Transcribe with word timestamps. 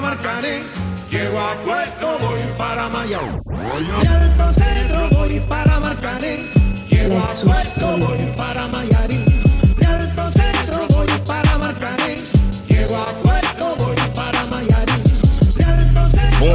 Marcané. 0.00 0.62
Llego 1.10 1.40
a 1.40 1.54
puesto, 1.64 2.18
voy 2.20 2.40
para 2.56 2.88
Mayao. 2.88 3.40
Y 4.02 4.06
al 4.06 4.54
centro 4.54 5.08
voy 5.10 5.40
para 5.40 5.80
Marcané. 5.80 6.50
Llego 6.88 7.18
a 7.18 7.34
puesto, 7.42 7.96
voy 7.98 8.18
para 8.36 8.68
Mayarín. 8.68 9.29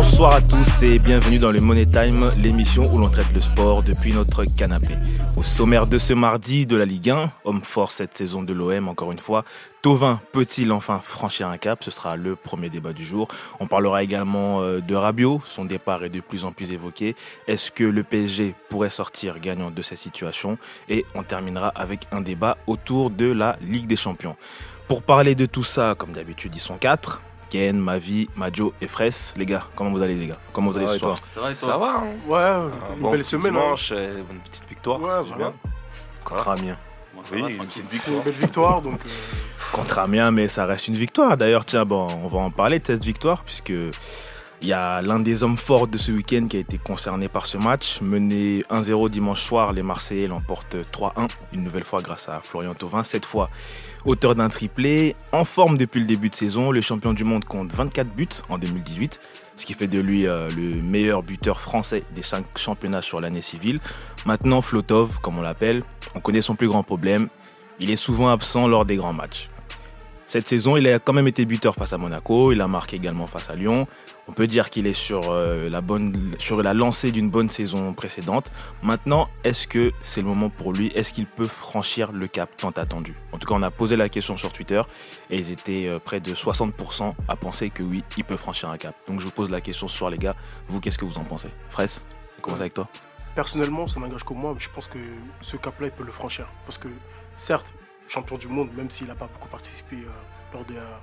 Bonsoir 0.08 0.36
à 0.36 0.42
tous 0.42 0.84
et 0.84 1.00
bienvenue 1.00 1.40
dans 1.40 1.52
le 1.52 1.60
Money 1.60 1.88
Time, 1.88 2.32
l'émission 2.38 2.90
où 2.94 3.00
l'on 3.00 3.10
traite 3.10 3.34
le 3.34 3.42
sport 3.42 3.82
depuis 3.82 4.14
notre 4.14 4.46
canapé. 4.46 4.96
Au 5.36 5.42
sommaire 5.42 5.88
de 5.88 5.98
ce 5.98 6.14
mardi 6.14 6.68
de 6.68 6.78
la 6.78 6.86
Ligue 6.86 7.10
1, 7.10 7.32
homme 7.44 7.62
fort 7.64 7.92
cette 7.92 8.16
saison 8.16 8.44
de 8.44 8.54
l'OM 8.54 8.88
encore 8.88 9.12
une 9.12 9.18
fois, 9.18 9.44
Tovin 9.82 10.22
peut-il 10.32 10.72
enfin 10.72 11.00
franchir 11.00 11.48
un 11.48 11.58
cap? 11.58 11.84
Ce 11.84 11.90
sera 11.90 12.18
le 12.18 12.36
premier 12.36 12.70
débat 12.70 12.94
du 12.94 13.04
jour. 13.04 13.28
On 13.60 13.68
parlera 13.68 14.04
également 14.04 14.62
euh, 14.62 14.80
de 14.80 14.96
Rabiot, 14.96 15.42
son 15.44 15.66
départ 15.66 16.06
est 16.06 16.10
de 16.10 16.22
plus 16.22 16.46
en 16.46 16.52
plus 16.52 16.72
évoqué. 16.72 17.16
Est-ce 17.48 17.72
que 17.72 17.84
le 17.84 18.04
PSG 18.04 18.54
pourrait 18.70 18.92
sortir 18.92 19.40
gagnant 19.40 19.72
de 19.72 19.82
cette 19.82 19.98
situation? 19.98 20.60
Et 20.88 21.04
on 21.16 21.24
terminera 21.24 21.70
avec 21.70 22.02
un 22.12 22.22
débat 22.22 22.58
autour 22.68 23.10
de 23.10 23.30
la 23.30 23.58
Ligue 23.60 23.88
des 23.88 23.98
Champions. 23.98 24.38
Pour 24.88 25.02
parler 25.02 25.34
de 25.34 25.48
tout 25.48 25.64
ça, 25.64 25.96
comme 25.98 26.12
d'habitude, 26.12 26.54
ils 26.56 26.62
sont 26.62 26.78
quatre. 26.78 27.22
Ken, 27.50 27.78
Mavi, 27.78 28.30
Majo 28.36 28.74
et 28.82 28.88
Fraisse. 28.88 29.34
Les 29.38 29.46
gars, 29.46 29.64
comment 29.76 29.92
vous 29.92 30.02
allez 30.02 30.16
les 30.16 30.28
gars? 30.28 30.38
Comment 30.54 30.72
vous 30.72 30.78
allez 30.78 30.88
ce 30.88 31.00
soir 31.00 31.18
Ça 31.32 31.42
va, 31.42 31.52
et 31.52 31.54
Ça 31.54 31.68
toi? 31.68 31.78
Va, 31.78 31.86
hein? 32.00 32.04
Ouais, 32.28 32.40
Un 32.40 32.96
une 32.96 33.02
bon 33.02 33.12
belle 33.12 33.22
petit 33.22 33.30
semaine. 33.30 33.56
hein. 33.56 33.62
dimanche, 33.62 33.90
euh, 33.94 34.22
une 34.32 34.40
petite 34.40 34.68
victoire, 34.70 35.00
Ouais, 35.02 35.10
voilà. 35.26 35.36
bien. 35.38 35.54
Contre 36.24 36.48
Amiens. 36.50 36.78
Oui, 37.32 37.42
va, 37.42 37.50
Une 37.50 38.22
belle 38.24 38.34
victoire, 38.34 38.82
donc 38.82 38.96
euh, 39.06 39.10
Contre 39.72 40.00
Amiens, 40.00 40.32
mais 40.32 40.48
ça 40.48 40.66
reste 40.66 40.88
une 40.88 40.96
victoire. 40.96 41.38
D'ailleurs, 41.38 41.66
tiens, 41.66 41.86
bon, 41.86 42.08
on 42.24 42.28
va 42.28 42.40
en 42.40 42.52
parler 42.52 42.80
de 42.80 42.86
cette 42.88 43.04
victoire, 43.06 43.44
puisque 43.44 43.74
il 44.66 44.70
y 44.70 44.74
a 44.74 45.04
l'un 45.04 45.20
des 45.20 45.44
hommes 45.44 45.58
forts 45.58 45.86
de 45.86 46.00
ce 46.00 46.12
week-end 46.12 46.48
qui 46.50 46.58
a 46.58 46.60
été 46.60 46.80
concerné 46.80 47.28
par 47.28 47.46
ce 47.46 47.56
match. 47.60 48.02
Mené 48.02 48.64
1-0 48.72 49.12
dimanche 49.12 49.44
soir, 49.44 49.74
les 49.74 49.84
Marseillais 49.84 50.26
l'emportent 50.26 50.76
3-1, 50.92 51.28
une 51.54 51.64
nouvelle 51.64 51.84
fois 51.84 52.02
grâce 52.02 52.30
à 52.30 52.42
Florian 52.42 52.74
Thauvin. 52.74 53.04
Cette 53.04 53.28
fois, 53.28 53.48
auteur 54.06 54.34
d'un 54.34 54.50
triplé, 54.50 55.16
en 55.32 55.44
forme 55.46 55.78
depuis 55.78 56.00
le 56.00 56.08
début 56.08 56.30
de 56.30 56.36
saison. 56.36 56.72
Le 56.72 56.82
champion 56.82 57.14
du 57.14 57.24
monde 57.24 57.46
compte 57.46 57.72
24 57.72 58.08
buts 58.10 58.28
en 58.50 58.58
2018, 58.58 59.22
ce 59.56 59.68
qui 59.68 59.76
fait 59.76 59.86
de 59.86 60.00
lui 60.00 60.26
euh, 60.26 60.50
le 60.50 60.82
meilleur 60.82 61.22
buteur 61.22 61.62
français 61.62 62.02
des 62.16 62.24
5 62.24 62.58
championnats 62.58 63.04
sur 63.04 63.22
l'année 63.22 63.44
civile. 63.44 63.80
Maintenant, 64.26 64.62
Flotov, 64.62 65.20
comme 65.22 65.38
on 65.38 65.44
l'appelle, 65.44 65.84
on 66.16 66.22
connaît 66.22 66.42
son 66.42 66.56
plus 66.56 66.68
grand 66.68 66.82
problème. 66.82 67.28
Il 67.80 67.92
est 67.92 67.96
souvent 67.96 68.30
absent 68.30 68.68
lors 68.68 68.86
des 68.86 68.96
grands 68.96 69.14
matchs. 69.14 69.48
Cette 70.36 70.50
saison, 70.50 70.76
il 70.76 70.86
a 70.90 71.00
quand 71.00 71.14
même 71.14 71.30
été 71.30 71.46
buteur 71.46 71.76
face 71.76 71.94
à 71.94 71.98
Monaco, 71.98 72.52
il 72.52 72.60
a 72.60 72.68
marqué 72.68 72.98
également 72.98 73.26
face 73.26 73.50
à 73.50 73.56
Lyon. 73.56 73.88
On 74.28 74.34
peut 74.34 74.48
dire 74.48 74.70
qu'il 74.70 74.86
est 74.86 74.92
sur, 74.92 75.32
euh, 75.32 75.70
la 75.70 75.80
bonne, 75.80 76.36
sur 76.40 76.62
la 76.62 76.74
lancée 76.74 77.14
d'une 77.14 77.30
bonne 77.30 77.48
saison 77.48 77.94
précédente. 77.94 78.52
Maintenant, 78.84 79.30
est-ce 79.46 79.66
que 79.66 79.94
c'est 80.02 80.20
le 80.20 80.28
moment 80.28 80.50
pour 80.50 80.74
lui? 80.74 80.88
Est-ce 80.88 81.14
qu'il 81.14 81.26
peut 81.26 81.48
franchir 81.48 82.12
le 82.12 82.28
cap 82.28 82.50
tant 82.58 82.72
attendu? 82.72 83.16
En 83.32 83.38
tout 83.38 83.48
cas, 83.48 83.56
on 83.56 83.64
a 83.64 83.72
posé 83.72 83.96
la 83.96 84.10
question 84.10 84.36
sur 84.36 84.52
Twitter 84.52 84.82
et 85.30 85.38
ils 85.38 85.54
étaient 85.54 85.88
euh, 85.88 86.00
près 86.00 86.20
de 86.20 86.34
60% 86.36 87.14
à 87.30 87.36
penser 87.38 87.70
que 87.70 87.82
oui, 87.82 88.04
il 88.18 88.26
peut 88.26 88.36
franchir 88.36 88.70
un 88.70 88.78
cap. 88.78 88.94
Donc 89.08 89.22
je 89.22 89.24
vous 89.24 89.32
pose 89.32 89.50
la 89.50 89.62
question 89.62 89.88
ce 89.88 89.96
soir, 89.96 90.12
les 90.12 90.18
gars. 90.18 90.36
Vous, 90.68 90.82
qu'est-ce 90.82 90.98
que 90.98 91.06
vous 91.06 91.18
en 91.18 91.24
pensez? 91.24 91.48
Fraisse, 91.70 92.04
on 92.40 92.42
commence 92.42 92.60
avec 92.60 92.74
toi. 92.74 92.90
personnellement, 93.36 93.88
ça 93.88 94.02
n'engage 94.02 94.26
que 94.26 94.34
moi, 94.34 94.54
je 94.60 94.68
pense 94.68 94.90
que 94.90 95.00
ce 95.42 95.56
cap-là, 95.56 95.88
il 95.88 95.94
peut 95.94 96.04
le 96.04 96.12
franchir. 96.12 96.48
Parce 96.66 96.78
que, 96.78 96.90
certes, 97.38 97.74
champion 98.08 98.38
du 98.38 98.48
monde, 98.48 98.70
même 98.76 98.90
s'il 98.90 99.08
n'a 99.08 99.16
pas 99.16 99.28
beaucoup 99.28 99.48
participé 99.48 99.96
euh, 99.96 100.10
euh, 100.58 100.98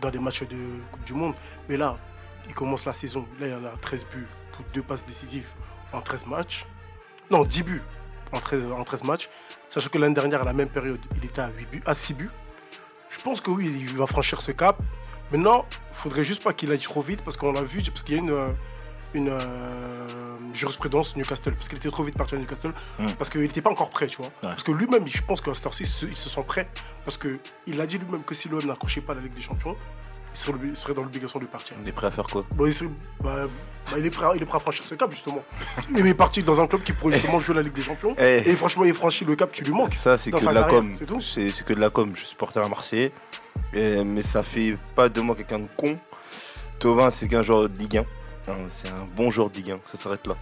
dans 0.00 0.10
des 0.10 0.18
matchs 0.18 0.42
de 0.42 0.56
Coupe 0.92 1.04
du 1.04 1.14
Monde, 1.14 1.34
mais 1.68 1.76
là, 1.76 1.98
il 2.48 2.54
commence 2.54 2.84
la 2.84 2.92
saison. 2.92 3.26
Là, 3.38 3.48
il 3.48 3.54
en 3.54 3.64
a 3.64 3.76
13 3.76 4.06
buts 4.06 4.26
pour 4.52 4.64
deux 4.74 4.82
passes 4.82 5.04
décisives 5.04 5.48
en 5.92 6.00
13 6.00 6.26
matchs. 6.26 6.66
Non, 7.30 7.44
10 7.44 7.62
buts 7.62 7.82
en 8.32 8.40
13, 8.40 8.64
en 8.72 8.84
13 8.84 9.04
matchs. 9.04 9.28
Sachant 9.68 9.88
que 9.88 9.98
l'année 9.98 10.14
dernière, 10.14 10.42
à 10.42 10.44
la 10.44 10.52
même 10.52 10.68
période, 10.68 11.00
il 11.16 11.24
était 11.24 11.40
à, 11.40 11.48
8 11.48 11.70
buts, 11.70 11.82
à 11.86 11.94
6 11.94 12.14
buts. 12.14 12.30
Je 13.10 13.20
pense 13.20 13.40
que 13.40 13.50
oui, 13.50 13.66
il 13.66 13.96
va 13.96 14.06
franchir 14.06 14.40
ce 14.40 14.52
cap. 14.52 14.78
Maintenant, 15.30 15.66
il 15.90 15.94
faudrait 15.94 16.24
juste 16.24 16.42
pas 16.42 16.52
qu'il 16.52 16.72
aille 16.72 16.78
trop 16.78 17.02
vite 17.02 17.22
parce 17.24 17.36
qu'on 17.36 17.52
l'a 17.52 17.62
vu, 17.62 17.82
parce 17.82 18.02
qu'il 18.02 18.16
y 18.16 18.18
a 18.18 18.22
une, 18.22 18.30
euh, 18.30 18.48
une 19.14 19.28
euh, 19.28 19.38
jurisprudence 20.54 21.16
Newcastle, 21.16 21.52
parce 21.54 21.68
qu'il 21.68 21.78
était 21.78 21.90
trop 21.90 22.02
vite 22.02 22.16
parti 22.16 22.34
à 22.34 22.38
Newcastle, 22.38 22.72
Mm. 22.98 23.06
parce 23.18 23.30
qu'il 23.30 23.40
n'était 23.40 23.62
pas 23.62 23.70
encore 23.70 23.90
prêt, 23.90 24.06
tu 24.06 24.18
vois. 24.18 24.30
Parce 24.42 24.62
que 24.62 24.72
lui-même, 24.72 25.06
je 25.06 25.22
pense 25.22 25.40
qu'à 25.40 25.54
cette 25.54 25.66
heure-ci, 25.66 25.82
il 25.84 25.86
se- 25.88 26.06
il 26.06 26.16
se 26.16 26.28
sent 26.28 26.44
prêt, 26.46 26.68
parce 27.04 27.18
qu'il 27.18 27.80
a 27.80 27.86
dit 27.86 27.98
lui-même 27.98 28.22
que 28.24 28.34
si 28.34 28.48
l'OM 28.48 28.64
n'accrochait 28.64 29.00
pas 29.00 29.14
la 29.14 29.20
Ligue 29.20 29.34
des 29.34 29.42
Champions, 29.42 29.76
il 30.32 30.38
serait, 30.38 30.52
il 30.62 30.76
serait 30.76 30.94
dans 30.94 31.02
l'obligation 31.02 31.40
de 31.40 31.46
partir. 31.46 31.76
On 31.82 31.86
est 31.86 31.92
prêt 31.92 32.06
à 32.06 32.10
faire 32.12 32.24
quoi? 32.26 32.44
Bon, 32.54 32.66
il, 32.66 32.72
serait- 32.74 32.90
bah, 33.20 33.46
bah, 33.90 33.98
il 33.98 34.06
est 34.06 34.10
prêt, 34.10 34.26
à- 34.26 34.32
il 34.36 34.42
est 34.42 34.46
prêt 34.46 34.58
à 34.58 34.60
franchir 34.60 34.84
ce 34.86 34.94
cap, 34.94 35.10
justement. 35.10 35.42
il 35.96 36.06
est 36.06 36.14
parti 36.14 36.42
dans 36.44 36.60
un 36.60 36.66
club 36.68 36.82
qui 36.84 36.92
pourrait 36.92 37.14
justement 37.14 37.40
jouer 37.40 37.56
la 37.56 37.62
Ligue 37.62 37.72
des 37.72 37.82
Champions, 37.82 38.14
Eh. 38.18 38.42
et 38.48 38.54
franchement, 38.54 38.84
il 38.84 38.94
franchit 38.94 39.24
le 39.24 39.34
cap, 39.34 39.50
tu 39.52 39.64
lui 39.64 39.72
manques. 39.72 39.94
Ça, 39.94 40.16
c'est 40.16 40.30
que 40.30 40.38
de 40.38 40.44
la 40.44 40.62
carrière, 40.62 40.68
com. 40.68 40.96
c'est 41.20 41.64
que 41.64 41.72
de 41.72 41.80
la 41.80 41.90
com. 41.90 42.10
Je 42.14 42.20
suis 42.20 42.28
supporter 42.28 42.62
à 42.62 42.68
Marseille. 42.68 43.10
Mais 43.72 44.22
ça 44.22 44.42
fait 44.44 44.76
pas 44.94 45.08
de 45.08 45.20
moi 45.20 45.34
quelqu'un 45.34 45.58
de 45.58 45.68
con. 45.76 45.96
Tovin, 46.78 47.10
c'est 47.10 47.28
qu'un 47.28 47.42
joueur 47.42 47.68
de 47.68 47.76
Ligue 47.76 47.98
1. 47.98 48.04
C'est 48.68 48.88
un 48.88 49.06
bon 49.16 49.30
joueur 49.30 49.50
de 49.50 49.56
Ligue 49.56 49.72
1. 49.72 49.76
Ça 49.92 50.02
s'arrête 50.02 50.26
là. 50.26 50.34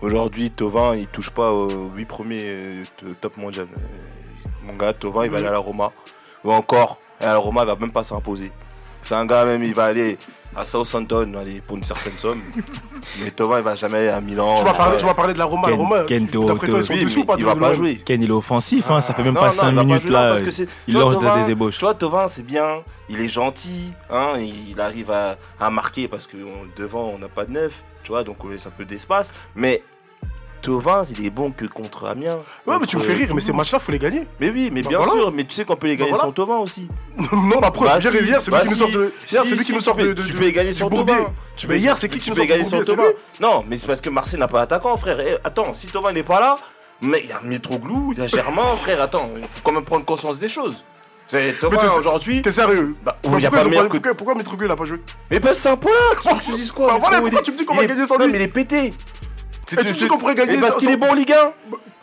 Aujourd'hui, 0.00 0.50
Tovin, 0.50 0.94
il 0.94 1.06
touche 1.06 1.30
pas 1.30 1.52
aux 1.52 1.90
8 1.90 2.04
premiers 2.04 2.44
euh, 2.44 2.84
top 3.20 3.36
mondial. 3.36 3.66
Euh, 3.66 4.48
Mon 4.64 4.74
gars, 4.74 4.92
Tovin, 4.92 5.24
il 5.24 5.30
va 5.30 5.38
aller 5.38 5.46
à 5.46 5.52
la 5.52 5.58
Roma. 5.58 5.92
Ou 6.44 6.52
encore, 6.52 6.98
à 7.20 7.26
la 7.26 7.36
Roma, 7.36 7.62
il 7.62 7.66
va 7.66 7.76
même 7.76 7.92
pas 7.92 8.02
s'imposer. 8.02 8.52
C'est 9.02 9.14
un 9.14 9.24
gars, 9.26 9.44
même, 9.44 9.62
il 9.62 9.74
va 9.74 9.84
aller 9.86 10.18
à 10.56 10.64
Southampton 10.64 11.32
aller 11.38 11.60
pour 11.60 11.76
une 11.76 11.82
certaine 11.84 12.16
somme. 12.18 12.40
mais 13.22 13.30
Tovin, 13.30 13.58
il 13.58 13.64
va 13.64 13.74
jamais 13.76 13.98
aller 13.98 14.08
à 14.08 14.20
Milan. 14.20 14.56
Tu 14.58 14.64
m'as 14.64 14.72
parlé, 14.72 14.92
Ouais. 14.94 15.00
tu 15.00 15.04
m'as 15.06 15.14
parlé 15.14 15.34
de 15.34 15.38
la 15.38 15.44
Roma. 15.44 15.62
la 15.68 15.76
Ken- 15.76 15.80
Roma, 15.80 16.00
Ken 16.04 16.26
Teo- 16.28 16.46
d'après 16.46 16.66
toi, 16.68 16.78
ils 16.78 16.84
sont 16.84 16.92
Oui, 16.94 17.04
dessus 17.04 17.16
ou 17.18 17.20
mais 17.20 17.26
pas 17.26 17.34
il 17.38 17.44
va 17.44 17.56
pas 17.56 17.74
jouer. 17.74 17.96
Ken, 18.04 18.22
il 18.22 18.28
est 18.28 18.32
offensif, 18.32 18.90
hein, 18.90 19.00
ça 19.00 19.14
fait 19.14 19.22
même 19.22 19.34
Non, 19.34 19.40
pas 19.40 19.46
non, 19.46 19.52
5 19.52 19.68
il 19.68 19.74
va 19.74 19.80
pas 19.80 19.86
minutes 19.86 20.02
jouer, 20.02 20.10
là. 20.12 20.36
il 20.88 20.94
lance 20.94 21.18
des 21.46 21.50
ébauches. 21.50 21.78
Tu 21.78 21.84
vois, 21.84 21.94
Tovin, 21.94 22.26
c'est 22.28 22.44
bien, 22.46 22.82
il 23.08 23.20
est 23.20 23.28
gentil, 23.28 23.92
hein, 24.10 24.34
il 24.38 24.80
arrive 24.80 25.10
à, 25.10 25.36
à 25.60 25.70
marquer 25.70 26.08
parce 26.08 26.26
que 26.26 26.36
on- 26.38 26.66
devant, 26.80 27.10
on 27.14 27.18
n'a 27.18 27.28
pas 27.28 27.44
de 27.44 27.52
neuf, 27.52 27.82
tu 28.02 28.12
vois, 28.12 28.24
donc 28.24 28.36
on 28.44 28.48
laisse 28.48 28.66
un 28.66 28.70
peu 28.70 28.84
d'espace. 28.84 29.34
Mais 29.54 29.82
Tovin, 30.66 31.02
il 31.16 31.24
est 31.24 31.30
bon 31.30 31.52
que 31.52 31.64
contre 31.64 32.06
Amiens. 32.06 32.38
Ouais, 32.66 32.76
mais 32.80 32.86
tu 32.86 32.96
me 32.96 33.02
fais 33.02 33.12
rire, 33.14 33.32
mais 33.34 33.40
ces 33.40 33.52
matchs-là, 33.52 33.78
faut 33.78 33.92
les 33.92 34.00
gagner. 34.00 34.26
Mais 34.40 34.50
oui, 34.50 34.68
mais 34.72 34.82
Bah 34.82 34.88
bien 34.88 35.02
sûr, 35.04 35.30
mais 35.32 35.44
tu 35.44 35.54
sais 35.54 35.64
qu'on 35.64 35.76
peut 35.76 35.86
les 35.86 35.96
gagner 35.96 36.10
voilà. 36.10 36.24
sans 36.24 36.32
Tovin 36.32 36.56
aussi. 36.56 36.88
non, 37.32 37.60
la 37.60 37.70
preuve, 37.70 37.88
Bah 37.88 37.98
hier, 38.00 38.12
si, 38.12 38.18
hier, 38.24 38.42
c'est 38.42 38.50
bah 38.50 38.62
lui 38.64 38.68
qui 38.68 38.74
nous 38.74 38.80
sort 38.80 38.90
de. 38.90 39.12
Hier, 39.30 39.42
si, 39.44 39.48
c'est 39.48 39.54
lui 39.54 39.58
si, 39.60 39.64
qui 39.66 39.72
nous 39.72 39.78
tu 39.78 39.84
sort 39.84 39.94
de. 39.94 40.12
de- 40.12 40.22
Tu 40.22 40.32
de- 40.32 40.38
peux 40.38 40.44
les 40.44 40.52
gagner 40.52 40.72
sans. 40.72 40.90
Tu 40.90 40.96
Mais 41.68 41.74
peux- 41.74 41.76
hier, 41.80 41.96
c'est 41.96 42.08
qui 42.08 42.18
qui 42.18 42.24
tu 42.24 42.30
nous 42.30 42.36
sort 42.36 42.46
gagner 42.46 42.64
c'est 42.64 42.84
Tovin 42.84 43.02
lui. 43.04 43.08
Non, 43.40 43.64
mais 43.68 43.78
c'est 43.78 43.86
parce 43.86 44.00
que 44.00 44.10
Marseille 44.10 44.40
n'a 44.40 44.48
pas 44.48 44.60
d'attaquant, 44.60 44.96
frère. 44.96 45.20
Et 45.20 45.36
attends, 45.44 45.72
si 45.72 45.86
Tovin 45.86 46.12
n'est 46.12 46.24
pas 46.24 46.40
là, 46.40 46.56
mais 47.00 47.20
il 47.22 47.28
y 47.28 47.32
a 47.32 47.40
Mitroglou, 47.44 48.12
il 48.14 48.18
y 48.18 48.22
a 48.22 48.26
Germain, 48.26 48.74
frère. 48.82 49.00
Attends, 49.02 49.30
il 49.36 49.42
faut 49.44 49.60
quand 49.62 49.72
même 49.72 49.84
prendre 49.84 50.04
conscience 50.04 50.38
des 50.40 50.48
choses. 50.48 50.84
T'es- 51.28 51.54
aujourd'hui. 51.98 52.40
T'es 52.42 52.52
sérieux? 52.52 52.94
Bah, 53.04 53.16
Pourquoi 53.22 53.40
y 53.40 53.46
a 53.46 53.50
pas 53.50 53.64
que 53.64 53.88
pourquoi- 53.98 54.14
Pourquoi 54.14 54.34
Mitroglou 54.36 54.66
il 54.66 54.70
a 54.70 54.76
pas 54.76 54.84
joué? 54.84 54.98
Mais 55.30 55.40
pas 55.40 55.54
sympa 55.54 55.88
Tu 56.22 56.28
veux 56.28 56.34
que 56.36 56.44
je 56.44 56.50
te 56.52 56.56
dise 56.56 56.70
quoi? 56.72 56.86
Bah 56.92 56.96
voilà, 57.00 57.20
pourquoi 57.20 57.42
tu 57.42 57.50
me 57.52 57.56
dis 57.56 57.64
qu'on 57.64 57.74
va 57.74 57.84
gagner 57.86 58.06
sans 58.06 58.16
Non, 58.18 58.26
lui? 58.26 58.32
mais 58.32 58.38
il 58.38 58.42
est 58.42 58.48
pété 58.48 58.94
Et 59.72 59.76
tu 59.76 59.84
me 59.84 59.92
dis 59.92 60.06
qu'on 60.06 60.18
pourrait 60.18 60.34
gagner 60.34 60.56
Mais 60.56 60.60
parce 60.60 60.76
qu'il 60.76 60.90
est 60.90 60.96
bon 60.96 61.10
en 61.10 61.14
Ligue 61.14 61.32
1 61.32 61.36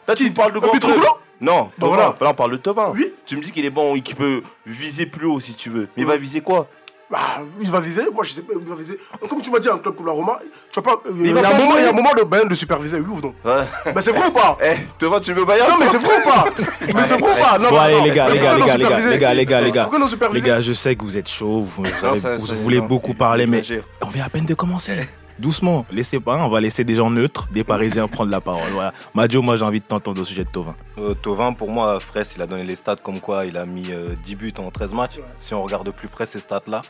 Là, 0.08 0.16
tu 0.16 0.30
parles 0.32 0.52
de 0.54 0.58
Euh, 0.58 0.62
grand. 1.00 1.18
Non, 1.42 1.64
Bah 1.64 1.70
Tovin. 1.80 1.96
voilà. 1.96 2.16
Là, 2.22 2.30
on 2.30 2.34
parle 2.34 2.52
de 2.52 2.58
Tovin. 2.58 2.92
Oui. 2.94 3.12
Tu 3.26 3.36
me 3.38 3.42
dis 3.42 3.52
qu'il 3.52 3.66
est 3.66 3.70
bon 3.70 3.96
et 3.96 4.02
qu'il 4.02 4.16
peut 4.16 4.42
viser 4.66 5.06
plus 5.06 5.26
haut 5.28 5.40
si 5.40 5.56
tu 5.56 5.70
veux. 5.70 5.88
Mais 5.98 6.04
il 6.04 6.06
va 6.06 6.16
viser 6.18 6.42
quoi? 6.42 6.68
Bah, 7.12 7.20
il 7.62 7.70
va 7.70 7.80
viser, 7.80 8.02
moi 8.12 8.24
je 8.24 8.32
sais 8.32 8.42
pas, 8.42 8.54
il 8.60 8.68
va 8.68 8.76
viser. 8.76 8.98
Comme 9.30 9.40
tu 9.42 9.52
m'as 9.52 9.60
dit, 9.60 9.70
un 9.70 9.78
club 9.78 9.94
comme 9.96 10.06
la 10.08 10.14
Roma, 10.14 10.40
tu 10.72 10.80
vois 10.82 10.84
pas. 11.04 11.10
euh, 11.10 11.14
Il 11.20 11.28
y, 11.28 11.30
il 11.30 11.38
a 11.38 11.42
un 11.42 11.44
moment- 11.54 11.72
jouer. 11.72 11.80
il 11.82 11.84
y 11.84 11.86
a 11.86 11.90
un 11.90 11.94
moment, 11.94 12.10
le 12.18 12.24
Bayern 12.24 12.48
de 12.50 12.56
superviser, 12.56 12.98
oui 12.98 13.06
ou 13.18 13.22
non 13.22 13.36
Ouais. 13.46 13.92
Bah, 13.94 14.02
c'est 14.02 14.12
vrai 14.14 14.28
ou 14.28 14.32
pas? 14.32 14.58
Eh, 14.64 14.78
Tovin, 14.98 15.20
tu 15.20 15.34
veux 15.34 15.46
Bayern? 15.46 15.70
Non, 15.70 15.76
mais 15.80 15.86
c'est 15.92 15.98
vrai 16.00 16.16
ou 16.26 16.30
pas? 16.30 16.46
Mais 16.82 17.04
c'est 17.08 17.18
vrai 17.20 17.32
ou 17.32 17.44
pas? 17.44 17.60
Non, 17.60 17.70
Bon 17.70 17.78
allez 17.78 18.02
les 18.02 18.12
gars, 18.12 18.30
les 18.30 18.40
gars, 18.40 18.58
les 18.58 18.66
gars, 18.66 18.78
les 18.78 18.84
gars, 18.86 19.00
les 19.00 19.18
gars, 19.20 19.34
les 19.34 19.46
gars, 19.46 19.62
les 19.62 19.72
gars, 19.72 19.84
Pourquoi 19.84 20.00
non 20.00 20.08
les 20.34 20.42
gars, 20.42 20.62
je 20.62 20.74
sais 20.74 20.96
que 20.96 21.04
vous 21.04 21.18
êtes 21.18 21.30
chaud, 21.30 21.62
vous, 21.62 21.84
voulez 22.64 22.82
beaucoup 22.82 23.14
parler, 23.14 23.46
mais 23.46 23.62
on 24.02 24.08
vient 24.08 24.26
à 24.26 24.30
peine 24.30 24.46
de 24.46 24.54
commencer. 24.56 25.08
Doucement, 25.40 25.86
laissez 25.92 26.20
pas, 26.20 26.38
on 26.38 26.50
va 26.50 26.62
laisser 26.62 26.84
des 26.84 26.96
gens 26.96 27.10
neutres, 27.10 27.48
des 27.52 27.64
Parisiens 27.64 28.08
prendre 28.08 28.30
la 28.30 28.40
parole. 28.40 28.70
Voilà. 28.72 28.94
Madio, 29.16 29.42
moi 29.42 29.58
j'ai 29.58 29.66
envie 29.66 29.80
de 29.80 29.86
t'entendre 29.86 30.22
au 30.22 30.26
sujet 30.26 30.44
de 30.44 30.50
Tovin. 30.50 30.76
Euh, 31.00 31.16
Tovin, 31.16 31.54
pour 31.54 31.70
moi, 31.72 32.00
Fraisse, 32.00 32.34
il 32.36 32.42
a 32.42 32.48
donné 32.48 32.64
les 32.64 32.76
stats 32.76 32.98
comme 32.98 33.20
quoi 33.20 33.46
il 33.46 33.58
a 33.58 33.66
mis 33.66 33.92
euh, 33.92 34.14
10 34.24 34.36
buts 34.36 34.54
en 34.60 34.70
13 34.70 34.94
matchs. 34.94 35.20
Si 35.40 35.54
on 35.54 35.64
regarde 35.64 35.86
de 35.86 35.92
plus 35.92 36.08
près 36.08 36.28
ces 36.28 36.40
stats-là, 36.40 36.84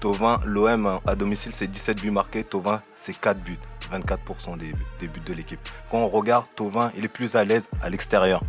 Tovin, 0.00 0.40
l'OM 0.44 0.98
à 1.06 1.14
domicile, 1.14 1.52
c'est 1.52 1.68
17 1.68 2.00
buts 2.00 2.10
marqués. 2.10 2.42
Tovin, 2.42 2.82
c'est 2.96 3.18
4 3.18 3.42
buts. 3.42 3.58
24% 3.92 4.56
des, 4.56 4.72
des 4.98 5.08
buts 5.08 5.22
de 5.24 5.32
l'équipe. 5.32 5.60
Quand 5.90 5.98
on 5.98 6.08
regarde, 6.08 6.46
Tovin, 6.56 6.90
il 6.96 7.04
est 7.04 7.08
plus 7.08 7.36
à 7.36 7.44
l'aise 7.44 7.64
à 7.80 7.90
l'extérieur. 7.90 8.42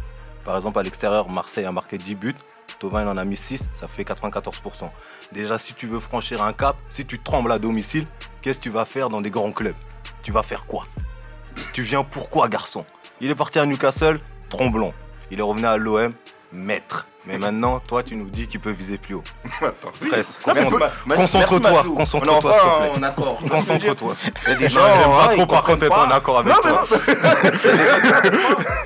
Par 0.44 0.56
exemple, 0.56 0.80
à 0.80 0.83
l'extérieur, 0.83 1.30
Marseille 1.30 1.65
a 1.65 1.71
marqué 1.71 1.98
10 1.98 2.15
buts. 2.15 2.36
Tovin, 2.80 3.03
il 3.03 3.07
en 3.07 3.18
a 3.18 3.25
mis 3.25 3.38
6, 3.38 3.69
ça 3.74 3.88
fait 3.88 4.03
94%. 4.03 4.89
Déjà, 5.31 5.57
si 5.57 5.74
tu 5.74 5.88
veux 5.88 6.00
franchir 6.00 6.41
un 6.44 6.53
cap, 6.53 6.75
si 6.89 7.06
tu 7.06 7.19
trembles 7.19 7.51
à 7.51 7.59
domicile, 7.59 8.06
qu'est-ce 8.45 8.59
que 8.59 8.63
tu 8.65 8.69
vas 8.69 8.86
faire 8.86 9.09
dans 9.09 9.21
des 9.21 9.31
grands 9.31 9.51
clubs? 9.51 9.74
Tu 10.21 10.31
vas 10.31 10.44
faire 10.44 10.68
quoi? 10.68 10.86
Tu 11.74 11.81
viens 11.81 12.03
pourquoi, 12.03 12.47
garçon? 12.47 12.86
Il 13.19 13.31
est 13.31 13.36
parti 13.36 13.57
à 13.57 13.65
Newcastle, 13.65 14.19
tremblant. 14.51 14.94
Il 15.31 15.39
est 15.39 15.42
revenu 15.42 15.65
à 15.65 15.77
l'OM, 15.77 16.13
maître. 16.53 17.06
Mais 17.27 17.39
maintenant, 17.39 17.80
toi, 17.80 18.03
tu 18.03 18.15
nous 18.15 18.30
dis 18.30 18.45
qu'il 18.47 18.59
peut 18.59 18.69
viser 18.69 19.00
plus 19.00 19.15
haut. 19.15 19.24
Attends. 19.59 19.92
Mais 20.00 20.09
merci, 20.12 20.36
concentre-toi, 21.15 21.83
concentre-toi, 21.95 22.36
enfin 22.38 22.53
s'il 22.53 22.62
te 23.00 23.00
plaît. 23.00 23.45
Concentre-toi. 23.50 24.15
Des 24.59 24.69
gens, 24.69 24.80
j'aime 25.01 25.09
pas 25.09 25.27
trop 25.33 25.45
par 25.47 25.63
contre 25.63 25.86
être 25.86 25.97
en 26.00 26.07
pas. 26.07 26.15
accord 26.15 26.38
avec 26.39 26.53
Non, 26.53 26.59
mais 26.63 26.69
toi. 26.69 26.83
non. 26.92 26.97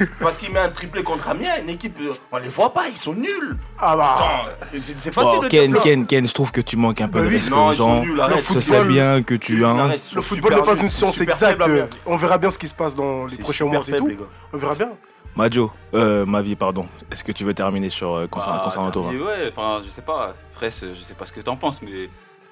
Parce 0.21 0.37
qu'il 0.37 0.53
met 0.53 0.59
un 0.59 0.69
triplé 0.69 1.03
contre 1.03 1.27
Amiens, 1.29 1.55
une 1.61 1.67
équipe, 1.69 1.97
euh, 2.01 2.13
on 2.31 2.37
les 2.37 2.47
voit 2.47 2.71
pas, 2.71 2.87
ils 2.89 2.95
sont 2.97 3.13
nuls. 3.13 3.57
Ah 3.77 3.97
bah. 3.97 4.15
Attends, 4.15 4.45
c'est 4.71 4.81
c'est 4.99 5.13
facile 5.13 5.35
Bon, 5.35 5.41
de 5.43 5.47
Ken. 5.49 5.75
Ken, 5.83 6.05
Ken, 6.07 6.25
je 6.27 6.33
trouve 6.33 6.51
que 6.51 6.61
tu 6.61 6.77
manques 6.77 7.01
un 7.01 7.09
peu 7.09 7.19
Bah 7.19 7.25
de 7.25 7.29
oui, 7.29 7.35
respect 7.35 7.51
non, 7.51 7.67
aux 7.67 7.73
gens. 7.73 8.03
Ce 8.03 8.07
Le 8.07 8.15
serait 8.41 8.61
football- 8.61 8.87
bien 8.87 9.21
que 9.21 9.33
tu. 9.35 9.65
hein, 9.65 9.91
Le 10.15 10.21
football 10.21 10.55
n'est 10.55 10.61
pas 10.61 10.75
une 10.75 10.87
c'est 10.87 10.89
science 10.89 11.19
exacte. 11.19 11.61
On 12.05 12.15
verra 12.15 12.37
bien 12.37 12.49
ce 12.51 12.57
qui 12.57 12.69
se 12.69 12.73
passe 12.73 12.95
dans 12.95 13.25
les 13.25 13.35
C'est 13.35 13.41
prochains 13.41 13.65
mois 13.65 13.81
et 13.81 13.83
faible, 13.83 13.97
tout. 13.97 14.07
les 14.07 14.15
gars. 14.15 14.23
On 14.53 14.57
verra 14.57 14.75
bien. 14.75 14.89
Majo, 15.39 15.71
euh, 15.93 16.25
ma 16.25 16.41
vie, 16.41 16.57
pardon. 16.57 16.85
Est-ce 17.09 17.23
que 17.23 17.31
tu 17.31 17.45
veux 17.45 17.53
terminer 17.53 17.89
sur 17.89 18.13
euh, 18.13 18.25
concernant, 18.27 18.57
Bah, 18.57 18.63
concernant 18.65 18.91
Ouais, 19.09 19.49
enfin, 19.49 19.81
je 19.81 19.89
sais 19.89 20.01
pas, 20.01 20.35
Fraisse, 20.51 20.83
je 20.85 20.99
sais 20.99 21.13
pas 21.13 21.25
ce 21.25 21.31
que 21.31 21.39
t'en 21.39 21.55
penses, 21.55 21.81
mais 21.81 22.09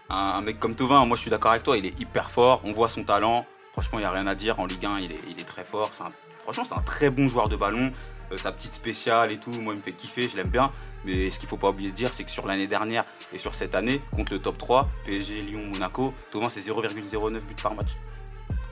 un, 0.10 0.16
un 0.16 0.42
mec 0.42 0.58
comme 0.58 0.74
Tovin, 0.74 1.04
moi 1.06 1.18
je 1.18 1.22
suis 1.24 1.30
d'accord 1.30 1.52
avec 1.52 1.64
toi, 1.64 1.78
il 1.78 1.86
est 1.86 2.00
hyper 2.00 2.32
fort, 2.32 2.62
on 2.64 2.72
voit 2.72 2.88
son 2.88 3.04
talent. 3.04 3.46
Franchement, 3.74 4.00
il 4.00 4.04
n'y 4.04 4.08
a 4.08 4.12
rien 4.12 4.26
à 4.26 4.36
dire. 4.36 4.58
En 4.62 4.66
Ligue 4.66 4.86
1, 4.86 5.00
il 5.00 5.12
est, 5.12 5.20
il 5.30 5.38
est 5.38 5.44
très 5.44 5.66
fort. 5.66 5.92
Un- 6.00 6.06
franchement, 6.44 6.64
c'est 6.66 6.76
un 6.76 6.82
très 6.82 7.10
bon 7.10 7.28
joueur 7.28 7.50
de 7.50 7.58
ballon. 7.58 7.92
Euh, 8.32 8.38
sa 8.38 8.54
petite 8.54 8.72
spéciale 8.72 9.34
et 9.34 9.38
tout, 9.38 9.52
moi, 9.52 9.74
il 9.74 9.78
me 9.80 9.82
fait 9.84 9.92
kiffer, 9.92 10.30
je 10.30 10.38
l'aime 10.38 10.48
bien. 10.48 10.72
Mais 11.04 11.30
ce 11.30 11.40
qu'il 11.40 11.50
faut 11.50 11.58
pas 11.58 11.70
oublier 11.72 11.92
de 11.92 11.96
dire, 11.96 12.14
c'est 12.14 12.24
que 12.24 12.32
sur 12.32 12.48
l'année 12.48 12.68
dernière 12.68 13.04
et 13.34 13.38
sur 13.38 13.54
cette 13.54 13.76
année, 13.76 14.00
contre 14.16 14.32
le 14.32 14.40
top 14.40 14.58
3, 14.58 14.88
PSG, 15.06 15.42
Lyon, 15.42 15.62
Monaco, 15.74 16.14
Tovin, 16.32 16.48
c'est 16.48 16.62
0,09 16.62 17.32
buts 17.42 17.56
par 17.62 17.76
match. 17.76 17.90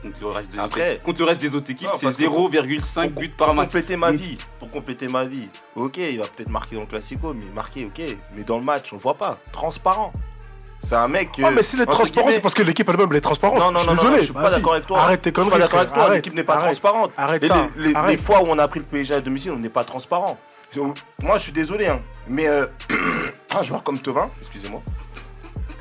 Contre 0.02 0.20
le 0.20 0.26
reste 0.28 0.50
des, 0.52 0.58
Après- 0.58 0.92
autres, 0.94 1.02
contre 1.02 1.18
le 1.20 1.24
reste 1.26 1.40
des 1.40 1.54
autres 1.54 1.70
équipes, 1.70 1.88
Non, 1.88 1.94
c'est 1.96 2.06
parce 2.06 2.16
que 2.16 2.22
0,5 2.22 3.10
Pour- 3.12 3.20
buts 3.22 3.28
par 3.30 3.48
pour 3.48 3.56
match. 3.56 3.66
compléter 3.68 3.96
ma 3.96 4.12
vie, 4.12 4.38
pour 4.60 4.70
compléter 4.70 5.08
ma 5.08 5.24
vie, 5.24 5.48
ok, 5.74 5.96
il 5.96 6.18
va 6.18 6.26
peut-être 6.26 6.50
marquer 6.50 6.76
dans 6.76 6.82
le 6.82 6.86
Classico, 6.86 7.34
mais 7.34 7.46
marquer, 7.54 7.86
ok, 7.86 8.02
mais 8.36 8.44
dans 8.44 8.58
le 8.58 8.64
match, 8.64 8.92
on 8.92 8.96
le 8.96 9.02
voit 9.02 9.14
pas, 9.14 9.38
transparent. 9.52 10.12
C'est 10.78 10.94
un 10.94 11.08
mec. 11.08 11.30
Ah, 11.42 11.46
euh, 11.46 11.50
mais 11.54 11.62
s'il 11.62 11.80
est 11.80 11.82
entre 11.84 11.92
transparent, 11.92 12.26
guillemets- 12.26 12.34
c'est 12.36 12.40
parce 12.42 12.54
que 12.54 12.62
l'équipe 12.62 12.88
elle-même 12.88 13.08
elle 13.10 13.16
est 13.16 13.20
transparente. 13.22 13.58
Non, 13.58 13.72
non, 13.72 13.78
je 13.80 13.84
suis 13.84 13.88
non, 13.88 13.94
non, 13.96 14.02
désolé. 14.02 14.18
je 14.20 14.24
suis 14.26 14.32
pas 14.34 14.50
d'accord 14.50 14.72
avec 14.74 14.86
toi. 14.86 15.00
Arrête 15.00 15.22
tes 15.22 15.30
Je 15.30 15.34
suis 15.34 15.34
conneries. 15.34 15.50
pas 15.50 15.58
d'accord 15.58 15.80
avec 15.80 15.92
toi, 15.94 16.02
Arrête. 16.04 16.14
l'équipe 16.16 16.34
n'est 16.34 16.44
pas 16.44 16.52
Arrête. 16.54 16.64
transparente. 16.66 17.12
Arrête 17.16 17.42
Les, 17.42 17.48
ça. 17.48 17.66
les- 17.76 17.88
les 17.88 17.94
Arrête. 17.94 18.20
fois 18.20 18.42
où 18.42 18.46
on 18.48 18.58
a 18.58 18.68
pris 18.68 18.80
le 18.80 18.84
PSG 18.86 19.14
à 19.14 19.20
domicile, 19.20 19.52
on 19.52 19.58
n'est 19.58 19.68
pas 19.70 19.82
transparent. 19.84 20.38
Moi, 21.22 21.38
je 21.38 21.42
suis 21.42 21.52
désolé, 21.52 21.86
hein, 21.86 22.00
mais 22.28 22.46
euh, 22.46 22.66
un 23.58 23.62
joueur 23.62 23.82
comme 23.82 23.98
Tovin, 23.98 24.28
excusez-moi, 24.42 24.82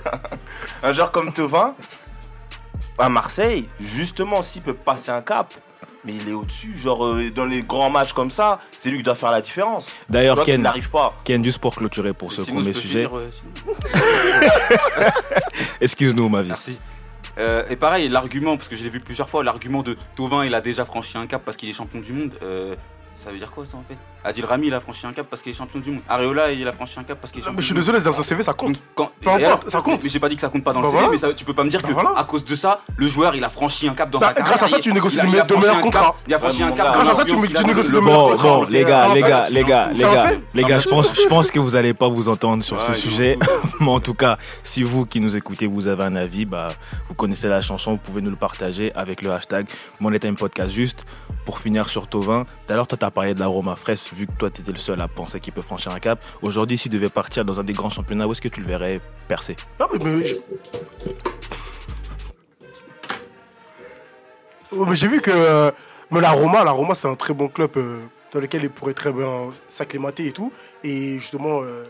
un 0.84 0.94
joueur 0.94 1.12
comme 1.12 1.32
Tovin, 1.34 1.76
à 2.98 3.10
Marseille, 3.10 3.68
justement, 3.80 4.42
s'il 4.42 4.62
peut 4.62 4.74
passer 4.74 5.12
un 5.12 5.22
cap, 5.22 5.54
mais 6.06 6.14
il 6.14 6.30
est 6.30 6.34
au-dessus, 6.34 6.78
genre 6.78 7.06
euh, 7.06 7.30
dans 7.32 7.46
les 7.46 7.64
grands 7.64 7.90
matchs 7.90 8.14
comme 8.14 8.32
ça, 8.32 8.60
c'est 8.78 8.90
lui 8.90 8.98
qui 8.98 9.04
doit 9.04 9.16
faire 9.16 9.32
la 9.32 9.42
différence. 9.42 9.88
D'ailleurs, 10.10 10.44
Ken, 10.44 10.62
n'arrive 10.62 10.90
pas. 10.90 11.14
Ken, 11.24 11.44
juste 11.44 11.60
pour 11.60 11.76
clôturer 11.76 12.14
pour 12.14 12.32
ce 12.32 12.44
Sinon, 12.44 12.62
premier 12.62 12.74
sujet, 12.74 13.08
euh, 13.12 13.30
excuse-nous, 15.82 16.30
ma 16.30 16.42
vie. 16.42 16.50
Merci. 16.50 16.80
Euh, 17.38 17.66
et 17.70 17.76
pareil, 17.76 18.08
l'argument, 18.08 18.56
parce 18.56 18.70
que 18.70 18.76
je 18.76 18.84
l'ai 18.84 18.90
vu 18.90 19.00
plusieurs 19.02 19.30
fois, 19.30 19.44
l'argument 19.44 19.84
de 19.84 19.98
Tovin, 20.16 20.46
il 20.46 20.56
a 20.56 20.62
déjà 20.62 20.86
franchi 20.86 21.18
un 21.18 21.28
cap 21.28 21.42
parce 21.44 21.58
qu'il 21.58 21.70
est 21.70 21.74
champion 21.74 22.00
du 22.00 22.14
monde. 22.14 22.34
euh, 22.44 22.76
ça 23.24 23.32
veut 23.32 23.38
dire 23.38 23.52
quoi 23.52 23.66
ça 23.66 23.78
en 23.78 23.84
fait? 23.88 23.98
Adil 24.24 24.44
Rami, 24.46 24.68
il 24.68 24.74
a 24.74 24.80
franchi 24.80 25.06
un 25.06 25.14
cap 25.14 25.28
parce 25.30 25.42
qu'il 25.44 25.52
est 25.52 25.56
champion 25.56 25.80
du 25.80 25.92
monde. 25.92 26.02
Areola, 26.10 26.52
il 26.52 26.68
a 26.68 26.74
franchi 26.74 27.00
un 27.00 27.04
cap 27.04 27.20
parce 27.22 27.32
qu'il 27.32 27.42
est 27.42 27.44
Non, 27.44 27.52
champion 27.52 27.58
Mais 27.58 27.62
je 27.62 27.66
suis 27.68 27.76
désolé, 27.76 28.00
dans 28.02 28.20
un 28.20 28.24
CV 28.24 28.42
ça 28.42 28.54
compte. 28.54 28.74
Donc, 28.74 28.82
quand- 28.96 29.12
Peu 29.22 29.30
importe, 29.30 29.70
ça 29.70 29.82
compte. 29.82 30.02
Mais 30.02 30.10
j'ai 30.10 30.20
pas 30.20 30.30
dit 30.30 30.36
que 30.36 30.42
ça 30.42 30.50
compte 30.50 30.64
pas 30.64 30.74
dans 30.74 30.82
Bah 30.82 30.88
le 30.88 30.92
CV, 30.92 31.04
voilà. 31.04 31.12
mais 31.14 31.18
ça- 31.30 31.34
tu 31.36 31.46
peux 31.46 31.54
pas 31.54 31.64
me 31.64 31.70
dire 31.70 31.82
Bah 31.82 31.88
que 31.90 31.94
voilà. 31.94 32.14
à 32.18 32.24
cause 32.24 32.44
de 32.44 32.56
ça, 32.56 32.82
le 32.98 33.08
joueur 33.08 33.36
il 33.36 33.44
a 33.44 33.50
franchi 33.52 33.88
un 33.88 33.94
cap 33.94 34.10
dans 34.10 34.18
Bah, 34.18 34.28
sa 34.30 34.34
grâce 34.42 34.60
carrière. 34.60 34.64
à 34.66 34.78
ça, 34.78 34.80
tu 34.80 34.92
négocies 34.94 35.18
de 35.18 35.28
il 35.28 35.40
a 35.40 35.44
me- 35.44 35.48
de 35.48 35.54
franchi 35.54 35.62
meilleurs 35.62 35.76
un 35.78 35.82
contrats. 35.82 36.02
cap- 36.06 36.16
Il 36.28 36.34
a 36.34 36.40
franchi 36.40 36.64
un 36.64 36.72
cap. 36.72 36.94
Grâce 36.94 37.08
à 37.10 37.14
ça, 37.14 37.26
tu- 37.26 37.36
négocies 37.36 37.90
le- 37.92 37.94
le 38.00 38.02
meilleur 38.02 38.20
Bon, 38.24 38.30
contrat. 38.32 38.48
bon, 38.48 38.64
les 38.64 38.84
gars, 38.84 39.14
les 39.14 39.22
gars, 39.22 39.46
les 39.50 39.64
gars, 39.64 39.90
les 39.94 40.00
gars, 40.02 40.32
les 40.56 40.64
gars, 40.64 40.80
je 40.80 40.90
pense, 40.90 41.14
je 41.14 41.28
pense 41.28 41.52
que 41.52 41.60
vous 41.60 41.76
allez 41.76 41.94
pas 41.94 42.10
vous 42.10 42.28
entendre 42.28 42.64
sur 42.64 42.82
ce 42.82 42.94
sujet. 42.94 43.36
de 43.36 43.46
Mais 43.80 43.90
en 43.92 44.00
tout 44.00 44.16
cas, 44.16 44.38
si 44.64 44.82
vous 44.82 45.06
qui 45.06 45.20
nous 45.20 45.36
écoutez, 45.38 45.68
vous 45.68 45.88
avez 45.88 46.04
un 46.04 46.16
avis, 46.16 46.46
bah, 46.46 46.70
vous 47.08 47.14
connaissez 47.14 47.48
la 47.48 47.62
chanson, 47.62 47.92
vous 47.92 47.98
pouvez 47.98 48.22
nous 48.22 48.32
le 48.32 48.36
partager 48.38 48.92
avec 48.96 49.22
le 49.22 49.32
hashtag 49.32 49.68
Money 50.00 50.18
Time 50.20 50.36
Podcast. 50.36 50.72
Juste 50.74 51.06
pour 51.46 51.60
finir 51.60 51.88
sur 51.88 52.08
Tovin, 52.08 52.44
tout 52.44 52.74
à 52.74 52.76
l'heure, 52.76 52.88
toi, 52.88 52.98
t'as 52.98 53.12
parlé 53.12 53.34
de 53.34 53.40
l'aroma 53.40 53.76
fraise, 53.76 54.10
vu 54.12 54.26
que 54.28 54.34
toi, 54.34 54.50
t'étais 54.50 54.72
le 54.72 54.80
seul 54.80 55.00
à 55.00 55.08
penser 55.08 55.40
qu'il 55.40 55.54
peut 55.54 55.62
franchir 55.62 55.94
un 55.94 56.00
cap. 56.00 56.20
Aujourd'hui, 56.42 56.78
s'il 56.78 56.92
devait 56.92 57.10
partir 57.10 57.46
dans 57.46 57.60
un 57.60 57.64
des 57.64 57.74
grands 57.74 57.92
championnats, 57.92 58.28
où 58.28 58.32
est-ce 58.32 58.42
que 58.42 58.50
tu 58.50 58.62
le 58.62 58.68
verrais 58.68 59.00
percer? 59.28 59.56
Non, 59.80 59.88
mais, 59.94 60.00
mais 60.04 60.36
mais 64.84 64.96
j'ai 64.96 65.08
vu 65.08 65.22
que 65.22 65.32
euh, 65.32 65.72
la 66.12 66.32
Roma, 66.32 66.64
la 66.64 66.72
Roma 66.72 66.96
c'est 66.96 67.08
un 67.08 67.16
très 67.16 67.34
bon 67.34 67.48
club 67.48 67.72
euh, 67.78 68.02
dans 68.32 68.40
lequel 68.40 68.64
il 68.64 68.70
pourrait 68.70 68.94
très 68.94 69.14
bien 69.14 69.50
s'acclimater 69.70 70.28
et 70.28 70.32
tout, 70.32 70.52
et 70.84 71.20
justement, 71.20 71.62
euh, 71.64 71.86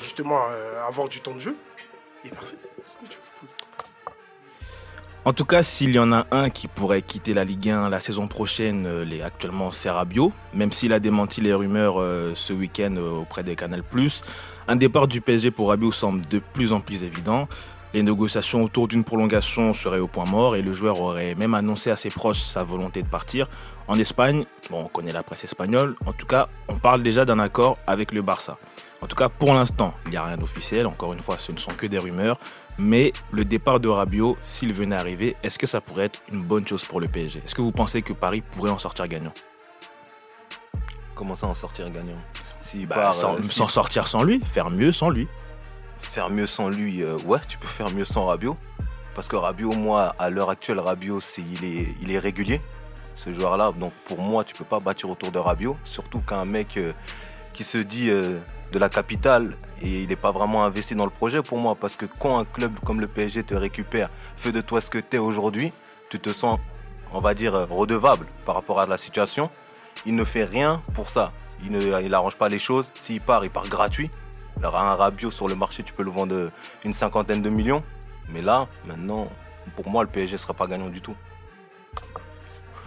justement 0.00 0.40
avoir 0.86 1.08
du 1.08 1.20
temps 1.20 1.34
de 1.34 1.40
jeu. 1.40 1.56
Et 2.24 2.30
merci. 2.32 2.54
En 5.26 5.34
tout 5.34 5.44
cas, 5.44 5.62
s'il 5.62 5.90
y 5.90 5.98
en 5.98 6.12
a 6.12 6.26
un 6.30 6.48
qui 6.48 6.66
pourrait 6.66 7.02
quitter 7.02 7.34
la 7.34 7.44
Ligue 7.44 7.68
1 7.68 7.90
la 7.90 8.00
saison 8.00 8.26
prochaine, 8.26 8.86
euh, 8.86 9.04
les 9.04 9.20
actuellement 9.20 9.70
c'est 9.70 9.90
Rabiot, 9.90 10.32
même 10.54 10.72
s'il 10.72 10.94
a 10.94 10.98
démenti 10.98 11.42
les 11.42 11.52
rumeurs 11.52 12.00
euh, 12.00 12.32
ce 12.34 12.54
week-end 12.54 12.94
euh, 12.96 13.20
auprès 13.20 13.42
des 13.42 13.54
Canal+. 13.54 13.82
Un 14.66 14.76
départ 14.76 15.08
du 15.08 15.20
PSG 15.20 15.50
pour 15.50 15.68
Rabiot 15.68 15.92
semble 15.92 16.24
de 16.24 16.38
plus 16.38 16.72
en 16.72 16.80
plus 16.80 17.04
évident. 17.04 17.48
Les 17.92 18.02
négociations 18.02 18.62
autour 18.62 18.88
d'une 18.88 19.04
prolongation 19.04 19.74
seraient 19.74 19.98
au 19.98 20.08
point 20.08 20.24
mort 20.24 20.56
et 20.56 20.62
le 20.62 20.72
joueur 20.72 20.98
aurait 20.98 21.34
même 21.34 21.52
annoncé 21.52 21.90
à 21.90 21.96
ses 21.96 22.08
proches 22.08 22.40
sa 22.40 22.64
volonté 22.64 23.02
de 23.02 23.08
partir. 23.08 23.46
En 23.88 23.98
Espagne, 23.98 24.46
bon, 24.70 24.84
on 24.84 24.88
connaît 24.88 25.12
la 25.12 25.22
presse 25.22 25.44
espagnole, 25.44 25.96
en 26.06 26.14
tout 26.14 26.26
cas, 26.26 26.46
on 26.68 26.76
parle 26.76 27.02
déjà 27.02 27.26
d'un 27.26 27.40
accord 27.40 27.76
avec 27.86 28.12
le 28.12 28.22
Barça. 28.22 28.56
En 29.02 29.06
tout 29.06 29.16
cas, 29.16 29.28
pour 29.28 29.54
l'instant, 29.54 29.94
il 30.06 30.10
n'y 30.10 30.16
a 30.16 30.24
rien 30.24 30.36
d'officiel. 30.36 30.86
Encore 30.86 31.12
une 31.12 31.20
fois, 31.20 31.36
ce 31.38 31.52
ne 31.52 31.58
sont 31.58 31.72
que 31.72 31.86
des 31.86 31.98
rumeurs. 31.98 32.38
Mais 32.78 33.12
le 33.32 33.44
départ 33.44 33.80
de 33.80 33.88
Rabiot, 33.88 34.36
s'il 34.42 34.72
venait 34.72 34.96
arriver, 34.96 35.36
est-ce 35.42 35.58
que 35.58 35.66
ça 35.66 35.80
pourrait 35.80 36.04
être 36.06 36.20
une 36.32 36.42
bonne 36.42 36.66
chose 36.66 36.84
pour 36.84 37.00
le 37.00 37.08
PSG 37.08 37.42
Est-ce 37.44 37.54
que 37.54 37.62
vous 37.62 37.72
pensez 37.72 38.02
que 38.02 38.12
Paris 38.12 38.42
pourrait 38.42 38.70
en 38.70 38.78
sortir 38.78 39.06
gagnant? 39.08 39.32
Comment 41.14 41.36
ça 41.36 41.46
en 41.46 41.54
sortir 41.54 41.90
gagnant? 41.90 42.16
S'il 42.62 42.86
Bah, 42.86 42.96
part, 42.96 43.14
sans, 43.14 43.36
euh, 43.36 43.42
sortir 43.68 44.06
sans 44.06 44.22
lui, 44.22 44.40
faire 44.44 44.70
mieux 44.70 44.92
sans 44.92 45.10
lui. 45.10 45.28
faire 46.00 46.30
mieux 46.30 46.46
sans 46.46 46.68
lui, 46.68 47.02
euh, 47.02 47.16
ouais, 47.26 47.38
tu 47.48 47.58
peux 47.58 47.66
faire 47.66 47.90
mieux 47.90 48.04
sans 48.04 48.26
Rabiot. 48.26 48.56
Parce 49.14 49.28
que 49.28 49.36
Rabiot, 49.36 49.72
moi, 49.72 50.14
à 50.18 50.30
l'heure 50.30 50.50
actuelle, 50.50 50.78
Rabiot, 50.78 51.20
c'est, 51.20 51.42
il, 51.42 51.64
est, 51.64 51.88
il 52.00 52.10
est 52.12 52.18
régulier, 52.18 52.60
ce 53.16 53.32
joueur-là. 53.32 53.72
Donc 53.78 53.92
pour 54.06 54.20
moi, 54.22 54.44
tu 54.44 54.54
peux 54.54 54.64
pas 54.64 54.80
bâtir 54.80 55.10
autour 55.10 55.32
de 55.32 55.38
Rabiot. 55.38 55.76
Surtout 55.84 56.20
qu'un 56.20 56.44
mec 56.44 56.76
euh, 56.78 56.92
qui 57.52 57.64
se 57.64 57.78
dit 57.78 58.10
euh, 58.10 58.38
de 58.72 58.78
la 58.78 58.88
capitale 58.88 59.56
et 59.82 60.02
il 60.02 60.08
n'est 60.08 60.16
pas 60.16 60.32
vraiment 60.32 60.64
investi 60.64 60.94
dans 60.94 61.04
le 61.04 61.10
projet 61.10 61.42
pour 61.42 61.58
moi. 61.58 61.74
Parce 61.74 61.96
que 61.96 62.06
quand 62.06 62.38
un 62.38 62.44
club 62.44 62.72
comme 62.84 63.00
le 63.00 63.06
PSG 63.06 63.42
te 63.42 63.54
récupère, 63.54 64.10
fait 64.36 64.52
de 64.52 64.60
toi 64.60 64.80
ce 64.80 64.90
que 64.90 64.98
tu 64.98 65.16
es 65.16 65.18
aujourd'hui, 65.18 65.72
tu 66.10 66.18
te 66.18 66.32
sens, 66.32 66.58
on 67.12 67.20
va 67.20 67.34
dire, 67.34 67.54
euh, 67.54 67.66
redevable 67.66 68.26
par 68.44 68.54
rapport 68.54 68.80
à 68.80 68.86
la 68.86 68.98
situation. 68.98 69.50
Il 70.06 70.14
ne 70.14 70.24
fait 70.24 70.44
rien 70.44 70.82
pour 70.94 71.10
ça. 71.10 71.32
Il 71.62 71.72
ne, 71.72 72.02
il 72.02 72.14
arrange 72.14 72.36
pas 72.36 72.48
les 72.48 72.58
choses. 72.58 72.90
S'il 73.00 73.20
part, 73.20 73.44
il 73.44 73.50
part 73.50 73.68
gratuit. 73.68 74.10
Alors 74.58 74.76
un 74.78 74.94
Rabiot 74.94 75.30
sur 75.30 75.48
le 75.48 75.54
marché, 75.54 75.82
tu 75.82 75.92
peux 75.92 76.02
le 76.02 76.10
vendre 76.10 76.50
une 76.84 76.94
cinquantaine 76.94 77.42
de 77.42 77.50
millions. 77.50 77.82
Mais 78.28 78.42
là, 78.42 78.68
maintenant, 78.86 79.28
pour 79.76 79.88
moi, 79.88 80.02
le 80.02 80.08
PSG 80.08 80.34
ne 80.34 80.38
sera 80.38 80.54
pas 80.54 80.66
gagnant 80.66 80.88
du 80.88 81.00
tout. 81.00 81.16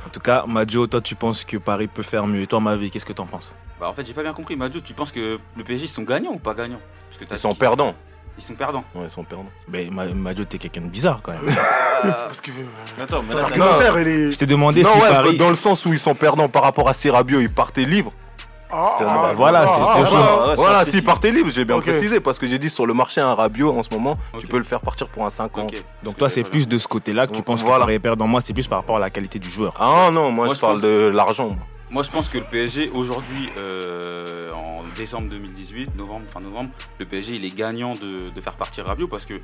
En 0.06 0.10
tout 0.10 0.20
cas, 0.20 0.46
Majo, 0.48 0.88
toi, 0.88 1.02
tu 1.02 1.16
penses 1.16 1.44
que 1.46 1.58
Paris 1.58 1.88
peut 1.88 2.04
faire 2.04 2.28
mieux. 2.28 2.42
Et 2.42 2.48
toi, 2.48 2.60
ma 2.60 2.76
vie, 2.76 2.90
qu'est-ce 2.92 3.06
que 3.06 3.14
t'en 3.14 3.26
penses 3.26 3.54
Bah 3.80 3.90
en 3.90 3.94
fait, 3.94 4.06
j'ai 4.06 4.14
pas 4.14 4.24
bien 4.24 4.34
compris. 4.34 4.56
Madjo, 4.56 4.80
tu 4.82 4.94
penses 4.94 5.12
que 5.12 5.40
le 5.56 5.64
PSG 5.64 5.86
ils 5.86 5.88
sont 5.88 6.04
gagnants 6.04 6.32
ou 6.34 6.40
pas 6.40 6.54
gagnants 6.54 6.82
Parce 7.10 7.18
que 7.20 7.26
t'as 7.26 7.36
Ils 7.36 7.40
sont 7.40 7.56
perdants. 7.56 7.96
Ils 8.38 8.44
sont 8.44 8.56
perdants. 8.56 8.84
Ouais, 8.96 9.04
ils 9.06 9.12
sont 9.12 9.24
perdants. 9.24 9.46
Mais 9.68 9.88
Ma- 9.92 10.06
Majo, 10.08 10.44
t'es 10.46 10.58
quelqu'un 10.58 10.82
de 10.82 10.88
bizarre 10.88 11.22
quand 11.24 11.32
même. 11.34 11.42
Parce 12.02 12.42
que 12.42 12.52
euh, 12.52 13.04
Attends, 13.04 13.24
mais 13.28 13.36
là, 13.36 14.02
il 14.02 14.08
est. 14.08 14.32
Je 14.32 14.38
t'ai 14.38 14.46
demandé 14.46 14.84
non, 14.84 14.90
si 14.92 15.00
ouais, 15.00 15.10
Paris. 15.10 15.38
dans 15.38 15.50
le 15.50 15.56
sens 15.56 15.86
où 15.86 15.94
ils 15.94 16.00
sont 16.00 16.16
perdants 16.16 16.50
par 16.50 16.64
rapport 16.64 16.90
à 16.90 16.94
si 16.94 17.10
Rabiot, 17.10 17.40
il 17.40 17.50
partait 17.50 17.86
Ah, 18.76 18.96
bah 19.00 19.34
voilà, 19.36 19.68
c'est- 19.68 19.74
c'est 19.74 19.82
ah, 20.02 20.06
chaud. 20.06 20.16
ah, 20.18 20.48
ouais, 20.50 20.56
voilà, 20.56 20.80
ça, 20.80 20.86
s'il 20.86 20.92
précis. 20.94 21.06
partait 21.06 21.32
libre, 21.32 21.50
j'ai 21.52 21.66
bien 21.66 21.80
précisé. 21.80 22.20
Parce 22.20 22.40
que 22.40 22.48
j'ai 22.48 22.58
dit 22.60 22.70
sur 22.70 22.86
le 22.86 22.94
marché, 22.94 23.22
un 23.22 23.34
Rabiot, 23.36 23.72
en 23.78 23.84
ce 23.84 23.90
moment, 23.92 24.18
tu 24.40 24.48
peux 24.48 24.58
le 24.58 24.64
faire 24.64 24.82
partir 24.82 25.08
pour 25.10 25.26
un 25.26 25.30
5 25.30 25.58
ans. 25.58 25.64
Ok. 25.64 25.82
Donc 26.04 26.18
toi, 26.18 26.28
que 26.28 26.34
c'est 26.34 26.42
voilà. 26.42 26.52
plus 26.52 26.68
de 26.68 26.78
ce 26.78 26.88
côté-là 26.88 27.28
que 27.28 27.34
tu 27.34 27.44
penses 27.44 27.62
que 27.62 27.66
Voilà. 27.66 27.82
Paris 27.86 27.96
est 27.96 28.00
perdant. 28.00 28.28
Moi, 28.28 28.42
c'est 28.44 28.54
plus 28.54 28.68
par 28.68 28.80
rapport 28.80 28.98
à 28.98 29.00
la 29.00 29.10
qualité 29.10 29.40
du 29.40 29.50
joueur. 29.50 29.74
Ah 29.80 30.10
non, 30.12 30.32
moi, 30.32 30.46
Moi, 30.46 30.54
je 30.54 30.56
je 30.56 30.62
parle 30.62 30.74
pense- 30.76 30.82
de 30.82 31.12
l'argent. 31.14 31.48
moi. 31.50 31.58
Moi, 31.92 32.02
je 32.04 32.10
pense 32.10 32.28
que 32.28 32.40
le 32.40 32.44
PSG, 32.44 32.90
aujourd'hui, 32.94 33.50
euh, 33.58 34.50
en 34.52 34.82
décembre 34.98 35.30
2018, 35.30 35.96
novembre, 35.96 36.26
fin 36.34 36.40
novembre, 36.40 36.72
le 37.00 37.06
PSG, 37.06 37.36
il 37.36 37.46
est 37.46 37.56
gagnant 37.56 37.94
de, 37.94 38.34
de 38.36 38.42
faire 38.42 38.54
partir 38.54 38.86
Rabiot 38.86 39.08
parce 39.08 39.26
que 39.26 39.36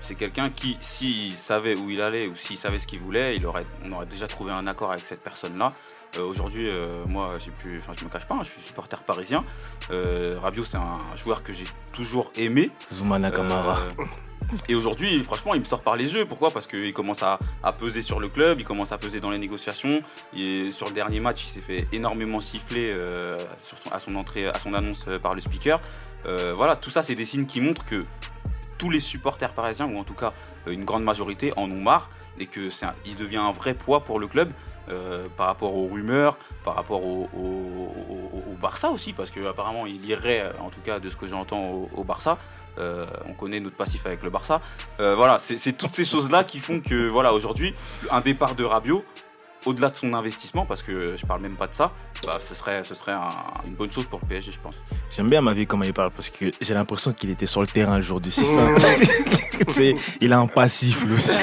c'est 0.00 0.14
quelqu'un 0.14 0.50
qui, 0.50 0.76
s'il 0.80 1.36
savait 1.36 1.74
où 1.74 1.90
il 1.90 2.00
allait 2.00 2.28
ou 2.28 2.36
s'il 2.36 2.56
savait 2.58 2.78
ce 2.78 2.86
qu'il 2.86 3.00
voulait, 3.00 3.34
il 3.36 3.44
aurait, 3.44 3.66
on 3.84 3.90
aurait 3.92 4.06
déjà 4.06 4.28
trouvé 4.28 4.52
un 4.52 4.66
accord 4.68 4.92
avec 4.92 5.04
cette 5.04 5.22
personne-là. 5.24 5.72
Euh, 6.18 6.22
aujourd'hui, 6.24 6.68
euh, 6.68 7.04
moi, 7.06 7.34
j'ai 7.38 7.50
pu, 7.50 7.78
enfin, 7.78 7.92
je 7.98 8.04
me 8.04 8.10
cache 8.10 8.26
pas, 8.26 8.34
hein, 8.34 8.42
je 8.42 8.50
suis 8.50 8.60
supporter 8.60 8.98
parisien. 9.02 9.44
Euh, 9.90 10.38
Rabiot, 10.40 10.64
c'est 10.64 10.76
un 10.76 10.98
joueur 11.16 11.42
que 11.42 11.52
j'ai 11.52 11.66
toujours 11.92 12.30
aimé. 12.36 12.70
Zoumana 12.92 13.30
Kamara. 13.30 13.78
Et 14.68 14.76
aujourd'hui, 14.76 15.22
franchement, 15.24 15.54
il 15.54 15.60
me 15.60 15.64
sort 15.64 15.82
par 15.82 15.96
les 15.96 16.14
yeux. 16.14 16.24
Pourquoi? 16.24 16.52
Parce 16.52 16.68
qu'il 16.68 16.92
commence 16.92 17.22
à, 17.22 17.38
à 17.64 17.72
peser 17.72 18.00
sur 18.00 18.20
le 18.20 18.28
club, 18.28 18.60
il 18.60 18.64
commence 18.64 18.92
à 18.92 18.98
peser 18.98 19.18
dans 19.18 19.30
les 19.30 19.38
négociations. 19.38 20.02
Et 20.36 20.70
sur 20.70 20.86
le 20.86 20.94
dernier 20.94 21.18
match, 21.18 21.44
il 21.44 21.48
s'est 21.48 21.60
fait 21.60 21.88
énormément 21.90 22.40
siffler 22.40 22.92
euh, 22.94 23.36
sur 23.60 23.76
son- 23.76 23.90
à 23.90 23.98
son 23.98 24.14
entrée, 24.14 24.46
à 24.46 24.58
son 24.60 24.72
annonce 24.72 25.06
par 25.20 25.34
le 25.34 25.40
speaker. 25.40 25.80
Euh, 26.26 26.54
voilà, 26.54 26.76
tout 26.76 26.90
ça, 26.90 27.02
c'est 27.02 27.16
des 27.16 27.24
signes 27.24 27.46
qui 27.46 27.60
montrent 27.60 27.84
que 27.86 28.04
tous 28.78 28.90
les 28.90 29.00
supporters 29.00 29.52
parisiens, 29.52 29.86
ou 29.86 29.98
en 29.98 30.04
tout 30.04 30.14
cas 30.14 30.32
une 30.68 30.84
grande 30.84 31.02
majorité, 31.02 31.52
en 31.56 31.70
ont 31.70 31.82
marre 31.82 32.08
et 32.38 32.46
que 32.46 32.68
il 33.04 33.16
devient 33.16 33.38
un 33.38 33.52
vrai 33.52 33.74
poids 33.74 34.04
pour 34.04 34.20
le 34.20 34.28
club. 34.28 34.52
Euh, 34.88 35.26
par 35.36 35.46
rapport 35.46 35.74
aux 35.74 35.88
rumeurs, 35.88 36.36
par 36.64 36.76
rapport 36.76 37.04
au, 37.04 37.28
Barça 38.60 38.90
aussi, 38.90 39.12
parce 39.12 39.30
qu'apparemment 39.30 39.84
il 39.86 40.04
irait, 40.06 40.40
euh, 40.40 40.52
en 40.60 40.70
tout 40.70 40.80
cas 40.80 40.98
de 40.98 41.10
ce 41.10 41.16
que 41.16 41.26
j'entends, 41.26 41.88
au, 41.94 42.04
Barça. 42.04 42.38
Euh, 42.78 43.06
on 43.26 43.32
connaît 43.32 43.60
notre 43.60 43.76
passif 43.76 44.04
avec 44.06 44.22
le 44.22 44.30
Barça. 44.30 44.60
Voilà, 44.98 45.38
c'est 45.40 45.58
c'est 45.58 45.72
toutes 45.72 45.92
ces 45.92 46.04
choses-là 46.04 46.44
qui 46.44 46.58
font 46.58 46.80
que, 46.80 47.08
voilà, 47.08 47.32
aujourd'hui, 47.32 47.74
un 48.10 48.20
départ 48.20 48.54
de 48.54 48.64
Rabiot, 48.64 49.04
au-delà 49.66 49.90
de 49.90 49.96
son 49.96 50.14
investissement, 50.14 50.64
parce 50.66 50.82
que 50.82 51.16
je 51.16 51.26
parle 51.26 51.42
même 51.42 51.56
pas 51.56 51.66
de 51.66 51.74
ça, 51.74 51.92
bah, 52.24 52.38
ce 52.40 52.54
serait, 52.54 52.82
ce 52.84 52.94
serait 52.94 53.12
un- 53.12 53.32
une 53.66 53.74
bonne 53.74 53.90
chose 53.92 54.06
pour 54.06 54.20
le 54.22 54.26
PSG, 54.28 54.52
je 54.52 54.58
pense. 54.58 54.74
J'aime 55.14 55.28
bien 55.30 55.40
ma 55.40 55.52
vie 55.52 55.66
comment 55.66 55.84
il 55.84 55.92
parle 55.92 56.10
parce 56.10 56.28
que 56.30 56.46
j'ai 56.60 56.74
l'impression 56.74 57.12
qu'il 57.12 57.30
était 57.30 57.46
sur 57.46 57.60
le 57.60 57.66
terrain 57.66 57.96
le 57.96 58.02
jour 58.02 58.20
du 58.20 58.30
6 58.30 58.46
Tu 59.66 59.72
sais, 59.72 59.94
il 60.20 60.32
a 60.32 60.38
un 60.38 60.46
passif 60.46 61.04
lui 61.04 61.14
aussi 61.14 61.38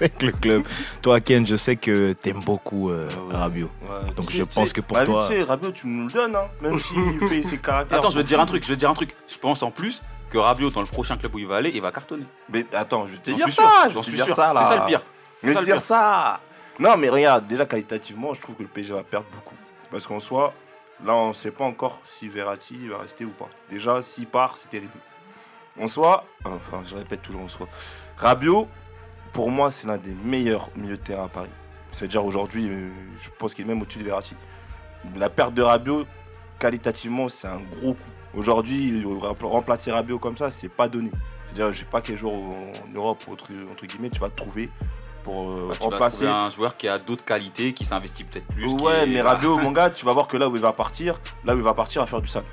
avec 0.00 0.20
le 0.22 0.32
club. 0.32 0.64
Toi, 1.00 1.20
Ken, 1.20 1.46
je 1.46 1.56
sais 1.56 1.76
que 1.76 2.12
t'aimes 2.12 2.42
beaucoup 2.44 2.90
euh, 2.90 3.08
Ouais. 3.28 3.36
Rabiot. 3.36 3.70
Ouais, 3.82 4.12
Donc 4.16 4.30
je 4.30 4.42
pense 4.42 4.72
que 4.72 4.80
pour 4.80 4.96
bah, 4.96 5.04
toi- 5.04 5.26
Tu 5.28 5.34
sais, 5.34 5.42
Rabiot, 5.42 5.70
tu 5.72 5.86
nous 5.86 6.06
le 6.06 6.12
donnes, 6.12 6.34
hein, 6.36 6.46
même 6.60 6.78
s'il 6.78 7.20
fait 7.28 7.42
ses 7.42 7.58
caractères. 7.58 7.98
Attends, 7.98 8.10
je 8.10 8.16
vais 8.18 8.22
te 8.24 8.28
dire 8.28 8.40
un 8.40 8.46
truc, 8.46 8.62
je 8.64 8.68
vais 8.68 8.74
te 8.74 8.80
dire 8.80 8.90
un 8.90 8.94
truc. 8.94 9.14
Je 9.28 9.36
pense 9.38 9.62
en 9.62 9.70
plus 9.70 10.00
que 10.30 10.38
Rabiot, 10.38 10.70
dans 10.70 10.80
le 10.80 10.86
prochain 10.86 11.16
club 11.16 11.34
où 11.34 11.38
il 11.38 11.46
va 11.46 11.56
aller, 11.56 11.70
il 11.74 11.80
va 11.82 11.92
cartonner. 11.92 12.24
Mais 12.48 12.66
attends, 12.74 13.06
je 13.06 13.12
vais 13.12 13.18
te 13.18 13.30
dire 13.30 13.44
suis 13.44 13.52
ça. 13.52 13.88
j'en 13.92 14.02
suis 14.02 14.16
sûr. 14.16 14.26
C'est 14.26 14.34
ça 14.34 14.76
le 14.80 14.86
pire. 14.86 15.02
Je 15.42 15.48
vais 15.48 15.54
te 15.54 15.64
dire 15.64 15.80
ça. 15.82 16.40
Non, 16.78 16.96
mais 16.96 17.10
regarde, 17.10 17.46
déjà 17.46 17.66
qualitativement, 17.66 18.32
je 18.34 18.40
trouve 18.40 18.54
que 18.56 18.62
le 18.62 18.68
PSG 18.68 18.92
va 18.94 19.02
perdre 19.04 19.26
beaucoup. 19.34 19.54
Parce 19.92 20.06
qu'en 20.06 20.20
soi, 20.20 20.54
là, 21.04 21.14
on 21.14 21.28
ne 21.28 21.32
sait 21.34 21.50
pas 21.50 21.64
encore 21.64 22.00
si 22.04 22.28
Verratti 22.28 22.88
va 22.88 22.98
rester 22.98 23.26
ou 23.26 23.30
pas. 23.30 23.50
Déjà, 23.70 24.00
s'il 24.00 24.26
part, 24.26 24.56
c'est 24.56 24.70
terrible. 24.70 24.92
En 25.78 25.86
soi, 25.86 26.24
enfin, 26.44 26.82
je 26.84 26.94
répète 26.94 27.22
toujours 27.22 27.42
en 27.42 27.48
soi, 27.48 27.68
Rabiot, 28.16 28.68
pour 29.32 29.50
moi, 29.50 29.70
c'est 29.70 29.86
l'un 29.86 29.98
des 29.98 30.14
meilleurs 30.14 30.70
milieux 30.76 30.96
de 30.96 31.02
terrain 31.02 31.26
à 31.26 31.28
Paris. 31.28 31.50
C'est-à-dire 31.92 32.24
aujourd'hui, 32.24 32.68
euh, 32.68 32.90
je 33.18 33.28
pense 33.38 33.54
qu'il 33.54 33.64
est 33.64 33.68
même 33.68 33.82
au-dessus 33.82 33.98
de 33.98 34.04
Verratti. 34.04 34.34
La 35.16 35.28
perte 35.28 35.54
de 35.54 35.62
Rabiot, 35.62 36.06
qualitativement, 36.58 37.28
c'est 37.28 37.48
un 37.48 37.60
gros 37.60 37.94
coup. 37.94 38.10
Aujourd'hui, 38.34 39.04
remplacer 39.42 39.92
Rabiot 39.92 40.18
comme 40.18 40.38
ça, 40.38 40.48
c'est 40.48 40.70
pas 40.70 40.88
donné. 40.88 41.10
C'est-à-dire, 41.46 41.70
je 41.70 41.80
sais 41.80 41.84
pas 41.84 42.00
quel 42.00 42.16
jour 42.16 42.32
en 42.32 42.94
Europe, 42.94 43.22
entre, 43.28 43.86
guillemets, 43.86 44.08
tu 44.08 44.20
vas 44.20 44.30
trouver 44.30 44.70
pour 45.24 45.50
euh, 45.50 45.66
Bah, 45.70 45.74
tu 45.74 45.84
vas 45.84 45.90
remplacer. 45.90 46.24
trouver 46.26 46.30
un 46.40 46.50
joueur 46.50 46.76
qui 46.76 46.88
a 46.88 46.98
d'autres 46.98 47.24
qualités, 47.24 47.72
qui 47.72 47.84
s'investit 47.84 48.24
peut-être 48.24 48.46
plus. 48.48 48.66
Ouais, 48.74 49.02
est- 49.04 49.06
mais 49.06 49.22
bah, 49.22 49.30
Rabiot, 49.34 49.58
mon 49.58 49.70
gars, 49.72 49.90
tu 49.90 50.04
vas 50.04 50.12
voir 50.12 50.26
que 50.26 50.36
là 50.36 50.48
où 50.48 50.56
il 50.56 50.62
va 50.62 50.72
partir, 50.72 51.18
là 51.44 51.54
où 51.54 51.58
il 51.58 51.62
va 51.64 51.74
partir, 51.74 52.02
va 52.02 52.06
faire 52.06 52.20
du 52.20 52.28
sale. 52.28 52.44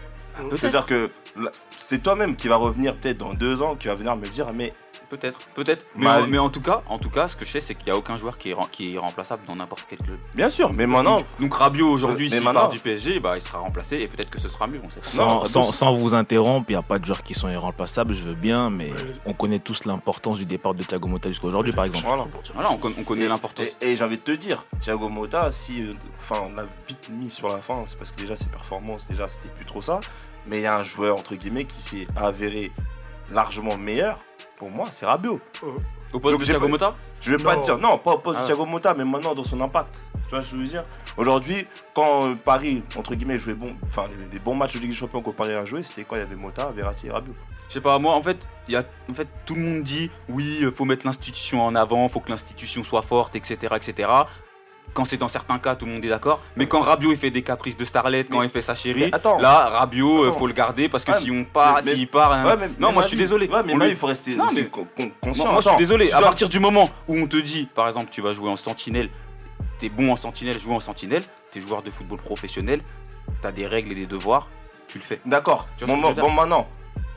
C'est-à-dire 0.52 0.86
que 0.86 1.10
là, 1.36 1.52
c'est 1.76 2.02
toi-même 2.02 2.36
qui 2.38 2.48
va 2.48 2.56
revenir 2.56 2.96
peut-être 2.96 3.18
dans 3.18 3.34
deux 3.34 3.62
ans, 3.62 3.76
qui 3.76 3.88
va 3.88 3.96
venir 3.96 4.16
me 4.16 4.26
dire, 4.28 4.48
mais 4.54 4.72
peut-être, 5.10 5.40
peut-être. 5.56 5.86
Mais, 5.96 6.06
Bah, 6.06 6.22
en- 6.22 6.28
mais 6.28 6.38
en 6.38 6.50
tout 6.50 6.62
cas, 6.62 6.82
en 6.88 6.98
tout 7.00 7.10
cas, 7.10 7.28
ce 7.28 7.36
que 7.36 7.46
je 7.46 7.52
sais, 7.52 7.60
c'est 7.62 7.76
qu'il 7.76 7.86
n'y 7.86 7.92
a 7.92 7.98
aucun 7.98 8.16
joueur 8.18 8.38
qui 8.38 8.52
est, 8.52 8.56
qui 8.72 8.96
est 8.96 8.98
remplaçable 8.98 9.42
dans 9.48 9.56
n'importe 9.56 9.86
quel 9.90 9.98
club. 10.00 10.18
bien 10.36 10.50
sûr, 10.50 10.72
mais 10.74 10.86
maintenant, 10.88 11.18
Donc, 11.18 11.26
donc 11.40 11.54
Rabiot 11.54 11.90
aujourd'hui, 11.90 12.30
Mais 12.30 12.36
s'il 12.38 12.44
maintenant- 12.44 12.62
part 12.62 12.70
du 12.70 12.80
PSG, 12.80 13.20
bah, 13.20 13.38
il 13.38 13.42
sera 13.42 13.60
remplacé 13.60 13.98
et 13.98 14.08
peut-être 14.08 14.30
que 14.30 14.40
ce 14.40 14.48
sera 14.50 14.68
mieux. 14.68 14.80
On 14.84 14.90
sait 14.90 15.00
pas. 15.00 15.06
Sans, 15.08 15.26
Non, 15.26 15.46
sans, 15.46 15.62
donc- 15.66 15.74
sans 15.74 15.96
vous 15.96 16.14
interrompre, 16.14 16.66
il 16.70 16.74
n'y 16.74 16.80
a 16.80 16.82
pas 16.82 17.00
de 17.00 17.06
joueurs 17.06 17.24
qui 17.24 17.34
sont 17.34 17.50
irremplaçables, 17.50 18.14
je 18.14 18.24
veux 18.24 18.36
bien, 18.36 18.70
mais 18.70 18.92
on 19.26 19.34
connaît 19.34 19.60
tous 19.60 19.86
l'importance 19.86 20.38
du 20.38 20.46
départ 20.46 20.74
de 20.74 20.84
Thiago 20.84 21.08
Motta 21.08 21.30
jusqu'à 21.30 21.48
aujourd'hui, 21.48 21.72
par 21.74 21.86
exemple. 21.86 22.06
voilà. 22.06 22.26
Voilà, 22.54 22.72
on, 22.72 22.78
con- 22.78 22.94
on 22.98 23.04
connaît 23.04 23.28
l'importance. 23.28 23.66
Et, 23.82 23.92
et 23.92 23.96
j'ai 23.98 24.04
envie 24.04 24.18
de 24.18 24.22
te 24.22 24.32
dire, 24.32 24.64
Thiago 24.82 25.10
Motta, 25.10 25.52
si, 25.52 25.84
euh, 25.84 25.94
enfin, 26.20 26.42
on 26.54 26.58
a 26.58 26.64
vite 26.88 27.10
mis 27.10 27.30
sur 27.30 27.48
la 27.50 27.58
fin, 27.60 27.84
c'est 27.88 27.98
parce 27.98 28.12
que 28.12 28.22
déjà 28.22 28.36
ses 28.36 28.46
performances, 28.48 29.08
déjà 29.10 29.28
c'était 29.28 29.50
plus 29.54 29.66
trop 29.66 29.82
ça, 29.82 30.00
mais 30.48 30.58
il 30.60 30.64
y 30.64 30.66
a 30.68 30.78
un 30.78 30.84
joueur 30.84 31.18
entre 31.18 31.36
guillemets 31.36 31.66
qui 31.66 31.82
s'est 31.82 32.08
avéré 32.16 32.72
largement 33.32 33.78
meilleur. 33.78 34.20
Pour 34.60 34.70
moi, 34.70 34.88
c'est 34.92 35.06
Rabiot. 35.06 35.40
Au 36.12 36.20
poste 36.20 36.34
Donc, 36.34 36.42
de 36.42 36.46
Thiago 36.46 36.68
Motta 36.68 36.94
Je 37.22 37.34
vais 37.34 37.42
pas 37.42 37.56
te 37.56 37.64
dire, 37.64 37.78
non, 37.78 37.98
pas 37.98 38.12
au 38.12 38.18
poste 38.18 38.40
Ah 38.40 38.42
de 38.42 38.44
ouais. 38.44 38.54
Thiago 38.54 38.66
Motta, 38.66 38.94
mais 38.94 39.06
maintenant 39.06 39.34
dans 39.34 39.44
son 39.46 39.62
impact. 39.62 39.94
Tu 40.28 40.36
vois 40.36 40.44
ce 40.44 40.52
que 40.52 40.58
je 40.58 40.62
veux 40.62 40.68
dire? 40.68 40.84
Aujourd'hui, 41.16 41.66
quand 41.96 42.28
euh, 42.28 42.36
Paris, 42.36 42.84
entre 42.98 43.16
guillemets, 43.16 43.40
jouait 43.40 43.54
bon, 43.54 43.74
enfin, 43.86 44.08
les 44.32 44.40
bons 44.40 44.56
matchs 44.56 44.74
de 44.74 44.80
Ligue 44.80 44.90
des 44.90 44.96
Champions 44.98 45.22
que 45.22 45.30
Paris 45.30 45.54
a 45.54 45.64
joué, 45.66 45.82
c'était 45.82 46.04
quand 46.04 46.18
il 46.18 46.20
y 46.20 46.24
avait 46.24 46.36
Motta, 46.36 46.70
Verratti 46.76 47.08
et 47.08 47.12
Rabiot. 47.12 47.34
Je 47.70 47.74
sais 47.76 47.82
pas, 47.82 47.98
moi 48.00 48.16
en 48.16 48.22
fait, 48.24 48.50
il 48.68 48.74
y 48.74 48.78
a, 48.78 48.84
en 49.10 49.14
fait, 49.14 49.28
tout 49.46 49.56
le 49.56 49.62
monde 49.62 49.84
dit 49.84 50.12
oui, 50.28 50.60
euh, 50.64 50.72
faut 50.72 50.86
mettre 50.86 51.06
l'institution 51.06 51.62
en 51.64 51.74
avant, 51.76 52.10
faut 52.10 52.20
que 52.20 52.30
l'institution 52.30 52.84
soit 52.84 53.04
forte, 53.04 53.36
etc. 53.38 53.76
etc. 53.76 54.10
Quand 54.94 55.06
c'est 55.06 55.18
dans 55.18 55.28
certains 55.28 55.60
cas, 55.60 55.76
tout 55.76 55.86
le 55.86 55.92
monde 55.94 56.04
est 56.04 56.10
d'accord. 56.10 56.42
Mais 56.56 56.68
quand 56.68 56.82
Rabiot 56.82 57.12
il 57.12 57.18
fait 57.18 57.32
des 57.32 57.44
caprices 57.44 57.78
de 57.78 57.86
starlet, 57.86 58.24
quand 58.26 58.40
Mais- 58.40 58.46
il 58.48 58.50
fait 58.50 58.62
sa 58.62 58.76
chérie, 58.76 59.10
attends. 59.12 59.38
là, 59.40 59.68
Rabiot, 59.70 60.24
euh, 60.26 60.30
Attends. 60.30 60.40
faut 60.40 60.48
le 60.48 60.54
garder 60.54 60.90
parce 60.90 61.04
que 61.06 61.12
Ouais, 61.12 61.20
si 61.20 61.32
on 61.32 61.46
part, 61.46 61.80
s'il 61.84 62.08
part, 62.08 62.32
hein, 62.34 62.46
Ouais, 62.46 62.58
mais- 62.58 62.68
non, 62.80 62.88
mais 62.88 62.94
moi 62.96 63.04
je 63.04 63.10
suis 63.10 63.18
désolé. 63.18 63.48
Ouais, 63.48 63.62
mais 63.66 63.74
On 63.74 63.78
là, 63.78 63.86
lui- 63.86 63.92
il 63.94 63.98
faut 63.98 64.08
rester 64.08 64.36
Non, 64.36 64.48
mais- 64.54 64.68
moi, 64.76 65.10
conscient. 65.22 65.52
moi, 65.52 65.62
je 65.62 65.68
suis 65.70 65.78
désolé. 65.78 66.12
À 66.12 66.22
partir 66.22 66.50
du 66.50 66.60
moment 66.60 66.90
où 67.08 67.16
on 67.18 67.28
te 67.28 67.38
dit, 67.38 67.68
par 67.74 67.88
exemple, 67.88 68.10
tu 68.12 68.22
vas 68.22 68.34
jouer 68.34 68.50
en 68.50 68.56
sentinelle, 68.56 69.10
t'es 69.78 69.90
bon 69.90 70.12
en 70.12 70.16
sentinelle, 70.16 70.60
joue 70.60 70.74
en 70.74 70.80
sentinelle, 70.80 71.24
t'es 71.52 71.62
joueur 71.62 71.84
de 71.84 71.92
football 71.92 72.20
professionnel, 72.20 72.82
t'as 73.42 73.52
des 73.52 73.68
règles 73.68 73.92
et 73.92 73.96
des 73.96 74.08
devoirs, 74.08 74.50
tu 74.88 74.98
le 74.98 75.04
fais. 75.04 75.22
D'accord. 75.26 75.68
Tu 75.78 75.86
vois 75.86 75.96
Bon, 75.96 76.10
veux 76.12 76.22
bon, 76.22 76.32
maintenant, 76.32 76.68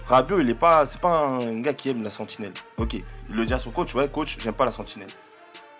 Rabiot, 0.07 0.41
il 0.41 0.51
est 0.51 0.55
pas, 0.55 0.85
c'est 0.85 1.01
pas 1.01 1.21
un 1.21 1.61
gars 1.61 1.73
qui 1.73 1.89
aime 1.89 2.03
la 2.03 2.11
sentinelle. 2.11 2.53
Ok. 2.77 2.95
Il 2.95 3.05
le 3.37 3.47
dit 3.47 3.55
à 3.55 3.59
son 3.59 3.71
coach, 3.71 3.95
ouais, 3.95 4.09
coach, 4.09 4.37
j'aime 4.43 4.53
pas 4.53 4.65
la 4.67 4.73
sentinelle. 4.73 5.09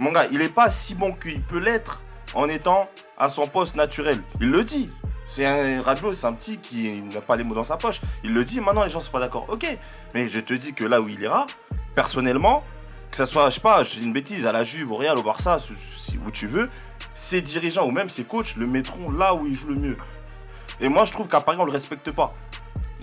Mon 0.03 0.11
gars, 0.11 0.27
il 0.33 0.43
est 0.43 0.49
pas 0.49 0.69
si 0.69 0.97
bon 0.97 1.13
qu'il 1.13 1.41
peut 1.41 1.61
l'être 1.61 2.03
en 2.35 2.49
étant 2.49 2.89
à 3.17 3.29
son 3.29 3.47
poste 3.47 3.77
naturel. 3.77 4.21
Il 4.41 4.51
le 4.51 4.65
dit. 4.65 4.91
C'est 5.29 5.47
un 5.47 5.81
Rabiot, 5.81 6.13
c'est 6.13 6.27
un 6.27 6.33
petit 6.33 6.59
qui 6.59 7.01
n'a 7.03 7.21
pas 7.21 7.37
les 7.37 7.45
mots 7.45 7.55
dans 7.55 7.63
sa 7.63 7.77
poche. 7.77 8.01
Il 8.25 8.35
le 8.35 8.45
dit. 8.45 8.61
Maintenant, 8.61 8.83
les 8.83 8.91
gens 8.91 8.99
sont 8.99 9.13
pas 9.13 9.21
d'accord. 9.21 9.47
Ok. 9.49 9.65
Mais 10.13 10.29
je 10.29 10.41
te 10.41 10.55
dis 10.55 10.75
que 10.75 10.83
là 10.83 11.01
où 11.01 11.09
il 11.09 11.21
ira, 11.21 11.47
personnellement, 11.95 12.65
que 13.13 13.17
ça 13.17 13.27
soit, 13.27 13.49
je 13.51 13.55
sais 13.55 13.61
pas, 13.61 13.85
je 13.85 14.01
dis 14.01 14.05
une 14.05 14.13
bêtise, 14.13 14.45
à 14.45 14.51
la 14.51 14.65
Juve, 14.65 14.91
au 14.91 14.97
Real, 14.97 15.17
au 15.17 15.23
Barça, 15.23 15.59
où 16.27 16.31
tu 16.33 16.49
veux, 16.49 16.69
ses 17.15 17.41
dirigeants 17.41 17.87
ou 17.87 17.93
même 17.93 18.11
ses 18.11 18.25
coachs 18.25 18.57
le 18.57 18.67
mettront 18.67 19.09
là 19.09 19.37
où 19.37 19.47
il 19.47 19.55
joue 19.55 19.69
le 19.69 19.77
mieux. 19.77 19.99
Et 20.81 20.89
moi, 20.89 21.05
je 21.05 21.13
trouve 21.13 21.29
qu'à 21.29 21.41
Paris, 21.41 21.59
on 21.61 21.65
le 21.65 21.71
respecte 21.71 22.11
pas. 22.11 22.35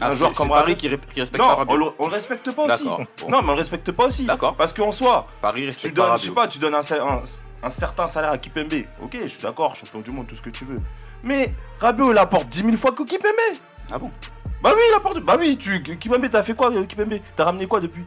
Ah, 0.01 0.07
Un 0.07 0.11
c'est- 0.11 0.17
joueur 0.19 0.31
comme 0.33 0.49
Paris 0.49 0.75
qui, 0.75 0.87
respecte 0.87 1.31
pas 1.37 1.37
Non, 1.37 1.53
on 1.53 1.55
Rabiot. 1.57 1.77
le, 1.77 1.85
on 1.99 2.07
le 2.07 2.13
respecte 2.13 2.51
pas 2.51 2.63
aussi. 2.73 2.83
Bon. 2.85 2.97
Non, 3.29 3.41
mais 3.41 3.49
on 3.49 3.53
le 3.53 3.59
respecte 3.59 3.91
pas 3.91 4.05
aussi. 4.05 4.25
D'accord. 4.25 4.55
Parce 4.55 4.71
qu'en 4.73 4.91
soi, 4.91 5.25
Paris 5.41 5.61
tu 5.61 5.67
respecte 5.67 5.95
pas 5.95 6.01
donnes, 6.03 6.11
je 6.17 6.21
sais 6.23 6.29
Rabiot. 6.29 6.41
pas, 6.41 6.47
tu 6.47 6.59
donnes 6.59 6.75
un, 6.75 6.81
salaire- 6.81 7.05
un- 7.07 7.23
un 7.63 7.69
certain 7.69 8.07
salaire 8.07 8.31
à 8.31 8.37
Kipembe. 8.37 8.73
Ok, 9.01 9.17
je 9.21 9.27
suis 9.27 9.41
d'accord, 9.41 9.75
champion 9.75 9.99
du 9.99 10.11
monde, 10.11 10.27
tout 10.27 10.35
ce 10.35 10.41
que 10.41 10.49
tu 10.49 10.63
veux. 10.65 10.79
Mais 11.23 11.53
Rabiot, 11.79 12.11
il 12.13 12.17
apporte 12.17 12.47
10 12.47 12.63
000 12.63 12.77
fois 12.77 12.91
que 12.93 13.03
Kipembe. 13.03 13.33
Ah 13.91 13.97
bon? 13.97 14.11
Bah 14.63 14.71
oui, 14.75 14.81
il 14.89 14.93
apporte. 14.95 15.19
Bah 15.21 15.35
oui, 15.37 15.57
tu, 15.57 15.81
Kipembe, 15.81 16.29
t'as 16.29 16.43
fait 16.43 16.53
quoi, 16.53 16.71
euh, 16.71 16.85
Kipembe? 16.85 17.15
T'as 17.35 17.45
ramené 17.45 17.65
quoi 17.67 17.79
depuis? 17.81 18.05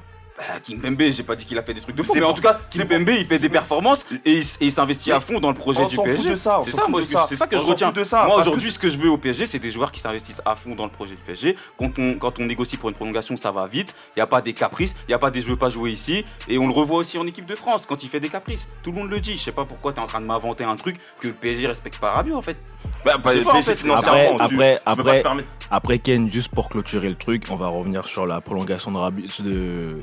Bah, 0.48 0.58
King 0.60 0.80
Pembe, 0.80 1.00
j'ai 1.10 1.22
pas 1.22 1.36
dit 1.36 1.44
qu'il 1.46 1.56
a 1.56 1.62
fait 1.62 1.72
des 1.72 1.80
trucs 1.80 1.94
de 1.94 2.02
fou, 2.02 2.14
mais 2.14 2.22
en 2.24 2.32
tout 2.34 2.42
cas, 2.42 2.58
c'est 2.68 2.80
King 2.80 2.88
pour- 2.88 2.98
Pembe, 2.98 3.10
il 3.16 3.26
fait 3.26 3.38
des 3.38 3.48
performances 3.48 4.04
et 4.24 4.42
il, 4.60 4.72
s'investit 4.72 5.12
à 5.12 5.20
fond 5.20 5.38
dans 5.38 5.48
le 5.50 5.54
projet 5.54 5.82
on 5.82 5.86
du 5.86 5.96
PSG. 5.96 6.36
ça, 6.36 6.60
C'est 6.64 6.70
ça, 6.72 6.78
ça. 6.78 6.86
que- 6.92 7.28
c'est 7.28 7.36
ça 7.36 7.46
que 7.46 7.54
On 7.56 7.58
je 7.60 7.64
retiens. 7.64 7.92
de 7.92 8.02
ça, 8.02 8.24
moi, 8.26 8.40
aujourd'hui, 8.40 8.66
que- 8.68 8.74
ce 8.74 8.78
que 8.78 8.88
je 8.88 8.96
veux 8.98 9.08
au 9.08 9.18
PSG, 9.18 9.46
c'est 9.46 9.60
des 9.60 9.70
joueurs 9.70 9.92
qui 9.92 10.00
s'investissent 10.00 10.42
à 10.44 10.56
fond 10.56 10.74
dans 10.74 10.84
le 10.84 10.90
projet 10.90 11.14
du 11.14 11.22
PSG. 11.22 11.56
Quand 11.78 11.96
on, 11.98 12.14
quand 12.18 12.40
on 12.40 12.46
négocie 12.46 12.76
pour 12.76 12.88
une 12.88 12.94
prolongation, 12.96 13.36
ça 13.36 13.52
va 13.52 13.68
vite. 13.68 13.94
Il 14.16 14.18
n'y 14.18 14.22
a 14.22 14.26
pas 14.26 14.40
des 14.40 14.52
caprices, 14.52 14.94
il 15.06 15.10
n'y 15.10 15.14
a 15.14 15.18
pas 15.18 15.30
des 15.30 15.40
je 15.40 15.46
veux 15.46 15.56
pas 15.56 15.70
jouer 15.70 15.90
ici. 15.92 16.24
Et 16.48 16.58
on 16.58 16.66
le 16.66 16.72
revoit 16.72 16.98
aussi 16.98 17.18
en 17.18 17.26
équipe 17.26 17.46
de 17.46 17.54
France 17.54 17.82
quand 17.86 18.02
il 18.02 18.08
fait 18.08 18.20
des 18.20 18.28
caprices. 18.28 18.66
Tout 18.82 18.90
le 18.90 18.98
monde 18.98 19.10
le 19.10 19.20
dit. 19.20 19.36
Je 19.36 19.42
sais 19.42 19.52
pas 19.52 19.64
pourquoi 19.64 19.92
tu 19.92 20.00
es 20.00 20.02
en 20.02 20.06
train 20.06 20.20
de 20.20 20.26
m'inventer 20.26 20.64
un 20.64 20.76
truc 20.76 20.96
que 21.20 21.28
le 21.28 21.34
PSG 21.34 21.66
respecte 21.68 21.98
pas 21.98 22.10
Rabiot 22.12 22.36
en 22.36 22.42
fait. 22.42 22.56
Bah, 23.04 23.12
bah, 23.22 23.32
pas, 23.44 23.50
en 23.52 23.62
fait. 23.62 23.78
Après- 23.90 24.28
tu- 24.36 24.42
après- 24.42 24.76
tu 24.76 24.82
après- 24.86 25.22
Après 25.74 25.98
Ken, 25.98 26.30
juste 26.30 26.48
pour 26.54 26.68
clôturer 26.68 27.08
le 27.08 27.14
truc, 27.14 27.44
on 27.50 27.56
va 27.56 27.68
revenir 27.68 28.06
sur 28.06 28.26
la 28.26 28.40
prolongation 28.42 28.90
de 28.92 28.98
Rabi- 28.98 29.26
de, 29.42 29.96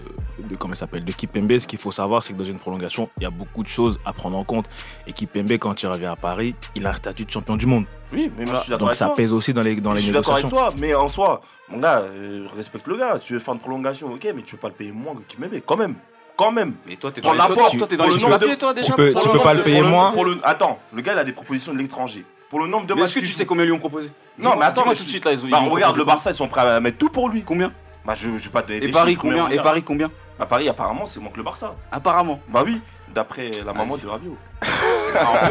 de 0.49 0.55
comment 0.57 0.73
s'appelle 0.73 1.03
de 1.05 1.11
Kipembe. 1.11 1.59
Ce 1.59 1.67
qu'il 1.67 1.77
faut 1.77 1.91
savoir, 1.91 2.23
c'est 2.23 2.33
que 2.33 2.37
dans 2.39 2.43
une 2.43 2.57
prolongation, 2.59 3.07
il 3.17 3.23
y 3.23 3.25
a 3.27 3.29
beaucoup 3.29 3.61
de 3.63 3.67
choses 3.69 3.99
à 4.03 4.11
prendre 4.11 4.35
en 4.37 4.43
compte. 4.43 4.65
Et 5.05 5.13
Kipembe, 5.13 5.51
quand 5.59 5.81
il 5.83 5.87
revient 5.87 6.07
à 6.07 6.15
Paris, 6.15 6.55
il 6.75 6.85
a 6.87 6.89
un 6.89 6.95
statut 6.95 7.23
de 7.25 7.29
champion 7.31 7.55
du 7.55 7.67
monde. 7.67 7.85
Oui, 8.11 8.31
mais 8.35 8.45
moi, 8.45 8.55
je 8.55 8.61
suis 8.61 8.69
d'accord 8.71 8.79
Donc 8.79 8.87
avec 8.89 8.97
ça 8.97 9.05
toi. 9.05 9.15
pèse 9.15 9.31
aussi 9.31 9.53
dans 9.53 9.61
les 9.61 9.75
dans 9.75 9.91
je 9.91 9.97
les 9.97 10.01
suis 10.01 10.11
d'accord 10.11 10.33
avec 10.33 10.45
négociations. 10.45 10.71
toi, 10.71 10.81
mais 10.81 10.95
en 10.95 11.07
soi, 11.07 11.41
mon 11.69 11.77
gars, 11.77 11.99
euh, 11.99 12.47
respecte 12.55 12.87
le 12.87 12.97
gars. 12.97 13.19
Tu 13.23 13.33
veux 13.33 13.39
faire 13.39 13.53
une 13.53 13.59
prolongation, 13.59 14.11
ok, 14.11 14.27
mais 14.35 14.41
tu 14.41 14.55
veux 14.55 14.59
pas 14.61 14.69
le 14.69 14.73
payer 14.73 14.91
moins 14.91 15.13
que 15.13 15.21
Kipembe, 15.21 15.53
quand 15.65 15.77
même. 15.77 15.93
Quand 16.35 16.51
même. 16.51 16.73
Mais 16.87 16.95
toi, 16.95 17.11
t'es 17.11 17.21
Pour 17.21 17.29
dans 17.29 17.33
les, 17.35 17.39
toi, 17.53 17.55
toi, 17.69 17.87
dans 17.97 18.05
les 18.05 18.19
papiers, 18.39 18.57
toi 18.57 18.73
déjà. 18.73 18.87
Tu 18.87 18.93
peux- 18.93 19.13
tu 19.13 19.29
peux 19.29 19.39
pas 19.39 19.53
le 19.53 19.61
payer 19.61 19.83
moins. 19.83 20.11
le- 20.23 20.39
Attends, 20.43 20.79
le 20.93 21.01
gars, 21.03 21.13
il 21.13 21.19
a 21.19 21.23
des 21.25 21.33
propositions 21.33 21.73
de 21.73 21.77
l'étranger. 21.77 22.25
Pour 22.49 22.59
le 22.59 22.67
nombre 22.67 22.87
de 22.87 22.93
Mais 22.93 23.01
matchs 23.01 23.11
est-ce 23.11 23.19
que 23.19 23.25
tu 23.25 23.31
sais 23.33 23.45
combien 23.45 23.63
ils 23.63 23.67
lui 23.67 23.73
ont 23.73 23.79
proposé 23.79 24.09
Non, 24.37 24.55
mais 24.57 24.65
attends, 24.65 24.83
tout 24.83 24.89
de 25.03 25.09
suite 25.09 25.25
là, 25.25 25.31
ils 25.33 25.45
ont- 25.45 25.49
Bah, 25.49 25.57
ont 25.61 25.69
regarde, 25.69 25.93
proposé 25.93 25.97
le 25.99 26.03
Barça, 26.05 26.31
ils 26.31 26.35
sont 26.35 26.47
prêts 26.47 26.61
à 26.61 26.79
mettre 26.79 26.97
tout 26.97 27.09
pour 27.09 27.29
lui. 27.29 27.43
Combien 27.43 27.71
Bah, 28.05 28.13
je, 28.15 28.23
je 28.37 28.45
vais 28.45 28.49
pas 28.49 28.61
te 28.63 28.67
donner 28.69 28.83
Et 28.83 28.87
des 28.87 28.91
Paris 28.91 29.15
combien 29.15 29.45
Et 29.47 29.51
regarde. 29.51 29.63
Paris 29.67 29.83
combien 29.83 30.09
Bah, 30.39 30.45
Paris, 30.47 30.67
apparemment, 30.69 31.05
c'est 31.05 31.19
moins 31.19 31.31
que 31.31 31.37
le 31.37 31.43
Barça. 31.43 31.75
Apparemment. 31.91 32.39
Bah 32.47 32.63
oui, 32.65 32.81
d'après 33.13 33.51
la 33.65 33.73
maman 33.73 33.97
de 33.97 34.07
Rabiot. 34.07 34.37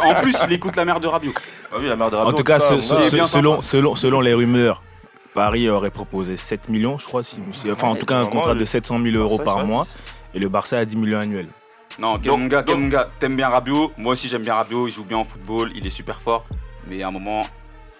En 0.05 0.15
plus, 0.23 0.37
il 0.47 0.53
écoute 0.53 0.77
la 0.77 0.85
mère 0.85 1.01
de 1.01 1.07
Rabiot. 1.09 1.33
Bah 1.71 1.79
oui, 1.81 1.87
la 1.89 1.97
mère 1.97 2.11
de 2.11 2.17
Rabiot. 2.17 2.31
En 2.33 2.37
tout 2.37 2.45
cas, 2.45 2.59
selon, 2.61 2.81
sympa. 3.27 3.63
selon, 3.63 3.95
selon 3.95 4.21
les 4.21 4.33
rumeurs, 4.35 4.83
Paris 5.35 5.69
aurait 5.69 5.91
proposé 5.91 6.37
7 6.37 6.69
millions, 6.69 6.97
je 6.99 7.05
crois. 7.07 7.23
Si, 7.23 7.37
si- 7.53 7.71
enfin, 7.71 7.89
en 7.89 7.95
tout 7.97 8.07
cas, 8.07 8.17
un 8.19 8.27
contrat 8.27 8.55
de 8.55 8.65
700 8.65 9.01
000 9.03 9.17
euros 9.17 9.39
par 9.39 9.65
mois. 9.67 9.87
Et 10.35 10.39
le 10.39 10.49
Barça 10.49 10.79
a 10.79 10.85
10 10.85 10.97
millions 10.97 11.19
annuels. 11.21 11.49
Non, 11.99 12.19
donc- 12.19 12.49
Kelmunga, 12.65 13.09
t'aimes 13.19 13.37
bien 13.37 13.49
Rabiot. 13.49 13.91
Moi 13.99 14.13
aussi, 14.13 14.29
j'aime 14.29 14.43
bien 14.43 14.55
Rabiot. 14.55 14.87
Il 14.89 14.93
joue 14.93 15.05
bien 15.05 15.17
en 15.19 15.25
football. 15.25 15.71
Il 15.75 15.87
est 15.87 15.91
super 15.91 16.21
fort. 16.21 16.45
Mais 16.89 17.03
à 17.03 17.09
un 17.09 17.11
moment, 17.11 17.47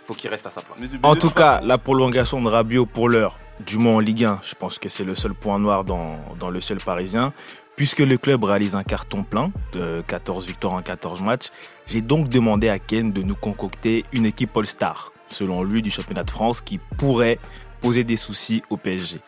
faut 0.07 0.15
qu'il 0.15 0.31
reste 0.31 0.47
à 0.47 0.51
sa 0.51 0.63
place. 0.63 0.79
En 1.03 1.15
tout 1.17 1.31
cas, 1.31 1.57
façon- 1.57 1.67
la 1.67 1.79
prolongation 1.79 2.41
de 2.43 2.49
Rabiot 2.49 2.87
pour 2.87 3.09
l'heure, 3.09 3.39
du 3.65 3.77
moins 3.79 3.95
en 3.97 4.01
Ligue 4.01 4.25
1, 4.25 4.41
je 4.45 4.55
pense 4.55 4.79
que 4.79 4.89
c'est 4.89 5.05
le 5.05 5.15
seul 5.15 5.35
point 5.35 5.59
noir 5.59 5.85
dans, 5.85 6.19
dans 6.39 6.51
le 6.51 6.61
ciel 6.61 6.79
parisien. 6.79 7.33
Puisque 7.77 8.01
le 8.01 8.19
club 8.19 8.43
réalise 8.43 8.75
un 8.75 8.83
carton 8.83 9.23
plein 9.23 9.53
de 9.73 10.03
14 10.07 10.47
victoires 10.49 10.73
en 10.75 10.83
14 10.83 11.21
matchs, 11.21 11.51
j'ai 11.87 12.01
donc 12.01 12.29
demandé 12.29 12.69
à 12.69 12.81
Ken 12.81 13.13
de 13.13 13.23
nous 13.23 13.37
concocter 13.37 14.05
une 14.13 14.27
équipe 14.27 14.57
All-Star, 14.57 15.13
selon 15.29 15.63
lui, 15.63 15.81
du 15.81 15.91
championnat 15.91 16.25
de 16.25 16.31
France, 16.31 16.61
qui 16.61 16.79
pourrait 16.97 17.39
poser 17.81 18.03
des 18.03 18.17
soucis 18.17 18.63
au 18.71 18.77
PSG. 18.77 19.19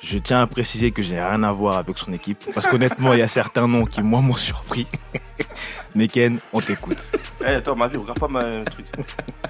Je 0.00 0.18
tiens 0.18 0.42
à 0.42 0.46
préciser 0.46 0.92
que 0.92 1.02
j'ai 1.02 1.20
rien 1.20 1.42
à 1.42 1.52
voir 1.52 1.78
avec 1.78 1.98
son 1.98 2.12
équipe, 2.12 2.44
parce 2.54 2.66
qu'honnêtement, 2.66 3.12
il 3.14 3.18
y 3.18 3.22
a 3.22 3.28
certains 3.28 3.66
noms 3.66 3.84
qui, 3.84 4.02
moi, 4.02 4.20
m'ont 4.20 4.34
surpris. 4.34 4.86
Mais 5.94 6.08
on 6.52 6.60
t'écoute. 6.60 7.12
Eh, 7.40 7.46
attends, 7.46 7.74
ma 7.74 7.88
vie, 7.88 7.96
regarde 7.96 8.18
pas 8.20 8.28
ma 8.28 8.62
truc. 8.64 8.86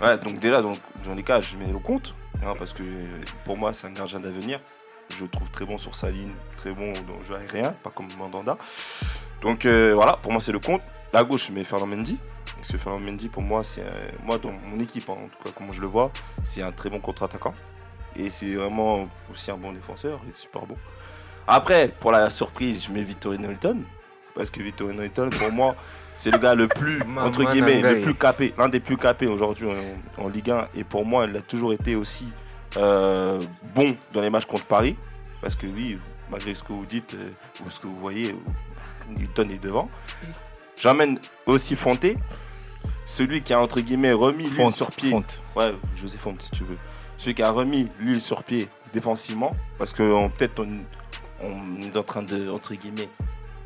Ouais, 0.00 0.16
donc 0.18 0.38
déjà, 0.38 0.62
dans 0.62 1.14
les 1.14 1.22
cas, 1.22 1.40
je 1.40 1.56
mets 1.56 1.70
le 1.70 1.78
compte. 1.78 2.14
hein, 2.42 2.54
parce 2.58 2.72
que 2.72 2.82
pour 3.44 3.56
moi, 3.56 3.72
c'est 3.72 3.86
un 3.88 3.90
gardien 3.90 4.20
d'avenir. 4.20 4.60
Je 5.16 5.24
le 5.24 5.28
trouve 5.28 5.50
très 5.50 5.64
bon 5.66 5.78
sur 5.78 5.94
sa 5.94 6.10
ligne, 6.10 6.32
très 6.56 6.72
bon 6.72 6.92
dans 6.92 7.16
le 7.18 7.24
jeu 7.24 7.34
aérien, 7.34 7.72
pas 7.82 7.90
comme 7.90 8.08
Mandanda. 8.18 8.56
Donc 9.42 9.64
euh, 9.64 9.92
voilà, 9.94 10.18
pour 10.22 10.32
moi, 10.32 10.40
c'est 10.40 10.52
le 10.52 10.58
compte. 10.58 10.82
La 11.12 11.24
gauche, 11.24 11.48
je 11.48 11.52
mets 11.52 11.64
Fernand 11.64 11.86
Mendy. 11.86 12.18
Parce 12.56 12.68
que 12.68 12.78
Fernand 12.78 13.00
Mendy, 13.00 13.28
pour 13.28 13.42
moi, 13.42 13.64
c'est. 13.64 13.84
moi, 14.24 14.38
dans 14.38 14.52
mon 14.52 14.78
équipe, 14.80 15.08
hein, 15.08 15.14
en 15.18 15.28
tout 15.28 15.42
cas, 15.44 15.50
comment 15.54 15.72
je 15.72 15.80
le 15.80 15.86
vois, 15.86 16.10
c'est 16.42 16.62
un 16.62 16.72
très 16.72 16.90
bon 16.90 17.00
contre-attaquant. 17.00 17.54
Et 18.18 18.30
c'est 18.30 18.54
vraiment 18.54 19.08
aussi 19.32 19.50
un 19.50 19.56
bon 19.56 19.72
défenseur. 19.72 20.20
Il 20.24 20.30
est 20.30 20.36
super 20.36 20.66
bon. 20.66 20.76
Après, 21.46 21.88
pour 22.00 22.12
la 22.12 22.28
surprise, 22.30 22.84
je 22.84 22.92
mets 22.92 23.02
Victorino 23.02 23.50
Hilton. 23.50 23.82
Parce 24.34 24.50
que 24.50 24.62
Victorino 24.62 25.02
Hilton, 25.02 25.30
pour 25.30 25.50
moi, 25.52 25.76
c'est 26.16 26.30
le 26.30 26.38
gars 26.38 26.54
le 26.54 26.68
plus, 26.68 27.00
entre 27.18 27.50
guillemets, 27.50 27.80
le 27.80 28.02
plus 28.02 28.14
capé, 28.14 28.52
l'un 28.58 28.68
des 28.68 28.80
plus 28.80 28.96
capés 28.96 29.26
aujourd'hui 29.26 29.68
en, 29.68 30.24
en 30.24 30.28
Ligue 30.28 30.50
1. 30.50 30.68
Et 30.74 30.84
pour 30.84 31.04
moi, 31.06 31.26
il 31.28 31.36
a 31.36 31.40
toujours 31.40 31.72
été 31.72 31.94
aussi 31.96 32.30
euh, 32.76 33.40
bon 33.74 33.96
dans 34.12 34.20
les 34.20 34.30
matchs 34.30 34.46
contre 34.46 34.64
Paris. 34.64 34.96
Parce 35.40 35.54
que 35.54 35.66
oui, 35.66 35.98
malgré 36.30 36.54
ce 36.54 36.62
que 36.62 36.72
vous 36.72 36.86
dites 36.86 37.14
euh, 37.14 37.30
ou 37.64 37.70
ce 37.70 37.80
que 37.80 37.86
vous 37.86 37.96
voyez, 37.96 38.34
Newton 39.16 39.50
est 39.50 39.62
devant. 39.62 39.88
J'emmène 40.80 41.18
aussi 41.46 41.76
Fonté, 41.76 42.16
celui 43.04 43.42
qui 43.42 43.52
a 43.52 43.60
entre 43.60 43.80
guillemets 43.80 44.12
remis 44.12 44.46
Fonte, 44.46 44.74
sur 44.74 44.90
pied. 44.90 45.10
Fonte. 45.10 45.40
Ouais, 45.56 45.72
José 46.00 46.18
Fonte 46.18 46.42
si 46.42 46.50
tu 46.50 46.64
veux. 46.64 46.78
Celui 47.18 47.34
qui 47.34 47.42
a 47.42 47.50
remis 47.50 47.88
l'île 48.00 48.20
sur 48.20 48.42
pied 48.42 48.68
défensivement. 48.94 49.50
Parce 49.76 49.92
que 49.92 50.28
peut-être 50.28 50.64
on, 50.64 50.78
on 51.42 51.80
est 51.82 51.96
en 51.96 52.02
train 52.02 52.22
de, 52.22 52.50
entre 52.50 52.74
guillemets, 52.74 53.10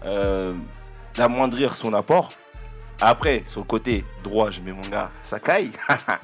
euh, 0.04 0.54
d'amoindrir 1.14 1.74
son 1.74 1.94
apport. 1.94 2.32
Après, 3.00 3.42
sur 3.46 3.60
le 3.60 3.66
côté 3.66 4.04
droit, 4.24 4.50
je 4.50 4.60
mets 4.60 4.72
mon 4.72 4.88
gars 4.88 5.10
Sakai. 5.22 5.70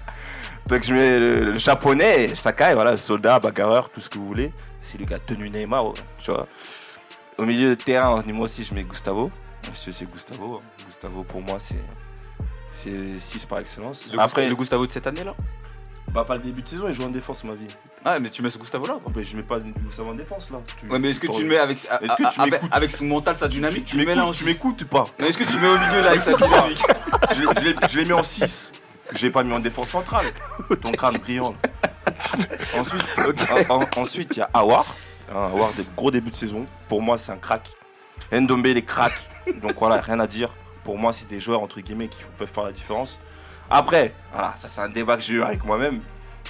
Donc 0.66 0.82
je 0.82 0.92
mets 0.92 1.18
le, 1.18 1.52
le 1.52 1.58
japonais, 1.58 2.35
Sakai, 2.35 2.75
voilà, 2.75 2.97
soldat, 2.97 3.38
bagarreur, 3.38 3.90
tout 3.90 4.00
ce 4.00 4.08
que 4.11 4.18
vous 4.18 4.26
voulez. 4.26 4.52
C'est 4.80 4.99
lui 4.99 5.06
qui 5.06 5.14
a 5.14 5.18
tenu 5.18 5.50
Neymar, 5.50 5.92
tu 6.23 6.30
vois. 6.30 6.47
Au 7.37 7.44
milieu 7.44 7.70
de 7.70 7.75
terrain, 7.82 8.23
moi 8.26 8.44
aussi, 8.44 8.64
je 8.64 8.75
mets 8.75 8.85
Gustavo. 8.85 9.30
Monsieur, 9.68 9.92
c'est 9.92 10.11
Gustavo. 10.11 10.62
Gustavo, 10.87 11.25
pour 11.25 11.42
moi, 11.42 11.58
c'est 11.58 11.76
c'est 12.70 13.18
6 13.18 13.47
par 13.47 13.58
excellence. 13.61 14.11
Le, 14.12 14.20
Après, 14.20 14.42
Gustavo, 14.42 14.49
le 14.50 14.56
Gustavo 14.56 14.87
de 14.87 14.92
cette 14.92 15.06
année-là? 15.06 15.35
Bah, 16.12 16.25
pas 16.25 16.37
le 16.37 16.43
début 16.43 16.62
de 16.62 16.69
saison, 16.69 16.87
il 16.88 16.95
joue 16.95 17.05
en 17.05 17.09
défense, 17.09 17.45
ma 17.45 17.55
vie. 17.55 17.67
Ah, 18.05 18.19
mais 18.19 18.31
tu 18.31 18.43
mets 18.43 18.50
ce 18.50 18.59
Gustavo-là 18.59 18.99
Oh, 19.05 19.11
bah, 19.11 19.21
je 19.23 19.37
mets 19.37 19.43
pas 19.43 19.59
Gustavo 19.61 20.11
en 20.11 20.15
défense, 20.15 20.50
là. 20.50 20.59
Tu- 20.79 20.87
Ouais, 20.88 20.99
mais 20.99 21.11
est-ce 21.11 21.21
que 21.21 21.27
tu 21.27 21.33
tu 21.35 21.43
le 21.43 21.49
mets 21.49 21.59
avec, 21.59 21.79
Est-ce 21.79 21.88
que 22.17 22.33
tu 22.35 22.41
avec, 22.41 22.53
m'écoutes 22.55 22.71
avec 22.73 22.91
son 22.91 23.05
mental, 23.05 23.37
sa 23.37 23.49
dynamique 23.49 23.85
tu, 23.85 23.97
mets 23.99 24.15
là 24.15 24.25
en 24.25 24.29
m'écoutes, 24.31 24.38
tu 24.38 24.45
m'écoutes 24.45 24.83
ou 24.83 24.87
pas 24.87 25.05
Mais 25.19 25.29
est-ce 25.29 25.38
que 25.38 25.45
tu 25.45 25.57
mets 25.57 25.69
au 25.69 25.79
milieu 25.79 26.00
là 26.03 26.09
avec 26.11 26.23
sa 26.23 26.33
dynamique 26.37 26.83
Je 27.35 27.41
l'ai- 27.43 27.49
je 27.61 27.65
l'ai- 27.65 27.88
je 27.91 27.97
l'ai 27.99 28.05
mis 28.05 28.12
en 28.12 28.23
6. 28.23 28.73
Je 29.15 29.23
l'ai 29.23 29.31
pas 29.31 29.43
mis 29.43 29.53
en 29.53 29.59
défense 29.61 29.88
centrale. 29.91 30.27
Ton 30.83 30.93
crâne 30.93 31.17
brillant. 31.19 31.55
Ensuite, 32.79 33.05
en- 33.71 33.75
en- 33.83 33.88
ensuite, 34.03 34.37
il 34.37 34.41
y 34.41 34.43
a 34.43 34.50
Awar. 34.55 34.87
Hein, 35.31 35.50
Awar, 35.53 35.73
des 35.75 35.85
gros 35.97 36.11
débuts 36.11 36.31
de 36.31 36.37
saison. 36.37 36.67
Pour 36.88 37.03
moi, 37.03 37.19
c'est 37.19 37.33
un 37.33 37.37
crack. 37.37 37.71
Ndombe, 38.33 38.67
les 38.67 38.83
cracks. 38.85 39.29
Donc 39.63 39.75
voilà, 39.78 40.00
rien 40.00 40.21
à 40.21 40.26
dire. 40.26 40.50
Pour 40.85 40.99
moi, 40.99 41.13
c'est 41.13 41.28
des 41.28 41.41
joueurs, 41.41 41.63
entre 41.63 41.80
guillemets, 41.80 42.09
qui 42.09 42.19
peuvent 42.39 42.49
faire 42.52 42.65
la 42.65 42.73
différence. 42.73 43.19
Après, 43.71 44.15
voilà, 44.33 44.52
ça, 44.57 44.69
c'est 44.69 44.81
un 44.81 44.89
débat 44.89 45.17
que 45.17 45.23
j'ai 45.23 45.35
eu 45.35 45.43
avec 45.43 45.65
moi-même. 45.65 46.00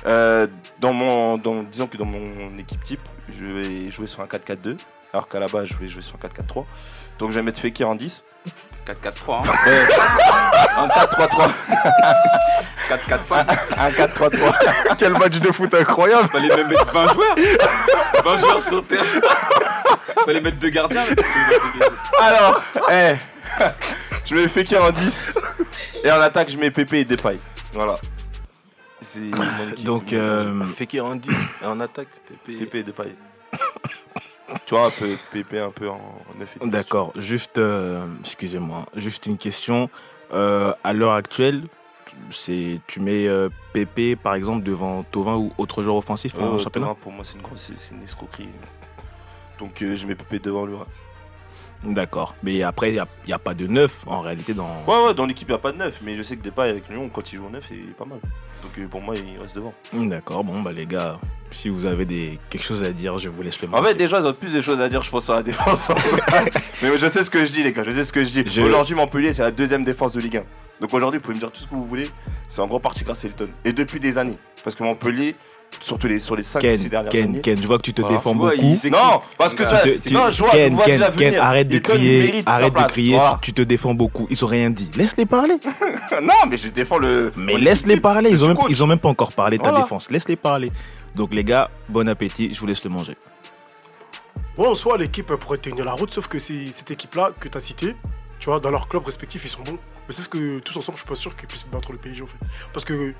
Euh, 0.06 0.46
dans 0.80 0.92
mon, 0.92 1.36
dans, 1.38 1.62
disons 1.64 1.86
que 1.88 1.96
dans 1.96 2.04
mon 2.04 2.56
équipe 2.58 2.82
type, 2.84 3.00
je 3.28 3.44
vais 3.44 3.90
jouer 3.90 4.06
sur 4.06 4.20
un 4.20 4.26
4-4-2. 4.26 4.76
Alors 5.12 5.28
qu'à 5.28 5.40
la 5.40 5.48
base, 5.48 5.64
je 5.66 5.74
voulais 5.74 5.88
jouer 5.88 6.02
sur 6.02 6.14
un 6.16 6.18
4-4-3. 6.28 6.64
Donc, 7.18 7.30
je 7.30 7.36
vais 7.36 7.42
mettre 7.42 7.60
Fekir 7.60 7.88
en 7.88 7.94
10. 7.96 8.22
4-4-3, 8.86 9.40
hein. 9.40 9.42
Un 10.78 10.86
4-3-3. 10.86 11.50
4-4-5. 12.88 13.46
Un 13.78 13.90
4-3-3. 13.90 14.96
Quel 14.96 15.12
match 15.12 15.38
de 15.40 15.50
foot 15.50 15.74
incroyable 15.74 16.28
Fallait 16.30 16.54
même 16.54 16.68
mettre 16.68 16.86
20 16.92 17.12
joueurs 17.12 17.34
20 18.24 18.36
joueurs 18.36 18.62
sur 18.62 18.86
terrain 18.86 19.04
Fallait 20.24 20.40
mettre 20.40 20.58
deux 20.58 20.70
gardiens 20.70 21.04
là, 21.06 21.14
parce 21.16 21.28
que- 21.28 22.22
Alors, 22.22 22.62
eh, 22.90 23.14
je 24.28 24.34
mets 24.34 24.48
Fekir 24.48 24.82
en 24.82 24.90
10. 24.90 25.38
Et 26.04 26.10
en 26.10 26.20
attaque, 26.20 26.50
je 26.50 26.56
mets 26.58 26.70
Pépé 26.70 27.00
et 27.00 27.04
Depay. 27.04 27.38
Voilà. 27.72 27.98
C'est 29.00 29.20
équipe. 29.72 29.84
Donc, 29.84 30.12
euh, 30.12 30.64
Fekir 30.76 31.04
en 31.04 31.14
10 31.16 31.30
et 31.62 31.66
en 31.66 31.80
attaque. 31.80 32.08
Pépé. 32.28 32.58
Pépé 32.58 32.78
et 32.78 32.82
Depay. 32.82 33.14
tu 34.66 34.74
vois, 34.74 34.86
un 34.86 34.90
peu 34.90 35.16
Pépé 35.32 35.60
un 35.60 35.70
peu 35.70 35.88
en, 35.88 35.94
en 35.94 36.40
effet. 36.42 36.58
D'accord, 36.64 37.12
juste, 37.16 37.58
euh, 37.58 38.04
excusez-moi, 38.20 38.86
juste 38.96 39.26
une 39.26 39.38
question. 39.38 39.88
Euh, 40.32 40.74
à 40.84 40.92
l'heure 40.92 41.12
actuelle, 41.12 41.64
c'est, 42.30 42.80
tu 42.86 43.00
mets 43.00 43.26
euh, 43.28 43.48
Pépé 43.72 44.16
par 44.16 44.34
exemple 44.34 44.62
devant 44.64 45.02
Tovin 45.04 45.36
ou 45.36 45.52
autre 45.58 45.82
joueur 45.82 45.96
offensif 45.96 46.34
Euh, 46.38 46.42
en 46.42 46.58
championnat? 46.58 46.88
Thauvin, 46.88 46.98
pour 47.00 47.12
moi, 47.12 47.24
c'est 47.24 47.34
une 47.36 47.42
grosse, 47.42 47.70
c'est 47.78 47.94
une 47.94 48.02
escroquerie. 48.02 48.48
Donc, 49.58 49.80
euh, 49.82 49.96
je 49.96 50.06
mets 50.06 50.14
Pépé 50.14 50.38
devant 50.38 50.66
lui. 50.66 50.76
D'accord, 51.84 52.34
mais 52.42 52.62
après, 52.64 52.90
il 52.90 52.94
n'y 52.94 52.98
a, 52.98 53.06
y 53.26 53.32
a 53.32 53.38
pas 53.38 53.54
de 53.54 53.66
neuf 53.66 54.02
en 54.06 54.20
réalité 54.20 54.52
dans. 54.52 54.68
Ouais, 54.86 55.06
ouais, 55.06 55.14
dans 55.14 55.26
l'équipe, 55.26 55.48
il 55.48 55.52
n'y 55.52 55.56
a 55.56 55.60
pas 55.60 55.70
de 55.72 55.78
neuf. 55.78 56.00
Mais 56.02 56.16
je 56.16 56.22
sais 56.22 56.36
que 56.36 56.42
Depay 56.42 56.68
avec 56.70 56.88
Lyon, 56.88 57.08
quand 57.12 57.32
il 57.32 57.36
joue 57.36 57.46
en 57.46 57.50
neuf, 57.50 57.64
il 57.70 57.90
est 57.90 57.96
pas 57.96 58.04
mal. 58.04 58.18
Donc, 58.62 58.76
euh, 58.78 58.88
pour 58.88 59.00
moi, 59.00 59.14
il 59.14 59.40
reste 59.40 59.54
devant. 59.54 59.72
D'accord, 59.92 60.42
bon, 60.42 60.60
bah 60.62 60.72
les 60.72 60.86
gars, 60.86 61.16
si 61.52 61.68
vous 61.68 61.86
avez 61.86 62.04
des, 62.04 62.40
quelque 62.50 62.64
chose 62.64 62.82
à 62.82 62.90
dire, 62.90 63.16
je 63.18 63.28
vous 63.28 63.42
laisse 63.42 63.62
le 63.62 63.68
En 63.68 63.70
manger. 63.70 63.90
fait, 63.90 63.94
déjà, 63.94 64.18
ils 64.18 64.26
ont 64.26 64.32
plus 64.32 64.52
de 64.52 64.60
choses 64.60 64.80
à 64.80 64.88
dire, 64.88 65.02
je 65.04 65.10
pense, 65.10 65.24
sur 65.26 65.34
la 65.34 65.44
défense. 65.44 65.88
Mais 66.82 66.98
je 66.98 67.08
sais 67.08 67.22
ce 67.22 67.30
que 67.30 67.46
je 67.46 67.52
dis, 67.52 67.62
les 67.62 67.72
gars. 67.72 67.84
Je 67.84 67.92
sais 67.92 68.04
ce 68.04 68.12
que 68.12 68.24
je 68.24 68.30
dis. 68.30 68.44
Je- 68.48 68.62
Aujourd'hui, 68.62 68.96
Montpellier, 68.96 69.32
c'est 69.32 69.42
la 69.42 69.52
deuxième 69.52 69.84
défense 69.84 70.12
de 70.14 70.20
Ligue 70.20 70.38
1. 70.38 70.42
Donc 70.80 70.92
aujourd'hui, 70.94 71.18
vous 71.18 71.22
pouvez 71.22 71.34
me 71.34 71.40
dire 71.40 71.50
tout 71.52 71.60
ce 71.60 71.66
que 71.66 71.74
vous 71.74 71.86
voulez. 71.86 72.10
C'est 72.48 72.60
en 72.60 72.66
grande 72.66 72.82
partie 72.82 73.04
grâce 73.04 73.24
à 73.24 73.28
Hilton. 73.28 73.48
Et 73.64 73.72
depuis 73.72 74.00
des 74.00 74.18
années. 74.18 74.38
Parce 74.64 74.74
que 74.76 74.82
Montpellier, 74.82 75.34
surtout 75.80 76.06
les, 76.06 76.18
sur 76.18 76.34
les 76.36 76.42
5 76.42 76.58
ou 76.58 76.60
6 76.62 76.66
Ken, 76.82 76.88
dernières 76.90 77.10
Ken, 77.12 77.24
années. 77.24 77.40
Ken, 77.40 77.60
je 77.62 77.66
vois 77.66 77.76
que 77.78 77.82
tu 77.82 77.92
te 77.94 78.00
Voilà, 78.00 78.16
défends 78.16 78.32
tu 78.32 78.36
vois, 78.38 78.50
beaucoup. 78.56 78.88
Non, 78.90 79.20
parce 79.38 79.54
que 79.54 79.62
Tu 79.62 79.68
ça. 79.68 79.80
Tu- 79.82 80.00
tu- 80.00 80.12
non, 80.14 80.30
je 80.30 80.42
vois, 80.42 80.50
Ken, 80.52 80.70
je 80.70 80.74
vois 80.76 80.84
Ken, 80.84 80.98
déjà 80.98 81.10
Ken, 81.10 81.28
venir. 81.28 81.42
arrête 81.42 81.68
de 81.68 81.78
crier, 81.78 82.42
arrête 82.46 82.74
de 82.74 82.82
crier, 82.84 83.14
Voilà. 83.16 83.38
tu, 83.42 83.52
tu 83.52 83.54
te 83.54 83.62
défends 83.62 83.94
beaucoup. 83.94 84.26
Ils 84.30 84.44
ont 84.44 84.48
rien 84.48 84.70
dit. 84.70 84.90
Laisse-les 84.96 85.26
parler. 85.26 85.54
non, 86.22 86.34
mais 86.48 86.56
je 86.58 86.68
défends 86.68 86.98
le. 86.98 87.32
Mais 87.36 87.56
laisse-les 87.58 88.00
parler. 88.00 88.30
Ils 88.30 88.44
ont, 88.44 88.48
même, 88.48 88.58
ils 88.68 88.82
ont 88.82 88.86
même 88.86 88.98
pas 88.98 89.08
encore 89.08 89.32
parlé 89.32 89.58
de 89.58 89.62
ta 89.62 89.70
Voilà. 89.70 89.84
défense. 89.84 90.10
Laisse-les 90.10 90.36
parler. 90.36 90.70
Donc 91.14 91.32
les 91.34 91.44
gars, 91.44 91.70
bon 91.88 92.08
appétit. 92.08 92.52
Je 92.52 92.60
vous 92.60 92.66
laisse 92.66 92.84
le 92.84 92.90
manger. 92.90 93.14
Bon, 94.56 94.70
en 94.70 94.74
soi, 94.74 94.98
l'équipe 94.98 95.26
pourrait 95.36 95.58
tenir 95.58 95.84
la 95.84 95.92
route, 95.92 96.10
sauf 96.12 96.26
que 96.26 96.38
c'est 96.38 96.72
cette 96.72 96.90
équipe-là 96.90 97.30
que 97.38 97.48
tu 97.48 97.56
as 97.56 97.60
citée, 97.60 97.94
tu 98.40 98.50
vois, 98.50 98.58
dans 98.58 98.70
leurs 98.70 98.88
clubs 98.88 99.04
respectifs, 99.06 99.42
ils 99.44 99.48
sont 99.48 99.62
bons. 99.62 99.78
Mais 100.08 100.14
sauf 100.14 100.26
que 100.28 100.58
tous 100.58 100.76
ensemble, 100.76 100.98
je 100.98 101.02
suis 101.04 101.08
pas 101.08 101.14
sûr 101.14 101.36
qu'ils 101.36 101.46
puissent 101.46 101.66
battre 101.66 101.92
le 101.92 101.98
PSG, 101.98 102.22
en 102.22 102.26
fait. 102.26 102.38
Parce 102.72 102.84
que, 102.84 103.14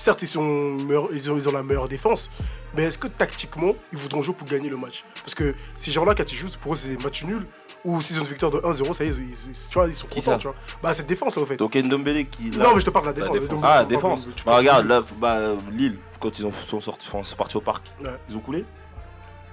certes, 0.00 0.22
ils, 0.22 0.26
sont 0.28 0.42
meilleurs- 0.42 1.08
ils, 1.12 1.30
ont, 1.30 1.36
ils 1.36 1.48
ont 1.48 1.52
la 1.52 1.62
meilleure 1.62 1.88
défense, 1.88 2.30
mais 2.74 2.84
est-ce 2.84 2.98
que 2.98 3.06
tactiquement, 3.08 3.74
ils 3.92 3.98
voudront 3.98 4.22
jouer 4.22 4.34
pour 4.34 4.46
gagner 4.48 4.68
le 4.68 4.76
match? 4.76 5.04
Parce 5.24 5.34
que 5.34 5.54
ces 5.76 5.90
gens-là, 5.92 6.14
quand 6.14 6.30
ils 6.32 6.36
jouent, 6.36 6.48
pour 6.60 6.74
eux, 6.74 6.76
c'est 6.76 6.88
des 6.96 7.02
matchs 7.02 7.24
nuls. 7.24 7.44
Ou 7.84 8.00
s'ils 8.02 8.18
ont 8.18 8.22
une 8.24 8.28
victoire 8.28 8.50
de 8.50 8.58
1-0, 8.58 8.92
ça 8.92 9.04
y 9.04 9.08
est, 9.08 9.12
ils, 9.12 9.30
ils- 9.30 9.68
tu 9.70 9.74
vois, 9.74 9.86
ils 9.86 9.94
sont 9.94 10.08
contents, 10.08 10.36
tu 10.36 10.48
vois. 10.48 10.56
Bah, 10.82 10.92
cette 10.92 11.06
défense-là, 11.06 11.42
en 11.42 11.46
fait. 11.46 11.56
Donc 11.56 11.76
Ndombele 11.76 12.26
qui. 12.28 12.50
là- 12.50 12.64
non, 12.64 12.74
mais 12.74 12.80
je 12.80 12.86
te 12.86 12.90
parle 12.90 13.14
de 13.14 13.20
la 13.20 13.26
La 13.28 13.32
défense. 13.32 13.40
défense. 13.48 13.60
Donc, 13.60 13.64
Ah, 13.64 13.84
défense. 13.84 14.28
tu 14.34 14.44
Bah, 14.44 14.56
regarde, 14.56 14.86
là, 14.86 15.02
bah, 15.20 15.38
Lille, 15.70 15.96
quand 16.18 16.36
ils 16.40 16.44
ont, 16.44 16.52
sont, 16.66 16.80
sortis, 16.80 17.06
enfin, 17.12 17.22
sont 17.22 17.36
partis 17.36 17.56
au 17.56 17.60
parc, 17.60 17.84
Ouais. 18.02 18.10
ils 18.28 18.36
ont 18.36 18.40
coulé 18.40 18.64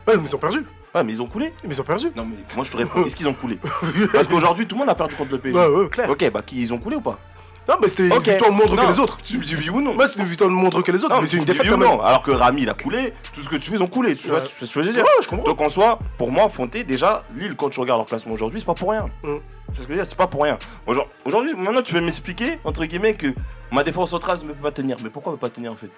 Ouais, 0.07 0.17
mais 0.17 0.23
ils 0.27 0.35
ont 0.35 0.39
perdu. 0.39 0.65
Ouais, 0.93 1.03
mais 1.03 1.13
ils 1.13 1.21
ont 1.21 1.27
coulé. 1.27 1.53
Mais 1.63 1.69
ils 1.75 1.81
ont 1.81 1.83
perdu. 1.83 2.11
Non, 2.15 2.25
mais 2.25 2.37
moi 2.55 2.63
je 2.65 2.71
te 2.71 2.77
réponds, 2.77 3.05
est-ce 3.05 3.15
qu'ils 3.15 3.27
ont 3.27 3.33
coulé? 3.33 3.59
Parce 4.13 4.27
qu'aujourd'hui, 4.27 4.65
tout 4.67 4.75
le 4.75 4.79
monde 4.79 4.89
a 4.89 4.95
perdu 4.95 5.13
contre 5.15 5.31
le 5.31 5.37
PSG. 5.39 5.57
Ouais, 5.59 5.67
ouais, 5.67 5.89
clair. 5.89 6.09
Ok, 6.09 6.29
bah 6.31 6.41
qui 6.41 6.59
ils 6.61 6.73
ont 6.73 6.77
coulé 6.79 6.95
ou 6.95 7.01
pas? 7.01 7.19
Non, 7.67 7.75
mais 7.81 7.87
c'était 7.87 8.11
Ok. 8.11 8.27
une 8.27 8.33
victoire 8.33 8.51
moindre 8.51 8.75
que 8.75 8.91
les 8.91 8.99
autres. 8.99 9.17
Tu 9.23 9.37
me 9.39 9.43
dis 9.43 9.55
oui 9.55 9.69
ou 9.69 9.81
non 9.81 9.95
Ouais, 9.95 10.05
c'est 10.07 10.19
une 10.19 10.25
victoire 10.27 10.49
moindre 10.51 10.81
que 10.83 10.91
les 10.91 11.03
autres, 11.03 11.15
Non, 11.15 11.21
mais 11.21 11.27
c'est 11.27 11.37
une 11.37 11.45
défaite 11.45 11.63
oui 11.63 11.69
ou 11.69 11.71
quand 11.73 11.77
même. 11.79 11.89
non. 11.89 12.01
Alors 12.01 12.21
que 12.21 12.31
Rami 12.31 12.61
il 12.63 12.69
a 12.69 12.73
coulé, 12.75 13.13
tout 13.33 13.41
ce 13.41 13.49
que 13.49 13.55
tu 13.55 13.69
fais, 13.71 13.75
ils 13.77 13.81
ont 13.83 13.87
coulé. 13.87 14.15
Tu 14.15 14.27
vois, 14.27 14.43
ce 14.45 14.59
que 14.59 14.65
je 14.81 14.87
veux 14.87 14.93
dire 14.93 15.03
Ouais, 15.03 15.09
je 15.23 15.27
comprends. 15.27 15.47
Donc 15.47 15.59
en 15.61 15.69
soi, 15.69 15.97
pour 16.17 16.31
moi, 16.31 16.47
Fonté, 16.49 16.83
déjà, 16.83 17.23
Lille, 17.35 17.55
quand 17.57 17.69
tu 17.69 17.79
regardes 17.79 17.99
leur 17.99 18.05
classement 18.07 18.33
aujourd'hui, 18.33 18.59
c'est 18.59 18.65
pas 18.65 18.75
pour 18.75 18.91
rien. 18.91 19.07
Mm. 19.23 19.27
Tu 19.27 19.31
sais 19.31 19.37
ce 19.73 19.75
que 19.77 19.81
je 19.83 19.87
veux 19.89 19.95
dire? 19.95 20.05
C'est 20.05 20.17
pas 20.17 20.27
pour 20.27 20.43
rien. 20.43 20.57
Aujourd- 20.85 21.07
Aujourd'hui, 21.25 21.53
maintenant, 21.57 21.81
tu 21.81 21.93
veux 21.95 22.01
m'expliquer, 22.01 22.59
entre 22.63 22.85
guillemets, 22.85 23.15
que 23.15 23.33
ma 23.71 23.83
défense 23.83 24.11
centrale 24.11 24.37
ne 24.43 24.49
peut 24.53 24.61
pas 24.61 24.71
tenir. 24.71 24.97
Mais 25.03 25.09
pourquoi 25.09 25.33
elle 25.33 25.39
peut 25.39 25.47
pas 25.47 25.53
tenir 25.55 25.71
en 25.71 25.75
fait? 25.75 25.89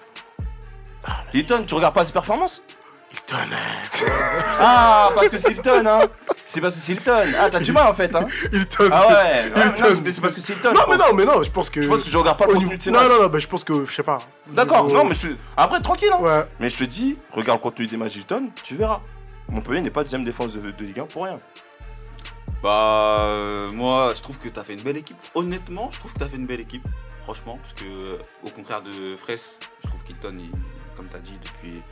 Hilton, 1.34 1.64
tu 1.66 1.74
regardes 1.74 1.94
pas 1.94 2.04
ses 2.04 2.12
performances? 2.12 2.62
Hilton, 3.12 3.36
hein. 3.52 4.06
Ah, 4.60 5.10
parce 5.14 5.28
que 5.28 5.38
c'est 5.38 5.52
Hilton, 5.52 5.86
hein 5.86 5.98
C'est 6.46 6.60
parce 6.60 6.74
que 6.74 6.80
c'est 6.80 6.92
Hilton. 6.92 7.26
Ah, 7.38 7.48
t'as 7.50 7.60
du 7.60 7.72
mal 7.72 7.86
en 7.86 7.94
fait, 7.94 8.14
hein 8.14 8.26
Hilton. 8.52 8.90
Ah 8.92 9.06
ouais, 9.08 9.14
ouais, 9.14 9.46
Hilton. 9.66 9.94
non, 9.94 10.00
mais 10.04 10.10
c'est 10.10 10.20
parce 10.20 10.34
que 10.34 10.40
c'est 10.40 10.52
Hilton. 10.54 10.72
Non, 10.74 10.80
je 10.86 10.90
mais 10.92 10.98
pense. 10.98 11.08
non, 11.08 11.14
mais 11.14 11.24
non, 11.24 11.42
je 11.42 11.50
pense 11.50 11.70
que. 11.70 11.82
Je 11.82 11.88
pense 11.88 12.02
que 12.02 12.10
je 12.10 12.16
regarde 12.18 12.36
pas 12.38 12.44
le 12.44 12.50
au 12.50 12.54
contenu 12.54 12.66
niveau- 12.66 12.76
de 12.76 12.82
ces 12.82 12.90
Non, 12.90 13.00
matchs. 13.00 13.08
non, 13.10 13.22
non, 13.22 13.28
bah, 13.28 13.38
je 13.38 13.46
pense 13.46 13.64
que, 13.64 13.84
je 13.86 13.92
sais 13.92 14.02
pas. 14.02 14.18
D'accord, 14.48 14.84
Niveau- 14.86 14.98
non, 14.98 15.04
mais 15.06 15.14
je... 15.14 15.28
après, 15.56 15.80
tranquille, 15.80 16.10
hein 16.12 16.18
Ouais. 16.20 16.46
Mais 16.60 16.68
je 16.68 16.76
te 16.76 16.84
dis, 16.84 17.16
regarde 17.32 17.58
le 17.60 17.62
contenu 17.62 17.86
des 17.86 17.96
matchs 17.96 18.16
Hilton, 18.16 18.50
tu 18.62 18.74
verras. 18.76 19.00
Montpellier 19.48 19.80
n'est 19.80 19.90
pas 19.90 20.02
deuxième 20.02 20.24
défense 20.24 20.52
de, 20.52 20.70
de 20.70 20.84
Ligue 20.84 21.00
1 21.00 21.04
pour 21.06 21.24
rien. 21.24 21.40
Bah, 22.62 23.20
euh, 23.20 23.70
moi, 23.70 24.12
je 24.16 24.20
trouve 24.20 24.38
que 24.38 24.48
t'as 24.48 24.64
fait 24.64 24.74
une 24.74 24.82
belle 24.82 24.96
équipe. 24.98 25.16
Honnêtement, 25.34 25.90
je 25.92 25.98
trouve 25.98 26.12
que 26.12 26.18
t'as 26.18 26.28
fait 26.28 26.36
une 26.36 26.46
belle 26.46 26.60
équipe. 26.60 26.84
Franchement, 27.22 27.58
parce 27.62 27.74
que, 27.74 27.84
euh, 27.84 28.18
au 28.42 28.50
contraire 28.50 28.82
de 28.82 29.14
Fraisse, 29.16 29.58
je 29.82 29.88
trouve 29.88 30.02
qu'Hilton, 30.02 30.36
il- 30.38 30.50
comme 30.96 31.06
t'as 31.10 31.18
dit, 31.20 31.38
depuis 31.44 31.82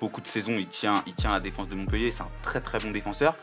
beaucoup 0.00 0.20
de 0.20 0.26
saisons, 0.26 0.56
il 0.58 0.66
tient, 0.66 1.02
il 1.06 1.14
tient 1.14 1.32
la 1.32 1.40
défense 1.40 1.68
de 1.68 1.74
Montpellier. 1.74 2.10
C'est 2.10 2.22
un 2.22 2.30
très 2.42 2.60
très 2.60 2.78
bon 2.78 2.90
défenseur. 2.90 3.34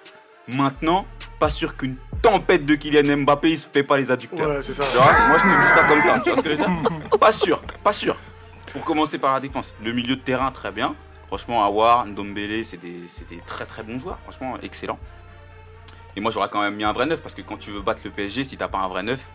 Maintenant, 0.48 1.06
pas 1.40 1.50
sûr 1.50 1.78
qu'une 1.78 1.96
tempête 2.22 2.66
de 2.66 2.76
Kylian 2.76 3.18
Mbappé, 3.18 3.52
il 3.52 3.58
se 3.58 3.68
fait 3.68 3.84
pas 3.84 3.98
les 3.98 4.12
adducteurs. 4.12 4.50
Ouais, 4.50 4.64
c'est 4.64 4.74
ça. 4.74 4.84
Tu 4.92 4.98
vois 4.98 5.28
Moi, 5.28 5.38
je 5.38 5.44
te 5.44 5.48
dis 5.48 5.74
ça 5.74 5.88
comme 5.88 6.02
ça. 6.02 6.20
Tu 6.24 6.30
vois 6.30 6.38
ce 6.38 6.44
que 6.44 6.50
je 6.50 6.56
veux 6.56 6.58
dire 6.58 7.20
Pas 7.20 7.32
sûr, 7.32 7.62
pas 7.84 7.94
sûr. 7.94 8.18
Pour 8.74 8.84
commencer 8.84 9.18
par 9.18 9.34
la 9.34 9.40
défense. 9.40 9.74
Le 9.84 9.94
milieu 9.94 10.16
de 10.16 10.22
terrain, 10.22 10.52
très 10.52 10.72
bien. 10.72 10.96
Franchement, 11.28 11.64
Awar, 11.64 12.06
Ndombele, 12.08 12.66
c'est 12.66 12.78
des, 12.78 13.04
c'est 13.08 13.28
des 13.30 13.38
très 13.46 13.66
très 13.66 13.84
bons 13.84 14.00
joueurs. 14.00 14.20
Franchement, 14.24 14.58
excellent. 14.62 15.00
Et 16.16 16.22
moi, 16.22 16.32
j'aurais 16.32 16.50
quand 16.50 16.62
même 16.62 16.76
mis 16.76 16.84
un 16.84 16.92
vrai 16.92 17.06
neuf 17.06 17.22
parce 17.22 17.36
que 17.36 17.42
quand 17.42 17.58
tu 17.58 17.72
veux 17.72 17.82
battre 17.82 18.02
le 18.04 18.12
PSG, 18.12 18.44
si 18.44 18.58
t'as 18.58 18.68
pas 18.68 18.80
un 18.80 18.88
vrai 18.88 19.04
neuf, 19.04 19.30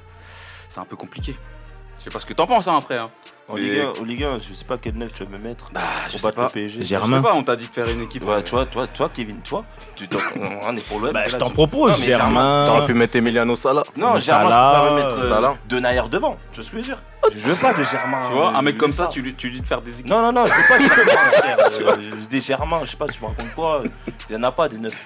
c'est 0.69 0.81
un 0.81 0.85
peu 0.85 0.97
compliqué. 0.97 1.37
Je 1.99 2.05
sais 2.05 2.11
pas 2.11 2.21
ce 2.21 2.27
que 2.27 2.35
t'en 2.35 2.47
penses 2.47 2.69
hein, 2.69 2.77
après. 2.77 2.99
Hein. 2.99 3.11
En 3.49 3.55
Ligue 3.55 3.79
1, 3.79 4.01
au 4.01 4.05
Ligue 4.05 4.25
1, 4.25 4.39
je 4.41 4.55
sais 4.55 4.65
pas 4.65 4.77
quel 4.77 4.95
neuf 4.95 5.13
tu 5.15 5.23
vas 5.23 5.31
me 5.31 5.39
mettre 5.39 5.71
Bah, 5.73 5.81
je 6.09 6.13
pour 6.13 6.21
sais 6.21 6.27
battre 6.27 6.37
pas. 6.37 6.43
le 6.45 6.49
PSG. 6.51 6.79
J'ai- 6.79 6.83
Je 6.83 6.89
Germain. 6.89 7.19
sais 7.19 7.23
pas, 7.23 7.35
on 7.35 7.45
t'a 7.45 7.55
dit 7.55 7.69
de 7.69 7.73
faire 7.73 7.89
une 7.89 8.01
équipe. 8.01 8.25
Ouais, 8.25 8.35
euh, 8.35 8.43
tu 8.43 8.51
vois, 8.51 8.67
toi, 8.67 8.89
toi, 8.89 9.09
Kevin, 9.15 9.37
tu 9.45 9.51
vois, 9.51 9.63
tu 9.95 10.09
t'en- 10.09 10.19
on 10.63 10.77
est 10.77 10.85
pour 10.89 10.99
l'OM. 10.99 11.13
Bah, 11.13 11.29
je 11.29 11.37
t'en 11.37 11.47
tu- 11.47 11.53
propose, 11.55 11.93
Non, 11.97 12.05
Germain. 12.05 12.65
T'aurais 12.67 12.87
pu 12.87 12.95
mettre 12.95 13.15
Emiliano 13.17 13.55
Sala. 13.55 13.85
Non, 13.97 14.15
Mais 14.15 14.21
Germain, 14.21 14.51
Salah, 14.51 14.73
je 14.75 14.81
préfère 14.81 14.95
mettre 15.09 15.23
euh, 15.23 15.29
Salah. 15.29 15.55
Denayer 15.69 16.03
devant. 16.11 16.37
Tu 16.51 16.57
vois 16.57 16.65
ce 16.65 16.71
que 16.73 16.77
je 16.77 16.83
veux 16.83 16.87
dire 16.89 16.99
Je 17.33 17.39
veux 17.39 17.55
pas 17.55 17.73
de 17.73 17.85
Germain. 17.85 18.23
Tu 18.29 18.35
vois, 18.35 18.49
euh, 18.53 18.57
un 18.57 18.63
mec 18.63 18.75
je 18.75 18.81
comme 18.81 18.91
ça, 18.93 19.07
tu 19.07 19.23
lui, 19.23 19.35
tu 19.35 19.47
lui 19.47 19.55
dis 19.55 19.61
de 19.61 19.67
faire 19.69 19.81
des 19.81 19.93
équipes. 19.93 20.11
Non, 20.11 20.23
non, 20.23 20.33
non, 20.33 20.45
je 20.45 20.53
veux 20.53 20.69
pas 20.69 20.79
de 20.79 20.83
Germain. 21.07 21.31
frère. 21.31 21.57
Euh, 21.99 22.01
Je 22.21 22.27
dis 22.29 22.41
Germain, 22.43 22.81
je 22.83 22.91
sais 22.91 22.97
pas, 22.97 23.07
tu 23.07 23.21
me 23.23 23.27
racontes 23.29 23.55
quoi 23.55 23.83
Il 24.29 24.35
y 24.35 24.37
en 24.37 24.43
a 24.43 24.51
pas 24.51 24.69
des 24.69 24.79
neufs. 24.79 25.05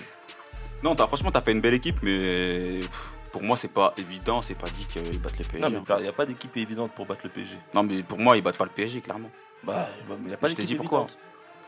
Non, 0.83 0.95
t'as, 0.95 1.07
franchement, 1.07 1.31
t'as 1.31 1.43
fait 1.43 1.53
une 1.53 1.61
belle 1.61 1.75
équipe, 1.75 1.99
mais 2.03 2.79
pff, 2.81 3.11
pour 3.33 3.43
moi, 3.43 3.57
c'est 3.57 3.73
pas 3.73 3.95
évident. 3.97 4.43
C'est 4.43 4.55
pas 4.55 4.69
dit 4.71 4.85
qu'ils 4.87 5.21
battent 5.21 5.39
le 5.39 5.45
PSG. 5.45 5.61
Non, 5.61 5.71
mais 5.71 5.97
il 5.99 6.03
n'y 6.03 6.09
a 6.09 6.13
pas 6.13 6.27
d'équipe 6.27 6.57
évidente 6.57 6.93
pour 6.93 7.07
battre 7.07 7.23
le 7.25 7.31
PSG. 7.31 7.57
Non, 7.75 7.83
mais 7.83 8.03
pour 8.03 8.19
moi, 8.19 8.37
ils 8.37 8.43
battent 8.43 8.59
pas 8.59 8.65
le 8.65 8.71
PSG, 8.71 9.01
clairement. 9.01 9.31
Bah, 9.63 9.87
il 10.09 10.27
n'y 10.27 10.35
a 10.35 10.37
pas 10.37 10.49
Je 10.49 10.55
t'ai 10.55 10.63
d'équipe 10.63 10.77
dit 10.77 10.77
pourquoi. 10.77 11.01
évidente. 11.01 11.19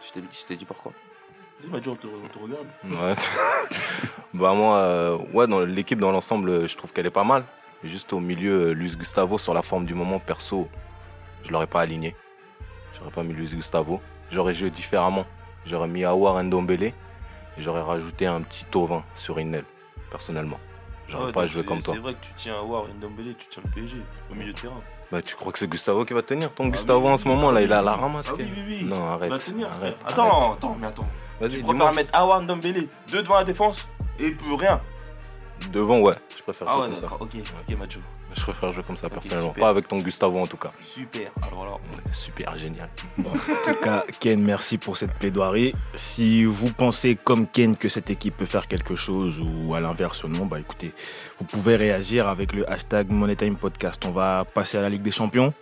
Je 0.04 0.46
t'ai, 0.46 0.56
dit 0.56 0.64
pourquoi. 0.64 0.92
Dis-moi, 1.62 1.80
Joe, 1.80 1.94
on 1.94 1.96
te, 1.96 2.06
on 2.06 2.28
te 2.28 2.38
regarde. 2.38 2.66
Ouais. 2.84 3.14
bah 4.34 4.52
moi, 4.54 4.78
euh, 4.78 5.18
ouais, 5.32 5.46
dans 5.46 5.60
l'équipe 5.60 6.00
dans 6.00 6.10
l'ensemble, 6.10 6.66
je 6.66 6.76
trouve 6.76 6.92
qu'elle 6.92 7.06
est 7.06 7.10
pas 7.10 7.24
mal. 7.24 7.44
Juste 7.84 8.12
au 8.12 8.20
milieu, 8.20 8.68
euh, 8.68 8.72
Luis 8.72 8.96
Gustavo 8.96 9.38
sur 9.38 9.54
la 9.54 9.62
forme 9.62 9.84
du 9.84 9.94
moment 9.94 10.18
perso, 10.18 10.68
je 11.44 11.52
l'aurais 11.52 11.66
pas 11.66 11.80
aligné. 11.80 12.16
J'aurais 12.98 13.10
pas 13.10 13.22
mis 13.22 13.32
Luis 13.32 13.48
Gustavo. 13.48 14.00
J'aurais 14.30 14.54
joué 14.54 14.70
différemment. 14.70 15.26
J'aurais 15.66 15.88
mis 15.88 16.04
Awar 16.04 16.42
Ndombele 16.42 16.84
et 16.84 16.92
j'aurais 17.58 17.82
rajouté 17.82 18.26
un 18.26 18.40
petit 18.40 18.64
Tovin 18.64 19.04
sur 19.14 19.38
Inel, 19.38 19.64
personnellement. 20.10 20.58
J'aurais 21.12 21.26
Ouais, 21.26 21.32
pas 21.32 21.48
c'est- 21.48 21.64
comme 21.64 21.82
toi. 21.82 21.94
C'est 21.94 22.00
vrai 22.00 22.14
que 22.14 22.24
tu 22.24 22.32
tiens 22.36 22.54
à 22.56 22.62
War 22.62 22.84
Ndombele, 22.88 23.34
tu 23.38 23.46
tiens 23.50 23.62
le 23.64 23.70
PSG 23.70 23.96
au 24.30 24.34
milieu 24.34 24.52
de 24.52 24.58
terrain. 24.60 24.78
Bah 25.10 25.20
tu 25.20 25.34
crois 25.36 25.52
que 25.52 25.58
c'est 25.58 25.68
Gustavo 25.68 26.04
qui 26.06 26.14
va 26.14 26.22
tenir 26.22 26.50
Ton 26.54 26.64
Ah 26.68 26.70
Gustavo 26.70 27.06
oui, 27.06 27.12
en 27.12 27.16
ce 27.18 27.28
moment 27.28 27.50
là, 27.50 27.60
oui, 27.60 27.66
il 27.66 27.72
a 27.72 27.82
la 27.82 27.92
ramasse. 27.94 28.26
Ah 28.30 28.34
oui, 28.38 28.46
oui, 28.50 28.62
oui. 28.66 28.84
Non, 28.84 28.96
Il 28.96 29.00
va 29.02 29.12
arrête. 29.12 29.44
tenir, 29.44 29.68
arrête, 29.70 29.96
Attends, 30.06 30.40
arrête. 30.46 30.56
attends, 30.56 30.76
mais 30.80 30.86
attends. 30.86 31.06
Vas-y, 31.40 31.50
Tu 31.58 31.62
préfères 31.64 31.92
mettre 31.92 32.10
Awar 32.18 32.40
Ndombele, 32.42 32.88
deux 33.10 33.22
devant 33.22 33.34
la 33.34 33.44
défense 33.44 33.86
et 34.18 34.30
plus 34.30 34.54
rien? 34.54 34.80
Devant, 35.70 35.98
ouais. 36.00 36.14
Je 36.36 36.42
préfère 36.42 36.66
Ah 36.68 36.72
jouer 36.76 36.80
ouais, 36.82 36.86
comme 36.88 36.96
ça. 36.96 37.02
d'accord, 37.02 37.22
ok, 37.22 37.30
ok, 37.68 37.78
Macho. 37.78 38.00
Je 38.34 38.42
préfère 38.42 38.72
jouer 38.72 38.82
comme 38.86 38.96
ça 38.96 39.08
personnellement. 39.08 39.48
super. 39.50 39.62
Pas 39.62 39.68
avec 39.68 39.88
ton 39.88 39.98
Gustavo 40.00 40.38
en 40.38 40.46
tout 40.46 40.56
cas. 40.56 40.70
Super. 40.84 41.30
Alors 41.42 41.64
là, 41.64 41.72
Super 42.12 42.56
génial. 42.56 42.88
En 43.20 43.32
tout 43.32 43.80
cas, 43.82 44.04
Ken, 44.20 44.42
merci 44.42 44.78
pour 44.78 44.96
cette 44.96 45.12
plaidoirie. 45.14 45.74
Si 45.94 46.44
vous 46.44 46.70
pensez 46.72 47.16
comme 47.16 47.46
Ken 47.46 47.76
que 47.76 47.88
cette 47.88 48.10
équipe 48.10 48.36
peut 48.36 48.44
faire 48.44 48.66
quelque 48.66 48.94
chose 48.94 49.40
ou 49.40 49.74
à 49.74 49.80
l'inverse 49.80 50.24
non, 50.24 50.46
bah 50.46 50.60
écoutez, 50.60 50.92
vous 51.38 51.44
pouvez 51.44 51.76
réagir 51.76 52.28
avec 52.28 52.52
le 52.52 52.68
hashtag 52.70 53.10
MoneyTime 53.10 53.56
Podcast. 53.56 54.02
On 54.06 54.10
va 54.10 54.44
passer 54.44 54.78
à 54.78 54.82
la 54.82 54.88
Ligue 54.88 55.02
des 55.02 55.10
Champions. 55.10 55.52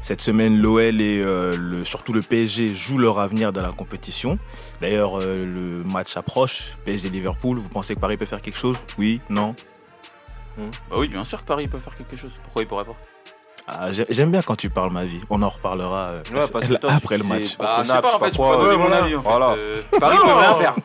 Cette 0.00 0.20
semaine, 0.20 0.58
l'OL 0.58 1.00
et 1.00 1.20
euh, 1.20 1.56
le, 1.56 1.84
surtout 1.84 2.12
le 2.12 2.20
PSG 2.20 2.74
jouent 2.74 2.98
leur 2.98 3.18
avenir 3.20 3.52
dans 3.52 3.62
la 3.62 3.72
compétition. 3.72 4.38
D'ailleurs, 4.80 5.20
euh, 5.20 5.44
le 5.44 5.84
match 5.84 6.16
approche. 6.16 6.76
PSG-Liverpool, 6.84 7.56
vous 7.58 7.68
pensez 7.68 7.94
que 7.94 8.00
Paris 8.00 8.16
peut 8.16 8.26
faire 8.26 8.42
quelque 8.42 8.58
chose? 8.58 8.76
Oui? 8.98 9.20
Non? 9.30 9.54
Bah 10.56 10.96
oui, 10.98 11.08
bien 11.08 11.24
sûr 11.24 11.40
que 11.40 11.46
Paris 11.46 11.68
peut 11.68 11.78
faire 11.78 11.96
quelque 11.96 12.16
chose. 12.16 12.32
Pourquoi 12.42 12.62
il 12.62 12.66
pourrait 12.66 12.84
pas? 12.84 12.96
Ah, 13.66 13.90
j'ai- 13.92 14.04
J'aime 14.10 14.30
bien 14.30 14.42
quand 14.42 14.56
tu 14.56 14.68
parles 14.68 14.90
ma 14.90 15.04
vie. 15.06 15.20
On 15.30 15.40
en 15.40 15.48
reparlera 15.48 15.96
euh, 16.08 16.22
Ouais, 16.34 16.40
parce 16.52 16.66
que 16.66 16.74
toi, 16.80 16.90
tu 16.90 16.96
après 16.96 17.16
le 17.16 17.24
match. 17.24 17.56
Bah, 17.58 17.78
je 17.82 17.86
sais 17.90 18.00
pas, 18.02 18.14
en 18.16 18.18
fait, 18.18 18.32
je 18.34 18.36
pas 18.38 18.44
peux 18.44 18.50
pas 18.50 18.56
quoi. 18.56 18.56
donner 18.58 18.68
Ouais, 18.76 18.76
mon 18.76 18.92
avis. 18.92 19.16
En 19.16 19.22
fait. 19.22 19.28
Voilà. 19.28 19.48
Euh, 19.52 19.80
Paris 19.98 20.16
peut 20.20 20.26
Non. 20.28 20.36
rien 20.38 20.54
faire. 20.56 20.74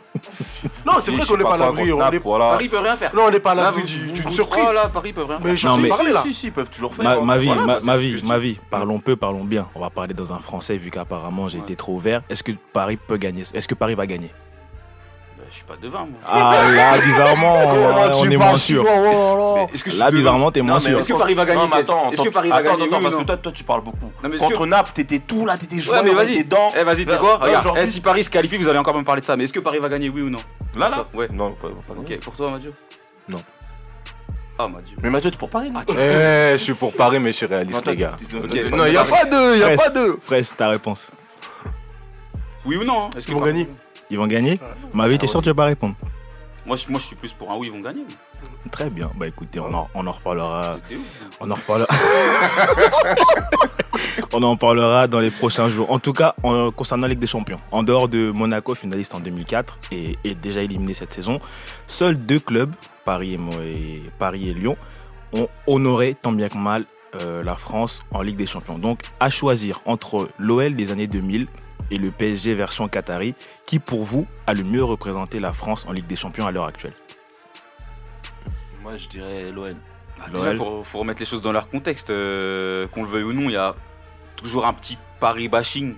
Non, 0.86 0.94
c'est 1.00 1.12
vrai 1.12 1.26
qu'on 1.26 1.38
n'est 1.38 1.44
pas 1.44 1.54
à 1.54 1.58
l'abri. 1.58 1.90
Paris 1.98 2.70
peut 2.70 2.80
rien 2.80 2.98
faire. 2.98 3.14
Non, 3.16 3.24
on 3.28 3.32
n'est 3.32 3.40
pas 3.40 3.52
à 3.52 3.56
Là, 3.56 3.64
l'abri 3.64 3.84
d'une 3.84 4.32
surprise. 4.32 4.64
Paris 4.94 5.14
peut 5.14 5.24
rien 5.24 5.38
Mais 5.42 5.56
faire. 5.56 5.74
je 5.78 6.10
là. 6.14 6.22
Si, 6.24 6.34
si, 6.34 6.48
ils 6.48 6.52
peuvent 6.54 6.70
toujours 6.70 6.96
faire. 6.96 7.04
Ma, 7.06 7.12
hein. 7.16 7.22
ma 7.22 7.38
vie, 7.38 7.48
Voilà, 7.54 7.80
ma, 7.84 7.98
vie, 7.98 8.22
ma 8.26 8.38
vie. 8.40 8.58
Parlons 8.70 9.00
peu, 9.00 9.16
parlons 9.16 9.44
bien. 9.44 9.68
On 9.76 9.82
va 9.82 9.90
parler 9.90 10.14
dans 10.14 10.34
un 10.34 10.40
français 10.40 10.78
vu 10.78 10.90
qu'apparemment 10.90 11.48
j'ai 11.48 11.60
été 11.60 11.76
trop 11.76 11.94
ouvert. 11.94 12.22
Est-ce 12.30 12.44
que 12.44 12.52
Paris 12.74 12.98
peut 12.98 13.18
gagner? 13.18 13.44
Est-ce 13.54 13.68
que 13.68 13.76
Paris 13.76 13.96
va 13.96 14.08
gagner? 14.08 14.32
Je 15.50 15.56
suis 15.56 15.64
pas 15.64 15.76
devin, 15.82 16.00
moi. 16.00 16.20
Ah 16.28 16.54
là, 16.76 16.98
bizarrement, 17.00 17.56
on, 18.16 18.20
on 18.22 18.30
est 18.30 18.38
moins 18.38 18.56
sûr. 18.58 18.84
Que 18.84 18.90
je 19.74 19.90
suis 19.90 20.00
Là, 20.00 20.12
bizarrement, 20.12 20.52
t'es 20.52 20.62
moins 20.62 20.80
sûr. 20.80 21.00
Est-ce 21.00 21.08
que 21.08 21.14
Paris 21.14 21.34
va 21.34 21.46
gagner 21.46 21.62
Non, 21.62 21.68
mais 21.68 21.78
attends, 21.78 22.12
Est-ce 22.12 22.22
que 22.22 22.30
Paris 22.30 22.50
va 22.50 22.56
attends, 22.58 22.70
gagner 22.78 22.84
attends, 22.88 23.02
parce 23.02 23.16
que 23.16 23.24
toi, 23.24 23.38
toi, 23.38 23.52
tu 23.52 23.64
parles 23.64 23.82
beaucoup. 23.82 24.12
Non, 24.24 24.30
mais 24.30 24.36
est-ce 24.36 24.44
Contre 24.46 24.60
que- 24.60 24.66
Naples, 24.66 24.92
t'étais 24.94 25.20
tout 25.20 25.46
là, 25.46 25.58
t'étais 25.58 25.78
vas-y. 25.78 26.28
t'étais 26.28 26.44
dedans. 26.44 26.72
Eh, 26.80 26.84
vas-y, 26.84 27.06
tu 27.06 27.16
quoi 27.18 27.32
là, 27.40 27.46
Regarde, 27.46 27.66
aujourd'hui- 27.66 27.84
eh, 27.84 27.92
si 27.92 28.02
Paris 28.02 28.24
se 28.24 28.30
qualifie, 28.30 28.58
vous 28.58 28.70
allez 28.70 28.78
encore 28.80 28.96
me 28.98 29.04
parler 29.04 29.22
de 29.22 29.26
ça. 29.26 29.36
Mais 29.36 29.46
est-ce 29.46 29.54
que 29.54 29.60
Paris 29.60 29.80
va 29.80 29.90
gagner, 29.90 30.10
oui 30.10 30.22
ou 30.22 30.30
non 30.30 30.40
Là, 30.78 30.90
là 30.90 31.06
Ouais. 31.14 31.28
Non, 31.34 31.52
pas. 31.52 31.68
Ok, 31.98 32.20
pour 32.20 32.36
toi, 32.36 32.52
Mathieu 32.52 32.74
Non. 33.28 33.42
Ah, 34.60 34.68
Mathieu. 34.68 34.98
Mais 35.02 35.10
Mathieu, 35.10 35.32
t'es 35.32 35.38
pour 35.38 35.50
Paris, 35.50 35.72
non 35.72 35.80
Eh, 35.90 36.52
je 36.54 36.58
suis 36.60 36.74
pour 36.76 36.94
Paris, 36.94 37.20
mais 37.20 37.32
je 37.32 37.38
suis 37.38 37.46
réaliste, 37.48 37.86
les 37.88 37.96
gars. 37.96 38.18
Non, 38.72 38.86
il 38.86 38.92
n'y 38.92 38.98
a 38.98 39.04
pas 39.04 39.26
deux, 39.26 39.56
il 39.56 39.58
n'y 39.58 39.64
a 39.64 39.76
pas 39.76 39.90
deux. 39.90 40.20
Fraisse, 40.24 40.54
ta 40.56 40.68
réponse. 40.70 41.08
Oui 42.66 42.76
ou 42.76 42.84
non 42.84 43.06
hein 43.06 43.10
Est-ce 43.18 43.26
que 43.26 43.32
Ils 43.32 43.36
vont 43.36 43.42
gagner. 43.46 43.68
Ils 44.10 44.18
vont 44.18 44.28
gagner 44.28 44.60
Ma 44.94 45.08
vie, 45.08 45.18
t'es 45.18 45.28
sûr 45.28 45.40
que 45.40 45.46
tu 45.46 45.50
vas 45.50 45.56
pas 45.56 45.66
répondre 45.66 45.96
Moi 46.66 46.76
je, 46.76 46.90
moi, 46.90 47.00
je 47.00 47.06
suis 47.06 47.16
plus 47.16 47.34
pour 47.34 47.52
un 47.52 47.58
oui, 47.58 47.68
ils 47.68 47.74
vont 47.74 47.82
gagner. 47.82 48.04
Très 48.72 48.90
bien. 48.90 49.10
Bah 49.16 49.28
écoutez, 49.28 49.60
on 49.60 49.74
en, 49.74 49.90
on 49.94 50.08
en 50.08 50.12
reparlera. 50.12 50.78
Ouf. 50.92 50.98
On 51.40 51.50
en 51.52 51.56
reparlera. 51.56 51.88
on 54.34 54.44
en 54.44 54.56
parlera 54.58 55.08
dans 55.08 55.20
les 55.20 55.32
prochains 55.32 55.70
jours. 55.70 55.92
En 55.92 56.00
tout 56.00 56.14
cas, 56.14 56.36
en- 56.44 56.72
concernant 56.72 57.04
la 57.04 57.10
Ligue 57.10 57.20
des 57.20 57.28
Champions, 57.28 57.60
en 57.72 57.84
dehors 57.84 58.08
de 58.08 58.32
Monaco, 58.32 58.76
finaliste 58.76 59.14
en 59.16 59.20
2004 59.20 59.80
et, 59.92 60.16
et 60.24 60.36
déjà 60.36 60.62
éliminé 60.62 60.94
cette 60.94 61.14
saison, 61.14 61.40
seuls 61.88 62.18
deux 62.18 62.40
clubs, 62.40 62.74
Paris 63.06 63.38
et- 63.64 64.02
Paris 64.18 64.50
et 64.50 64.54
Lyon, 64.54 64.78
ont 65.34 65.48
honoré 65.68 66.16
tant 66.20 66.32
bien 66.32 66.50
que 66.50 66.58
mal 66.58 66.86
euh, 67.16 67.44
la 67.44 67.56
France 67.56 68.04
en 68.12 68.22
Ligue 68.22 68.38
des 68.38 68.46
Champions. 68.46 68.78
Donc, 68.80 69.02
à 69.20 69.30
choisir 69.30 69.82
entre 69.86 70.30
l'OL 70.38 70.76
des 70.76 70.92
années 70.92 71.08
2000 71.08 71.48
et 71.92 71.98
le 71.98 72.12
PSG 72.12 72.54
version 72.56 72.88
Qatari, 72.88 73.36
qui 73.66 73.80
pour 73.80 74.04
vous 74.04 74.28
a 74.48 74.54
le 74.54 74.64
mieux 74.64 74.84
représenté 74.84 75.40
la 75.40 75.54
France 75.54 75.86
en 75.88 75.92
Ligue 75.92 76.08
des 76.08 76.16
Champions 76.16 76.46
à 76.48 76.52
l'heure 76.52 76.66
actuelle? 76.66 76.94
Moi, 78.82 78.98
je 78.98 79.08
dirais 79.08 79.52
l'OL. 79.52 79.76
Bah, 80.18 80.26
déjà, 80.34 80.56
faut 80.56 81.00
remettre 81.00 81.20
les 81.20 81.26
choses 81.26 81.42
dans 81.42 81.52
leur 81.52 81.70
contexte. 81.70 82.10
euh, 82.10 82.88
Qu'on 82.88 83.04
le 83.04 83.10
veuille 83.10 83.24
ou 83.24 83.34
non, 83.34 83.44
il 83.50 83.54
y 83.54 83.58
a 83.58 83.76
toujours 84.36 84.66
un 84.66 84.74
petit 84.74 84.98
Paris 85.20 85.48
bashing. 85.50 85.96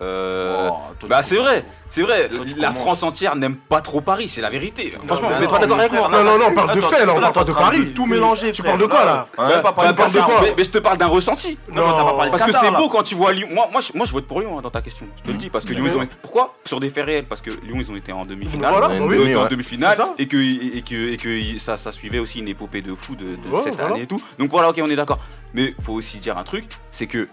Euh, 0.00 0.68
Oh, 1.00 1.06
bah 1.06 1.22
tu 1.22 1.28
c'est 1.28 1.36
vrai, 1.36 1.64
c'est 1.88 2.02
vrai. 2.02 2.28
Tu 2.28 2.58
La. 2.58 2.72
France 2.72 3.02
entière 3.02 3.36
n'aime 3.36 3.56
pas 3.56 3.80
trop 3.80 4.00
Paris, 4.00 4.28
c'est 4.28 4.40
la 4.40 4.50
vérité. 4.50 4.92
Franchement, 5.06 5.30
vous 5.32 5.40
n'êtes 5.40 5.50
pas 5.50 5.58
d'accord 5.58 5.78
avec 5.78 5.92
moi 5.92 6.08
Non, 6.08 6.24
non, 6.24 6.38
non, 6.38 6.46
on 6.50 6.54
parle 6.54 6.74
de 6.74 6.80
fait, 6.80 7.06
là, 7.06 7.14
on 7.14 7.20
parle 7.20 7.32
pas 7.32 7.44
de 7.44 7.52
Paris. 7.52 7.92
tout 7.94 8.06
mélanger, 8.06 8.52
Tu 8.52 8.62
parles 8.62 8.78
de 8.78 8.86
quoi 8.86 9.04
là 9.04 9.28
Hein, 9.38 9.60
parler 9.60 9.92
bah, 9.92 10.08
de 10.08 10.20
quoi 10.20 10.40
mais, 10.56 10.64
je 10.64 10.70
te 10.70 10.78
parle 10.78 10.98
d'un 10.98 11.06
ressenti. 11.06 11.58
Parce 11.74 12.42
que 12.42 12.52
c'est 12.52 12.70
beau 12.70 12.88
quand 12.88 13.02
tu 13.02 13.14
vois 13.14 13.32
Lyon. 13.32 13.48
Moi, 13.52 13.68
moi, 13.72 14.06
je, 14.06 14.12
vote 14.12 14.26
pour 14.26 14.40
Lyon 14.40 14.58
hein, 14.58 14.62
dans 14.62 14.70
ta 14.70 14.82
question. 14.82 15.06
Je 15.16 15.22
te 15.22 15.30
le 15.30 15.36
dis 15.36 15.50
parce 15.50 15.64
que 15.64 15.72
Lyon, 15.72 15.84
ils 15.86 15.96
ont. 15.96 16.08
Pourquoi 16.22 16.52
Sur 16.64 16.80
des 16.80 16.90
faits 16.90 17.06
réels. 17.06 17.24
Parce 17.24 17.40
que 17.40 17.50
Lyon, 17.50 17.76
ils 17.78 17.90
ont 17.90 17.96
été 17.96 18.12
en 18.12 18.24
demi-finale. 18.24 18.74
Eux 18.74 19.00
demi, 19.00 19.30
étaient 19.30 19.36
en 19.36 19.46
demi-finale 19.46 19.98
et 20.18 20.26
que, 20.26 20.36
et 20.36 20.82
que, 20.82 21.12
et 21.12 21.16
que 21.16 21.58
ça, 21.58 21.76
ça 21.76 21.92
suivait 21.92 22.18
aussi 22.18 22.40
une 22.40 22.48
épopée 22.48 22.82
de 22.82 22.94
fou 22.94 23.16
de, 23.16 23.38
cette 23.62 23.80
année 23.80 24.02
et 24.02 24.06
tout. 24.06 24.22
Donc 24.38 24.50
voilà, 24.50 24.70
ok, 24.70 24.80
on 24.82 24.90
est 24.90 24.96
d'accord. 24.96 25.18
Mais 25.54 25.74
faut 25.82 25.94
aussi 25.94 26.18
dire 26.18 26.36
un 26.36 26.44
truc, 26.44 26.64
c'est 26.92 27.06
que 27.06 27.28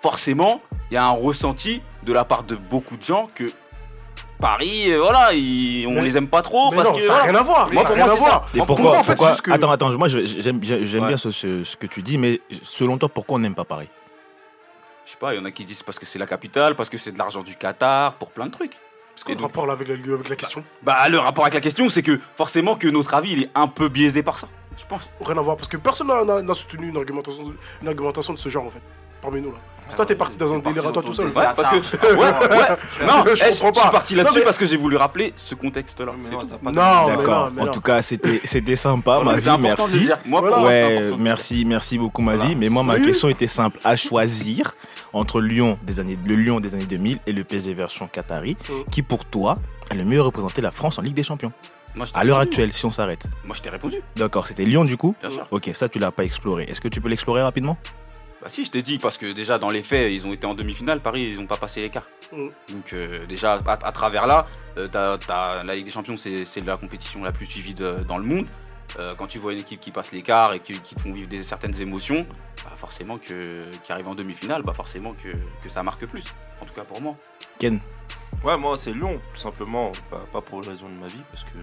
forcément, 0.00 0.60
il 0.92 0.96
y 0.96 0.98
a 0.98 1.06
un 1.06 1.10
ressenti 1.12 1.80
de 2.02 2.12
la 2.12 2.22
part 2.26 2.42
de 2.42 2.54
beaucoup 2.54 2.98
de 2.98 3.02
gens 3.02 3.26
que 3.34 3.50
Paris, 4.38 4.92
euh, 4.92 5.00
voilà, 5.00 5.32
ils- 5.32 5.86
on 5.86 5.92
Mais- 5.92 6.02
les 6.02 6.18
aime 6.18 6.28
pas 6.28 6.42
trop 6.42 6.70
Mais 6.70 6.76
parce 6.76 6.90
non, 6.90 6.94
que 6.96 7.00
ça 7.00 7.06
n'a 7.06 7.12
voilà. 7.14 7.30
rien 7.32 7.40
à 7.40 7.42
voir. 7.42 7.72
Moi, 7.72 7.82
ça 7.82 7.88
pour 7.88 7.96
n'a 7.96 8.04
moi, 8.04 8.04
rien 8.04 8.04
à 8.04 8.08
c'est 8.12 8.18
voir. 8.18 8.44
Et 8.52 8.58
Pour 8.58 8.66
pourquoi, 8.66 8.98
en 8.98 9.02
fait, 9.02 9.14
pourquoi- 9.14 9.36
que- 9.36 9.50
Attends, 9.52 9.70
attends, 9.70 9.98
moi 9.98 10.08
j'aime 10.08 10.26
j'aime- 10.26 10.60
j'aime 10.84 11.02
Ouais. 11.02 11.08
bien 11.08 11.16
ce, 11.16 11.30
ce- 11.30 11.64
ce 11.64 11.76
que 11.78 11.86
tu 11.86 12.02
dis, 12.02 12.18
mais 12.18 12.42
selon 12.62 12.98
toi, 12.98 13.08
pourquoi 13.08 13.36
on 13.36 13.38
n'aime 13.38 13.54
pas 13.54 13.64
Paris? 13.64 13.88
Je 15.06 15.12
sais 15.12 15.16
pas, 15.16 15.32
il 15.32 15.38
y 15.38 15.40
en 15.40 15.46
a 15.46 15.50
qui 15.50 15.64
disent 15.64 15.82
parce 15.82 15.98
que 15.98 16.04
c'est 16.04 16.18
la 16.18 16.26
capitale, 16.26 16.74
parce 16.76 16.90
que 16.90 16.98
c'est 16.98 17.12
de 17.12 17.18
l'argent 17.18 17.42
du 17.42 17.56
Qatar, 17.56 18.14
pour 18.16 18.32
plein 18.32 18.46
de 18.46 18.52
trucs. 18.52 18.76
Parce 19.14 19.22
que 19.24 19.28
Quel 19.28 19.36
donc- 19.38 19.46
rapport 19.46 19.66
là 19.66 19.72
avec 19.74 19.88
la, 19.88 19.94
avec 19.94 20.28
la 20.28 20.36
question? 20.36 20.62
Bah, 20.82 21.08
le 21.08 21.18
rapport 21.18 21.44
avec 21.44 21.54
la 21.54 21.60
question, 21.62 21.88
c'est 21.88 22.02
que 22.02 22.20
forcément 22.36 22.74
que 22.76 22.88
notre 22.88 23.14
avis, 23.14 23.32
il 23.32 23.42
est 23.44 23.50
un 23.54 23.68
peu 23.68 23.88
biaisé 23.88 24.22
par 24.22 24.38
ça. 24.38 24.48
Je 24.76 24.84
pense. 24.86 25.02
Rien 25.24 25.38
à 25.38 25.40
voir, 25.42 25.56
parce 25.56 25.68
que 25.68 25.76
personne 25.78 26.08
n'a- 26.08 26.24
n'a 26.24 26.42
n'a 26.42 26.54
soutenu 26.54 26.88
une 26.88 26.96
argumentation, 26.98 27.54
une 27.82 27.88
argumentation 27.88 28.32
de 28.34 28.38
ce 28.38 28.48
genre 28.48 28.66
en 28.66 28.70
fait, 28.70 28.82
parmi 29.22 29.40
nous 29.40 29.50
là. 29.52 29.56
C'est 29.88 29.96
toi, 29.96 30.06
t'es 30.06 30.14
parti 30.14 30.38
dans 30.38 30.54
un 30.54 30.58
délire 30.58 30.86
à 30.86 30.92
toi 30.92 31.02
tout 31.02 31.12
seul. 31.12 31.26
autour 31.26 31.42
Ouais, 31.42 31.48
parce 31.54 31.68
que. 31.68 31.96
Ouais, 32.16 32.16
ouais. 32.16 33.06
Non, 33.06 33.24
Je 33.26 33.32
eh, 33.46 33.52
je, 33.52 33.60
comprends 33.60 33.72
je 33.74 33.80
suis 33.80 33.90
parti 33.90 34.14
là-dessus 34.14 34.40
parce 34.42 34.56
que 34.56 34.64
j'ai 34.64 34.76
voulu 34.78 34.96
rappeler 34.96 35.34
ce 35.36 35.54
contexte-là. 35.54 36.12
Non, 36.62 37.06
D'accord. 37.08 37.50
En 37.58 37.66
tout 37.66 37.80
cas, 37.82 38.00
c'était 38.00 38.40
c'était 38.44 38.76
sympa, 38.76 39.20
ma 39.22 39.36
vie, 39.36 39.50
merci. 39.60 40.08
Moi, 40.24 40.62
Ouais, 40.64 41.10
merci, 41.18 41.64
merci 41.66 41.98
beaucoup, 41.98 42.22
ma 42.22 42.36
vie. 42.36 42.54
Mais 42.56 42.68
moi, 42.68 42.82
ma 42.82 42.98
question 43.00 43.28
était 43.28 43.46
simple. 43.46 43.78
À 43.84 43.96
choisir 43.96 44.72
entre 45.12 45.40
Lyon 45.42 45.78
des 45.82 46.00
années, 46.00 46.18
le 46.26 46.36
Lyon 46.36 46.58
des 46.58 46.74
années 46.74 46.86
2000 46.86 47.18
et 47.26 47.32
le 47.32 47.44
PSG 47.44 47.74
version 47.74 48.08
Qatari, 48.08 48.56
Mm. 48.68 48.90
qui 48.90 49.02
pour 49.02 49.26
toi 49.26 49.58
a 49.90 49.94
le 49.94 50.04
mieux 50.06 50.22
représenté 50.22 50.62
la 50.62 50.70
France 50.70 50.98
en 50.98 51.02
Ligue 51.02 51.14
des 51.14 51.22
Champions? 51.22 51.52
Moi, 51.94 52.06
je 52.06 52.12
t'ai 52.14 52.18
À 52.18 52.24
l'heure 52.24 52.38
actuelle, 52.38 52.72
si 52.72 52.86
on 52.86 52.90
s'arrête. 52.90 53.26
Moi, 53.44 53.54
je 53.54 53.60
t'ai 53.60 53.68
répondu, 53.68 53.96
D'accord, 54.16 54.46
c'était 54.46 54.64
Lyon 54.64 54.84
du 54.84 54.96
coup? 54.96 55.14
Bien 55.20 55.28
sûr. 55.28 55.46
Ok, 55.50 55.68
ça 55.74 55.90
tu 55.90 55.98
l'as 55.98 56.10
pas 56.12 56.24
exploré. 56.24 56.64
Est-ce 56.64 56.80
que 56.80 56.88
tu 56.88 57.02
peux 57.02 57.10
l'explorer 57.10 57.42
rapidement? 57.42 57.76
Bah 58.42 58.48
si, 58.48 58.64
je 58.64 58.70
t'ai 58.72 58.82
dit, 58.82 58.98
parce 58.98 59.18
que 59.18 59.32
déjà 59.32 59.58
dans 59.58 59.70
les 59.70 59.84
faits, 59.84 60.12
ils 60.12 60.26
ont 60.26 60.32
été 60.32 60.46
en 60.46 60.54
demi-finale, 60.54 61.00
Paris, 61.00 61.22
ils 61.30 61.36
n'ont 61.40 61.46
pas 61.46 61.56
passé 61.56 61.80
l'écart. 61.80 62.06
Mm. 62.32 62.48
Donc 62.70 62.92
euh, 62.92 63.24
déjà, 63.26 63.54
à, 63.64 63.72
à 63.72 63.92
travers 63.92 64.26
là, 64.26 64.46
euh, 64.78 64.88
t'as- 64.88 65.16
t'as- 65.18 65.62
la 65.62 65.74
Ligue 65.76 65.84
des 65.84 65.90
Champions, 65.92 66.16
c'est 66.16 66.44
c'est 66.44 66.60
la 66.62 66.76
compétition 66.76 67.22
la 67.22 67.30
plus 67.30 67.46
suivie 67.46 67.74
de- 67.74 68.04
dans 68.08 68.18
le 68.18 68.24
monde. 68.24 68.46
Euh, 68.98 69.14
quand 69.14 69.26
tu 69.28 69.38
vois 69.38 69.52
une 69.52 69.60
équipe 69.60 69.80
qui 69.80 69.90
passe 69.92 70.10
l'écart 70.12 70.52
et 70.54 70.60
qui, 70.60 70.78
qui 70.80 70.94
te 70.96 71.00
font 71.00 71.12
vivre 71.12 71.28
des, 71.28 71.42
certaines 71.44 71.80
émotions, 71.80 72.26
bah 72.64 72.72
forcément 72.76 73.16
que 73.16 73.64
qui 73.84 73.92
arrive 73.92 74.08
en 74.08 74.14
demi-finale, 74.16 74.62
bah 74.62 74.74
forcément 74.74 75.12
que, 75.12 75.28
que 75.62 75.70
ça 75.70 75.82
marque 75.84 76.04
plus. 76.06 76.24
En 76.60 76.66
tout 76.66 76.74
cas 76.74 76.84
pour 76.84 77.00
moi. 77.00 77.14
Ken 77.58 77.80
Ouais, 78.44 78.56
moi 78.58 78.76
c'est 78.76 78.92
Lyon, 78.92 79.20
tout 79.34 79.40
simplement. 79.40 79.92
Pas, 80.10 80.24
pas 80.32 80.40
pour 80.40 80.60
les 80.62 80.68
raisons 80.68 80.88
de 80.88 80.94
ma 80.94 81.06
vie, 81.06 81.22
parce 81.30 81.44
que. 81.44 81.58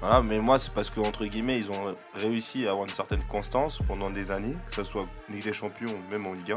Voilà, 0.00 0.22
mais 0.22 0.38
moi 0.38 0.58
c'est 0.58 0.72
parce 0.72 0.90
que, 0.90 1.00
entre 1.00 1.24
guillemets, 1.24 1.58
ils 1.58 1.70
ont 1.70 1.94
réussi 2.14 2.66
à 2.66 2.70
avoir 2.72 2.86
une 2.86 2.92
certaine 2.92 3.24
constance 3.24 3.80
pendant 3.88 4.10
des 4.10 4.30
années, 4.30 4.56
que 4.66 4.72
ce 4.72 4.84
soit 4.84 5.06
Ligue 5.30 5.44
des 5.44 5.52
Champions 5.54 5.90
ou 5.90 6.10
même 6.12 6.26
en 6.26 6.34
Ligue 6.34 6.52
1. 6.52 6.54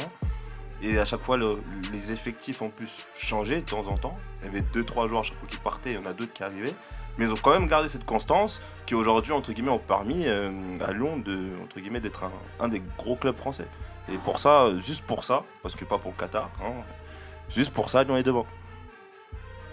Et 0.83 0.99
à 0.99 1.05
chaque 1.05 1.21
fois, 1.23 1.37
le- 1.37 1.59
les 1.91 2.11
effectifs 2.11 2.61
ont 2.61 2.69
plus 2.69 3.05
changé 3.17 3.61
de 3.61 3.65
temps 3.65 3.87
en 3.87 3.97
temps. 3.97 4.11
Il 4.41 4.45
y 4.45 4.49
avait 4.49 4.61
2-3 4.61 5.07
joueurs 5.07 5.21
à 5.21 5.23
chaque 5.23 5.37
fois 5.39 5.47
qui 5.47 5.57
partaient, 5.57 5.93
il 5.93 5.99
y 5.99 6.03
en 6.03 6.05
a 6.05 6.13
d'autres 6.13 6.33
qui 6.33 6.43
arrivaient. 6.43 6.75
Mais 7.17 7.25
ils 7.25 7.31
ont 7.33 7.37
quand 7.41 7.49
même 7.51 7.67
gardé 7.67 7.87
cette 7.89 8.05
constance 8.05 8.61
qui 8.85 8.93
aujourd'hui, 8.93 9.31
entre 9.31 9.53
guillemets, 9.53 9.71
ont 9.71 9.79
permis 9.79 10.27
euh, 10.27 10.51
à 10.85 10.91
Lyon 10.93 11.17
de, 11.17 11.53
entre 11.63 11.79
guillemets, 11.79 11.99
d'être 11.99 12.25
un, 12.59 12.67
des 12.67 12.83
gros 12.97 13.15
clubs 13.15 13.35
français. 13.37 13.65
Et 14.11 14.17
pour 14.17 14.37
ça, 14.37 14.69
juste 14.77 15.03
pour 15.05 15.23
ça, 15.23 15.43
parce 15.63 15.75
que 15.75 15.83
pas 15.83 15.97
pour 15.97 16.11
le 16.11 16.17
Qatar, 16.19 16.51
hein, 16.63 16.73
juste 17.49 17.73
pour 17.73 17.89
ça, 17.89 18.03
Lyon 18.03 18.17
est 18.17 18.23
devant. 18.23 18.45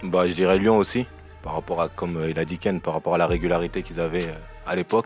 Bah, 0.01 0.25
je 0.27 0.33
dirais 0.33 0.57
Lyon 0.57 0.77
aussi, 0.77 1.05
par 1.45 1.53
rapport 1.53 1.79
à, 1.81 1.87
comme 1.87 2.17
euh, 2.17 2.29
il 2.29 2.39
a 2.39 2.43
dit 2.43 2.57
Ken, 2.57 2.81
par 2.81 2.95
rapport 2.95 3.13
à 3.13 3.17
la 3.19 3.27
régularité 3.27 3.83
qu'ils 3.83 3.99
avaient 4.01 4.25
euh, 4.25 4.33
à 4.65 4.75
l'époque. 4.75 5.05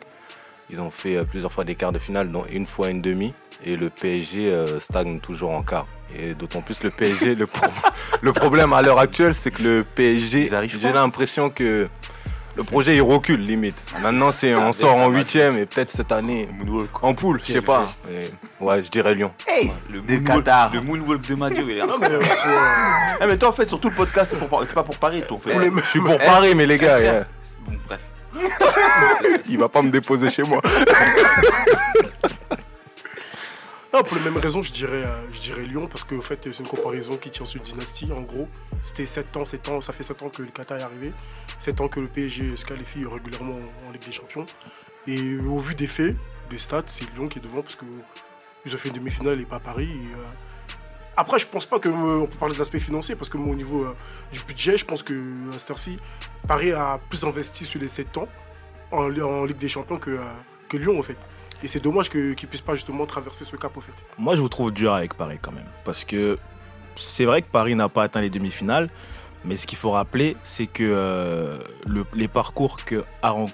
Ils 0.71 0.79
ont 0.79 0.89
fait 0.89 1.17
euh, 1.17 1.25
plusieurs 1.25 1.51
fois 1.51 1.65
des 1.65 1.75
quarts 1.75 1.91
de 1.91 1.99
finale, 1.99 2.31
dont 2.31 2.45
une 2.49 2.65
fois 2.65 2.89
une 2.89 3.01
demi. 3.01 3.33
Et 3.65 3.75
le 3.75 3.89
PSG 3.89 4.53
stagne 4.79 5.19
toujours 5.19 5.51
en 5.51 5.63
quart. 5.63 5.85
Et 6.17 6.33
d'autant 6.33 6.61
plus 6.61 6.81
le 6.81 6.91
PSG, 6.91 7.35
le, 7.35 7.45
pro- 7.45 7.67
le 8.21 8.31
problème 8.31 8.71
à 8.71 8.81
l'heure 8.81 8.99
actuelle, 8.99 9.35
c'est 9.35 9.51
que 9.51 9.61
le 9.61 9.83
PSG, 9.83 10.47
j'ai 10.79 10.93
l'impression 10.93 11.49
que 11.49 11.89
le 12.55 12.63
projet 12.63 12.95
il 12.95 13.01
recule 13.01 13.45
limite. 13.45 13.75
Maintenant, 14.01 14.31
c'est 14.31 14.53
on 14.55 14.73
sort 14.73 14.95
en 14.97 15.09
huitième 15.09 15.57
et 15.57 15.65
peut-être 15.65 15.89
cette 15.89 16.11
année 16.11 16.47
en 17.01 17.13
poule, 17.13 17.39
je 17.43 17.53
sais 17.53 17.61
pas. 17.61 17.85
Ouais, 18.59 18.83
je 18.83 18.89
dirais 18.89 19.15
Lyon. 19.15 19.31
Le 19.89 20.01
Des 20.01 20.19
moonwalk, 20.19 20.45
Qatar. 20.45 20.71
le 20.73 20.81
moonwalk 20.81 21.25
de 21.27 21.35
Madio, 21.35 21.63
il 21.69 21.77
est 21.77 21.85
Non, 21.85 21.95
mais, 21.99 22.09
euh, 22.11 22.19
Eh 23.21 23.25
mais 23.25 23.37
toi 23.37 23.49
en 23.49 23.53
fait 23.53 23.67
sur 23.69 23.79
tout 23.79 23.89
le 23.89 23.95
podcast 23.95 24.31
c'est 24.33 24.39
pour 24.39 24.49
pas 24.67 24.83
pour 24.83 24.97
Paris 24.97 25.23
toi. 25.27 25.37
en 25.37 25.39
fait. 25.39 25.71
Je 25.83 25.85
suis 25.89 26.01
pour 26.01 26.17
Paris, 26.17 26.53
mais 26.55 26.65
les 26.65 26.77
gars, 26.77 26.99
yeah, 27.01 27.25
Bon, 27.65 27.73
bref. 27.87 27.99
il 29.49 29.57
va 29.57 29.69
pas 29.69 29.81
me 29.81 29.89
déposer 29.89 30.29
chez 30.29 30.43
moi. 30.43 30.61
Pour 34.05 34.17
les 34.17 34.23
mêmes 34.23 34.37
raisons, 34.37 34.61
je 34.61 34.71
dirais, 34.71 35.03
euh, 35.03 35.33
je 35.33 35.39
dirais 35.39 35.63
Lyon, 35.63 35.87
parce 35.87 36.03
que 36.03 36.19
fait, 36.19 36.39
c'est 36.43 36.59
une 36.59 36.67
comparaison 36.67 37.17
qui 37.17 37.31
tient 37.31 37.45
sur 37.45 37.59
dynastie, 37.61 38.11
en 38.11 38.21
gros. 38.21 38.47
C'était 38.83 39.07
7 39.07 39.35
ans, 39.37 39.45
7 39.45 39.67
ans, 39.69 39.81
ça 39.81 39.93
fait 39.93 40.03
7 40.03 40.21
ans 40.21 40.29
que 40.29 40.43
le 40.43 40.49
Qatar 40.49 40.77
est 40.77 40.83
arrivé, 40.83 41.11
7 41.57 41.81
ans 41.81 41.87
que 41.87 41.99
le 41.99 42.07
PSG 42.07 42.55
se 42.55 42.65
qualifie 42.65 43.05
régulièrement 43.05 43.57
en 43.87 43.91
Ligue 43.91 44.05
des 44.05 44.11
Champions. 44.11 44.45
Et 45.07 45.37
au 45.39 45.57
vu 45.57 45.73
des 45.73 45.87
faits, 45.87 46.15
des 46.51 46.59
stats, 46.59 46.83
c'est 46.87 47.03
Lyon 47.15 47.27
qui 47.27 47.39
est 47.39 47.41
devant, 47.41 47.61
parce 47.63 47.75
que 47.75 47.85
ils 48.65 48.75
ont 48.75 48.77
fait 48.77 48.89
une 48.89 48.95
demi-finale 48.95 49.41
et 49.41 49.45
pas 49.45 49.59
Paris. 49.59 49.89
euh, 49.89 50.23
Après, 51.17 51.39
je 51.39 51.47
pense 51.47 51.65
pas 51.65 51.79
que 51.79 51.89
euh, 51.89 52.21
on 52.21 52.27
peut 52.27 52.37
parler 52.37 52.53
de 52.53 52.59
l'aspect 52.59 52.79
financier, 52.79 53.15
parce 53.15 53.29
que 53.29 53.37
moi, 53.37 53.53
au 53.53 53.57
niveau 53.57 53.85
euh, 53.85 53.95
du 54.31 54.39
budget, 54.41 54.77
je 54.77 54.85
pense 54.85 55.01
que 55.01 55.13
cette 55.57 55.71
heure-ci, 55.71 55.97
Paris 56.47 56.73
a 56.73 56.99
plus 57.09 57.23
investi 57.23 57.65
sur 57.65 57.79
les 57.79 57.87
7 57.87 58.17
ans 58.17 58.27
en, 58.91 59.07
Ligue 59.07 59.57
des 59.57 59.69
Champions 59.69 59.97
que, 59.97 60.11
euh, 60.11 60.23
que 60.67 60.77
Lyon, 60.77 60.99
en 60.99 61.03
fait. 61.03 61.17
Et 61.63 61.67
c'est 61.67 61.83
dommage 61.83 62.09
qu'ils 62.09 62.47
puissent 62.47 62.61
pas 62.61 62.75
justement 62.75 63.05
traverser 63.05 63.43
ce 63.43 63.55
cap, 63.55 63.75
au 63.75 63.81
fait. 63.81 63.93
Moi, 64.17 64.35
je 64.35 64.41
vous 64.41 64.49
trouve 64.49 64.71
dur 64.71 64.93
avec 64.93 65.13
Paris 65.15 65.37
quand 65.41 65.51
même. 65.51 65.67
Parce 65.83 66.05
que 66.05 66.37
c'est 66.95 67.25
vrai 67.25 67.41
que 67.41 67.47
Paris 67.47 67.75
n'a 67.75 67.89
pas 67.89 68.03
atteint 68.03 68.21
les 68.21 68.29
demi-finales. 68.29 68.89
Mais 69.45 69.55
ce 69.55 69.65
qu'il 69.67 69.77
faut 69.77 69.91
rappeler, 69.91 70.35
c'est 70.43 70.67
que 70.67 70.83
euh, 70.83 71.59
que 71.85 73.03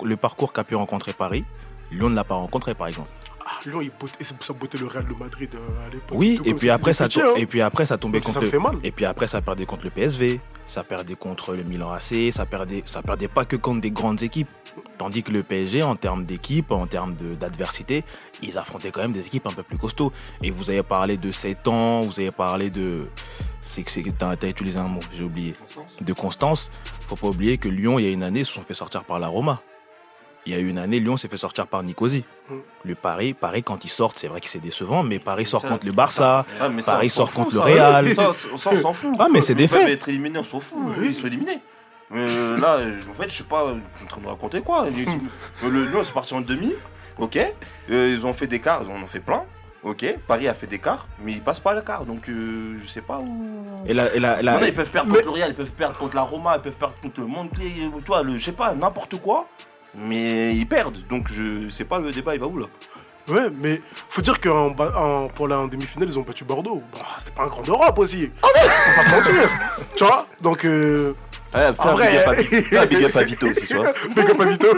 le 0.03 0.15
parcours 0.15 0.53
qu'a 0.53 0.63
pu 0.63 0.75
rencontrer 0.75 1.13
Paris, 1.13 1.45
Lyon 1.91 2.09
ne 2.09 2.15
l'a 2.15 2.23
pas 2.23 2.35
rencontré 2.35 2.73
par 2.73 2.87
exemple. 2.87 3.09
Ah, 3.47 3.59
Lyon, 3.65 3.79
il 3.81 3.91
botte- 3.91 4.13
et 4.19 4.23
ça 4.23 4.33
bottait 4.53 4.77
le 4.79 4.87
Real 4.87 5.07
de 5.07 5.13
Madrid 5.13 5.49
euh, 5.53 5.85
à 5.87 5.89
l'époque. 5.93 6.17
Oui, 6.17 6.39
et 6.45 6.53
puis 6.55 6.69
après 6.71 6.93
ça 6.93 7.05
hein. 7.05 7.33
et 7.37 7.45
puis 7.45 7.61
après 7.61 7.85
ça 7.85 7.95
tombait 7.97 8.19
Donc 8.19 8.33
ça 8.33 8.39
contre 8.39 8.51
fait 8.51 8.57
mal. 8.59 8.77
et 8.83 8.91
puis 8.91 9.05
après 9.05 9.27
ça 9.27 9.39
perdait 9.41 9.67
contre 9.67 9.83
le 9.85 9.91
PSV, 9.91 10.39
ça 10.65 10.83
perdait 10.83 11.13
contre 11.15 11.53
le 11.53 11.63
Milan 11.63 11.91
AC, 11.91 12.31
ça 12.31 12.47
perdait 12.47 12.81
ça 12.87 13.03
perdait 13.03 13.27
pas 13.27 13.45
que 13.45 13.55
contre 13.55 13.81
des 13.81 13.91
grandes 13.91 14.23
équipes. 14.23 14.49
Tandis 14.97 15.23
que 15.23 15.31
le 15.31 15.43
PSG 15.43 15.83
en 15.83 15.95
termes 15.95 16.23
d'équipe, 16.25 16.71
en 16.71 16.87
termes 16.87 17.15
de- 17.15 17.35
d'adversité, 17.35 18.03
ils 18.41 18.57
affrontaient 18.57 18.91
quand 18.91 19.01
même 19.01 19.11
des 19.13 19.25
équipes 19.27 19.45
un 19.47 19.53
peu 19.53 19.61
plus 19.63 19.77
costauds. 19.77 20.11
Et 20.41 20.49
vous 20.51 20.69
avez 20.69 20.83
parlé 20.83 21.15
de 21.17 21.31
7 21.31 21.67
ans, 21.67 22.01
vous 22.01 22.19
avez 22.19 22.31
parlé 22.31 22.69
de 22.69 23.07
c'est 23.61 23.83
que 23.83 24.09
t'as 24.09 24.29
as 24.41 24.47
utilisé 24.47 24.79
un 24.79 24.87
mot, 24.87 25.01
j'ai 25.13 25.23
oublié. 25.23 25.53
De 26.01 26.13
Constance, 26.13 26.71
faut 27.05 27.15
pas 27.15 27.27
oublier 27.27 27.57
que 27.57 27.67
Lyon 27.69 27.99
il 27.99 28.05
y 28.05 28.07
a 28.07 28.11
une 28.11 28.23
année 28.23 28.43
se 28.43 28.53
sont 28.53 28.61
fait 28.61 28.73
sortir 28.73 29.03
par 29.03 29.19
la 29.19 29.27
Roma. 29.27 29.61
Il 30.45 30.53
y 30.53 30.55
a 30.55 30.59
eu 30.59 30.67
une 30.69 30.77
année, 30.77 30.99
Lyon 30.99 31.17
s'est 31.17 31.27
fait 31.27 31.37
sortir 31.37 31.65
par 31.67 31.81
Nicosie. 31.83 32.23
Mm. 32.49 32.55
Le 32.83 32.95
Paris, 32.95 33.33
Paris 33.33 33.63
quand 33.63 33.83
ils 33.83 33.89
sortent, 33.89 34.19
c'est 34.19 34.27
vrai 34.27 34.39
que 34.41 34.47
c'est 34.47 34.59
décevant, 34.59 35.01
mais 35.03 35.17
Paris 35.19 35.45
sort 35.45 35.61
ça- 35.61 35.69
contre 35.69 35.85
le 35.87 35.91
Barça, 35.91 36.45
Ah, 36.61 36.69
ça, 36.81 36.91
Paris 36.93 37.09
sort 37.09 37.29
fout, 37.31 37.43
contre 37.45 37.55
le. 37.55 37.61
Real. 37.61 38.07
Ça, 38.15 38.31
on 38.53 38.57
s'en 38.57 38.93
fout. 38.93 39.15
Ah, 39.17 39.27
mais 39.31 39.41
c'est 39.41 39.55
des 39.55 39.63
Ils 39.63 39.69
peuvent 39.69 39.81
faits. 39.81 39.89
être 39.89 40.09
éliminés, 40.09 40.37
on 40.39 40.43
s'en 40.43 40.59
fout. 40.59 40.77
Ils 41.01 41.15
sont 41.15 41.25
éliminés. 41.27 41.59
Mais 42.11 42.19
euh, 42.29 42.59
là, 42.59 42.77
en 43.09 43.13
fait, 43.19 43.29
je 43.29 43.37
sais 43.37 43.43
pas 43.43 43.65
en 43.65 44.05
train 44.07 44.21
de 44.21 44.27
raconter 44.27 44.61
quoi. 44.61 44.85
Le 45.63 45.85
Lyon, 45.85 46.01
c'est 46.03 46.13
parti 46.13 46.33
en 46.35 46.41
demi. 46.41 46.73
Ok. 47.17 47.37
Euh, 47.37 48.13
ils 48.15 48.25
ont 48.25 48.33
fait 48.33 48.45
des 48.47 48.59
quarts, 48.59 48.83
ils 48.85 48.91
en 48.91 49.03
ont 49.03 49.07
fait 49.07 49.19
plein. 49.21 49.43
Ok. 49.81 50.05
Paris 50.27 50.47
a 50.47 50.53
fait 50.53 50.67
des 50.67 50.77
quarts, 50.79 51.07
mais 51.23 51.31
ils 51.31 51.41
passent 51.41 51.59
pas 51.59 51.71
à 51.71 51.75
la 51.75 51.81
quart. 51.81 52.05
Donc, 52.05 52.29
euh, 52.29 52.77
je 52.79 52.85
sais 52.87 53.01
pas 53.01 53.17
où. 53.19 53.65
Et 53.87 53.93
la, 53.93 54.13
et 54.13 54.19
la- 54.19 54.41
la- 54.43 54.51
Maintenant, 54.53 54.67
ils 54.67 54.73
peuvent 54.73 54.89
perdre 54.91 55.09
Mais- 55.09 55.15
contre 55.19 55.25
le 55.25 55.31
Real, 55.31 55.49
ils 55.49 55.55
peuvent 55.55 55.71
perdre 55.71 55.97
contre 55.97 56.15
la 56.15 56.21
Roma, 56.23 56.55
ils 56.57 56.61
peuvent 56.61 56.73
perdre 56.73 56.95
contre 57.01 57.21
le 57.21 57.27
Montpellier, 57.27 57.87
ou 57.93 58.01
toi, 58.01 58.21
le, 58.21 58.37
je 58.37 58.45
sais 58.45 58.51
pas, 58.51 58.73
n'importe 58.75 59.19
quoi. 59.21 59.47
Mais 59.97 60.53
ils 60.55 60.65
perdent. 60.67 60.97
Donc, 61.09 61.27
je 61.33 61.69
sais 61.69 61.85
pas, 61.85 61.99
le 61.99 62.11
débat, 62.11 62.33
il 62.35 62.41
va 62.41 62.47
où 62.47 62.57
là? 62.57 62.65
Ouais, 63.27 63.47
mais 63.59 63.81
faut 64.07 64.21
dire 64.21 64.39
que 64.39 64.49
en, 64.49 64.69
ba- 64.69 64.93
en- 64.95 65.29
pour 65.29 65.47
la 65.47 65.65
demi-finale, 65.67 66.09
ils 66.09 66.19
ont 66.19 66.21
battu 66.21 66.43
Bordeaux. 66.43 66.83
Bon, 66.93 66.99
c'était 67.17 67.31
pas 67.31 67.43
un 67.43 67.47
grand 67.47 67.67
Europe 67.67 67.97
aussi. 67.97 68.29
Faut 68.39 68.49
pas 69.11 69.23
se 69.23 69.29
mentir. 69.31 69.49
tu 69.95 70.03
vois 70.03 70.27
Donc, 70.41 70.63
euh, 70.65 71.13
Ouais, 71.53 71.61
fais 71.73 71.87
hein. 71.87 72.33
Fais 72.35 72.77
un 72.77 72.85
big 72.85 73.03
up 73.05 73.15
à 73.15 73.23
Vito 73.23 73.47
aussi, 73.47 73.65
tu 73.65 73.73
vois. 73.75 73.93
big 74.15 74.29
up 74.29 74.41
à 74.41 74.45
Vito. 74.45 74.67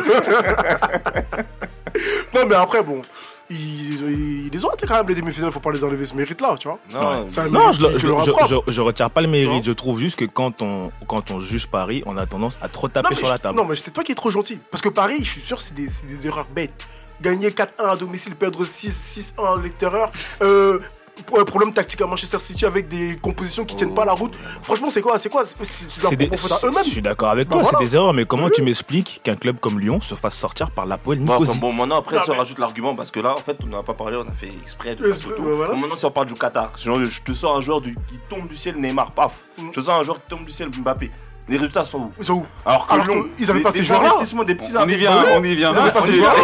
non, 2.33 2.45
mais 2.47 2.55
après, 2.55 2.81
bon, 2.83 3.01
ils, 3.49 4.01
ils, 4.01 4.49
ils 4.53 4.65
ont 4.65 4.71
été 4.73 4.85
quand 4.87 4.95
même 4.95 5.07
les 5.07 5.15
demi-finales. 5.15 5.51
Faut 5.51 5.59
pas 5.59 5.71
les 5.71 5.83
enlever 5.83 6.05
ce 6.05 6.13
mérite-là, 6.15 6.55
tu 6.59 6.67
vois. 6.67 6.79
Non, 6.93 7.27
Non, 7.51 7.71
je, 7.71 7.97
je, 7.97 7.97
je- 7.97 8.31
je- 8.65 8.71
je 8.71 8.81
retire 8.81 9.09
pas 9.09 9.21
le 9.21 9.27
mérite. 9.27 9.49
Non. 9.49 9.61
Je 9.63 9.71
trouve 9.71 9.99
juste 9.99 10.17
que 10.17 10.25
quand 10.25 10.61
on, 10.61 10.91
quand 11.07 11.31
on 11.31 11.39
juge 11.39 11.67
Paris, 11.67 12.03
on 12.05 12.17
a 12.17 12.25
tendance 12.25 12.57
à 12.61 12.67
trop 12.69 12.87
taper 12.87 13.15
sur 13.15 13.27
la 13.27 13.35
je- 13.37 13.41
table. 13.41 13.57
Non, 13.57 13.65
mais 13.65 13.75
c'était 13.75 13.91
toi 13.91 14.03
qui 14.03 14.11
es 14.11 14.15
trop 14.15 14.31
gentil. 14.31 14.59
Parce 14.71 14.81
que 14.81 14.89
Paris, 14.89 15.17
je 15.19 15.29
suis 15.29 15.41
sûr, 15.41 15.61
c'est 15.61 15.73
des, 15.73 15.87
c'est 15.89 16.05
des 16.07 16.27
erreurs 16.27 16.47
bêtes. 16.53 16.85
Gagner 17.21 17.49
4-1 17.49 17.65
à 17.79 17.95
domicile, 17.95 18.35
perdre 18.35 18.63
6-6-1 18.63 19.57
à 19.59 19.61
l'extérieur. 19.61 20.11
Euh, 20.43 20.79
pour- 21.25 21.43
problème 21.45 21.73
tactique 21.73 22.01
à 22.01 22.05
Manchester 22.07 22.39
City 22.39 22.65
avec 22.65 22.87
des 22.87 23.17
compositions 23.21 23.65
qui 23.65 23.75
tiennent 23.75 23.93
pas 23.95 24.05
la 24.05 24.13
route. 24.13 24.33
Franchement, 24.61 24.89
c'est 24.89 25.01
quoi 25.01 25.17
C'est 25.19 25.29
quoi 25.29 25.43
C'est 25.45 26.15
des- 26.15 26.29
je 26.33 26.89
suis 26.89 27.01
d'accord 27.01 27.29
avec 27.29 27.47
Bah 27.47 27.55
toi, 27.55 27.63
voilà. 27.63 27.77
c'est 27.79 27.85
des 27.85 27.95
erreurs, 27.95 28.13
mais 28.13 28.25
comment 28.25 28.49
tu 28.49 28.61
m'expliques 28.61 29.21
qu'un 29.23 29.35
club 29.35 29.57
comme 29.59 29.79
Lyon 29.79 29.99
se 30.01 30.15
fasse 30.15 30.35
sortir 30.37 30.71
par 30.71 30.85
l'Apoel 30.85 31.19
Bon, 31.19 31.33
Nicosie? 31.39 31.59
bon, 31.59 31.73
maintenant, 31.73 31.97
après, 31.99 32.17
Non, 32.17 32.23
ça 32.23 32.31
mais- 32.33 32.37
rajoute 32.39 32.59
l'argument 32.59 32.95
parce 32.95 33.11
que 33.11 33.19
là, 33.19 33.33
en 33.35 33.41
fait, 33.41 33.57
on 33.63 33.67
n'a 33.67 33.83
pas 33.83 33.93
parlé, 33.93 34.17
on 34.17 34.27
a 34.27 34.33
fait 34.33 34.51
exprès 34.61 34.95
de 34.95 35.05
voilà. 35.39 35.73
Bon, 35.73 35.77
maintenant, 35.77 35.95
si 35.95 36.05
on 36.05 36.11
parle 36.11 36.27
du 36.27 36.33
Qatar, 36.35 36.71
genre, 36.77 36.99
je 36.99 37.21
te 37.21 37.31
sors 37.33 37.57
un 37.57 37.61
joueur 37.61 37.81
du- 37.81 37.95
qui 38.07 38.19
tombe 38.29 38.47
du 38.47 38.55
ciel, 38.55 38.75
Neymar, 38.77 39.11
paf. 39.11 39.33
Mm. 39.57 39.67
Je 39.69 39.79
te 39.79 39.81
sors 39.81 39.95
un 39.99 40.03
joueur 40.03 40.17
qui 40.17 40.29
tombe 40.29 40.45
du 40.45 40.51
ciel, 40.51 40.69
Mbappé 40.69 41.11
les 41.49 41.55
résultats 41.57 41.85
sont 41.85 41.99
où 41.99 42.11
Ils 42.19 42.25
sont 42.25 42.33
où 42.33 42.45
Alors 42.65 42.87
que 42.87 42.93
Alors 42.93 43.07
Lyon, 43.07 43.25
ils 43.39 43.49
avaient 43.49 43.61
pas 43.61 43.71
ces 43.71 43.83
joueurs-là. 43.83 44.15
des 44.45 44.55
petits 44.55 44.73
on, 44.77 44.87
y 44.87 44.95
vient, 44.95 45.11
on 45.35 45.43
y 45.43 45.55
vient. 45.55 45.71
Ils 45.71 45.77
avaient 45.77 45.91
pas 45.91 46.01
ces 46.01 46.13
joueurs 46.13 46.35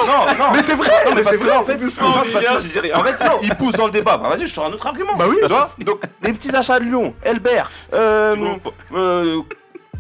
Mais 0.54 0.62
c'est 0.62 0.76
vrai, 0.76 0.92
mais 1.16 1.24
c'est 1.24 1.38
vrai 1.38 1.58
en 1.58 1.66
fait. 1.66 1.80
Ils 3.44 3.56
poussent 3.56 3.74
dans 3.74 3.86
le 3.86 3.92
débat. 3.92 4.18
Bah 4.18 4.30
vas-y, 4.30 4.48
je 4.48 4.54
sors 4.54 4.66
un 4.66 4.72
autre 4.72 4.88
argument. 4.88 5.16
Bah 5.18 5.26
oui, 5.30 5.38
donc 5.86 6.02
les 6.22 6.34
petits 6.34 6.56
achats 6.56 6.80
de 6.80 6.86
Lyon, 6.86 7.14
Elbert, 7.24 7.70
euh, 7.94 8.36
euh, 8.94 9.42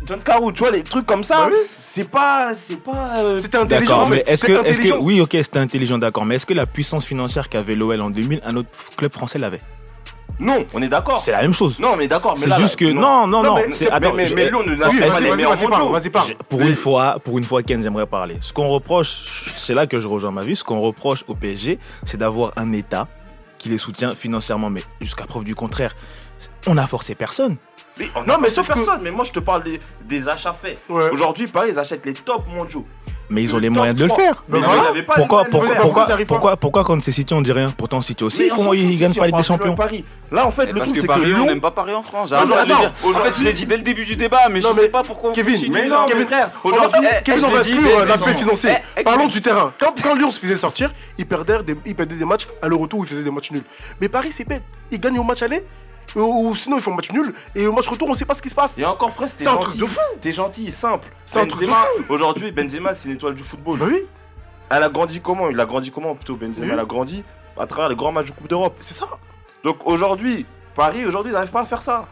John 0.05 0.19
Caro, 0.19 0.51
tu 0.51 0.59
vois, 0.59 0.71
les 0.71 0.83
trucs 0.83 1.05
comme 1.05 1.23
ça, 1.23 1.49
bah 1.49 1.55
c'est 1.77 2.09
pas. 2.09 2.53
C'est 2.55 2.81
pas. 2.81 3.17
Euh, 3.17 3.41
c'était 3.41 3.57
intelligent. 3.57 4.07
mais 4.09 4.23
est-ce 4.25 4.43
que, 4.43 4.65
est 4.65 4.77
que. 4.79 4.97
Oui, 4.97 5.21
ok, 5.21 5.31
c'était 5.31 5.59
intelligent, 5.59 5.97
d'accord. 5.97 6.25
Mais 6.25 6.35
est-ce 6.35 6.45
que 6.45 6.53
la 6.53 6.65
puissance 6.65 7.05
financière 7.05 7.49
qu'avait 7.49 7.75
l'OL 7.75 8.01
en 8.01 8.09
2000, 8.09 8.41
un 8.45 8.55
autre 8.55 8.69
club 8.97 9.11
français 9.11 9.39
l'avait? 9.39 9.61
Non, 10.39 10.65
on 10.73 10.81
est 10.81 10.87
d'accord. 10.87 11.19
C'est 11.19 11.31
la 11.31 11.41
même 11.41 11.53
chose. 11.53 11.79
Non, 11.79 11.93
on 11.95 11.99
est 11.99 12.07
d'accord. 12.07 12.37
C'est 12.37 12.53
juste 12.55 12.75
que 12.77 12.91
non, 12.91 13.27
non, 13.27 13.43
non. 13.43 13.55
Mais 13.55 14.49
lui, 14.49 14.55
on 14.55 14.63
ne 14.63 14.75
l'a 14.75 14.87
pas 14.87 15.19
les 15.19 15.31
meilleurs 15.31 15.55
Vas-y, 15.91 16.09
parle. 16.09 16.33
Pour 16.49 16.61
une 16.61 16.75
fois, 16.75 17.17
pour 17.23 17.37
une 17.37 17.43
fois, 17.43 17.63
Ken, 17.63 17.81
j'aimerais 17.83 18.07
parler. 18.07 18.37
Ce 18.41 18.53
qu'on 18.53 18.67
reproche, 18.67 19.53
c'est 19.57 19.73
là 19.73 19.87
que 19.87 19.99
je 19.99 20.07
rejoins 20.07 20.31
ma 20.31 20.43
vie. 20.43 20.55
Ce 20.55 20.63
qu'on 20.63 20.81
reproche 20.81 21.23
au 21.27 21.35
PSG, 21.35 21.77
c'est 22.03 22.17
d'avoir 22.17 22.53
un 22.55 22.71
État 22.71 23.07
qui 23.57 23.69
les 23.69 23.77
soutient 23.77 24.15
financièrement. 24.15 24.69
Mais 24.69 24.83
jusqu'à 25.01 25.25
preuve 25.25 25.43
du 25.43 25.55
contraire, 25.55 25.95
on 26.67 26.75
n'a 26.75 26.87
forcé 26.87 27.15
personne. 27.15 27.57
Non, 28.27 28.37
mais 28.41 28.49
sauf 28.49 28.67
personne. 28.67 29.01
Mais 29.03 29.11
moi, 29.11 29.23
je 29.23 29.31
te 29.31 29.39
parle 29.39 29.63
des, 30.05 30.29
achats 30.29 30.53
faits. 30.53 30.79
Aujourd'hui, 30.89 31.47
Paris, 31.47 31.69
ils 31.73 31.79
achètent 31.79 32.05
les 32.05 32.13
tops 32.13 32.47
mondiaux 32.53 32.85
mais 33.33 33.43
ils 33.43 33.55
ont 33.55 33.59
les 33.59 33.69
moyens 33.69 33.97
de 33.97 34.03
le 34.05 34.09
faire. 34.09 34.43
Pourquoi, 35.15 35.45
pourquoi, 35.45 35.75
pourquoi, 36.27 36.57
pourquoi, 36.57 36.83
contre 36.83 37.03
ces 37.03 37.11
City 37.11 37.33
on 37.33 37.41
dit 37.41 37.51
rien 37.51 37.71
Pourtant 37.75 38.01
City 38.01 38.23
aussi, 38.23 38.49
ils, 38.73 38.99
gagnent 38.99 39.13
pas 39.13 39.25
les 39.25 39.31
des 39.31 39.43
Champions. 39.43 39.75
Là 40.31 40.47
en 40.47 40.51
fait 40.51 40.71
le 40.71 40.79
truc 40.79 40.95
c'est 40.95 41.07
que 41.07 41.19
Lyon 41.19 41.45
n'aime 41.45 41.61
pas 41.61 41.71
Paris 41.71 41.93
en 41.93 42.03
France. 42.03 42.31
En 42.31 42.45
fait 42.47 43.33
je 43.37 43.43
l'ai 43.43 43.53
dit 43.53 43.65
dès 43.65 43.77
le 43.77 43.83
début 43.83 44.05
du 44.05 44.15
débat, 44.15 44.49
mais 44.49 44.61
je 44.61 44.67
ne 44.67 44.73
sais 44.73 44.89
pas 44.89 45.03
pourquoi. 45.03 45.33
Kevin, 45.33 45.71
mais 45.71 45.87
non, 45.87 46.05
Kevin. 46.07 46.27
Aujourd'hui, 46.63 47.07
Kevin, 47.23 47.45
on 47.45 47.49
va 47.49 47.59
exclure 47.59 47.99
euh, 47.99 48.05
l'aspect 48.05 48.33
financier. 48.33 48.69
Eh, 48.73 49.01
eh, 49.01 49.03
Parlons 49.03 49.27
du 49.27 49.41
terrain. 49.41 49.73
Quand 49.79 50.15
Lyon 50.15 50.29
se 50.29 50.39
faisait 50.39 50.55
sortir, 50.55 50.91
ils 51.17 51.25
perdaient 51.25 51.63
des 51.63 52.25
matchs 52.25 52.47
à 52.61 52.67
le 52.67 52.75
retour, 52.75 53.03
ils 53.03 53.07
faisaient 53.07 53.23
des 53.23 53.31
matchs 53.31 53.51
nuls. 53.51 53.63
Mais 54.01 54.09
Paris 54.09 54.31
c'est 54.31 54.47
bête, 54.47 54.63
ils 54.91 54.99
gagnent 54.99 55.19
au 55.19 55.23
match 55.23 55.41
aller 55.41 55.63
ou 56.15 56.55
sinon 56.55 56.77
ils 56.77 56.81
font 56.81 56.93
match 56.93 57.11
nul 57.11 57.33
et 57.55 57.67
au 57.67 57.73
match 57.73 57.87
retour 57.87 58.09
on 58.09 58.13
sait 58.13 58.25
pas 58.25 58.33
ce 58.35 58.41
qui 58.41 58.49
se 58.49 58.55
passe. 58.55 58.77
Et 58.77 58.85
encore 58.85 59.11
Fraisse, 59.11 59.35
t'es 59.35 59.45
gentil. 59.45 59.77
de 59.77 59.85
fou. 59.85 59.99
T'es 60.21 60.33
gentil, 60.33 60.71
simple. 60.71 61.07
C'est 61.25 61.39
un 61.39 61.45
Benzema, 61.45 61.83
aujourd'hui 62.09 62.51
Benzema 62.51 62.93
c'est 62.93 63.09
une 63.09 63.15
étoile 63.15 63.35
du 63.35 63.43
football. 63.43 63.79
Bah 63.79 63.85
oui. 63.89 64.01
Elle 64.69 64.83
a 64.83 64.89
grandi 64.89 65.21
comment? 65.21 65.49
Il 65.49 65.59
a 65.59 65.65
grandi 65.65 65.91
comment 65.91 66.15
plutôt 66.15 66.35
Benzema? 66.35 66.73
Elle 66.73 66.79
a 66.79 66.85
grandi 66.85 67.23
à 67.57 67.67
travers 67.67 67.89
les 67.89 67.95
grands 67.95 68.11
matchs 68.11 68.27
de 68.27 68.31
Coupe 68.31 68.47
d'Europe. 68.47 68.75
C'est 68.79 68.93
ça. 68.93 69.07
Donc 69.63 69.85
aujourd'hui, 69.85 70.45
Paris 70.75 71.05
aujourd'hui 71.05 71.31
ils 71.31 71.35
n'arrivent 71.35 71.51
pas 71.51 71.61
à 71.61 71.65
faire 71.65 71.81
ça. 71.81 72.07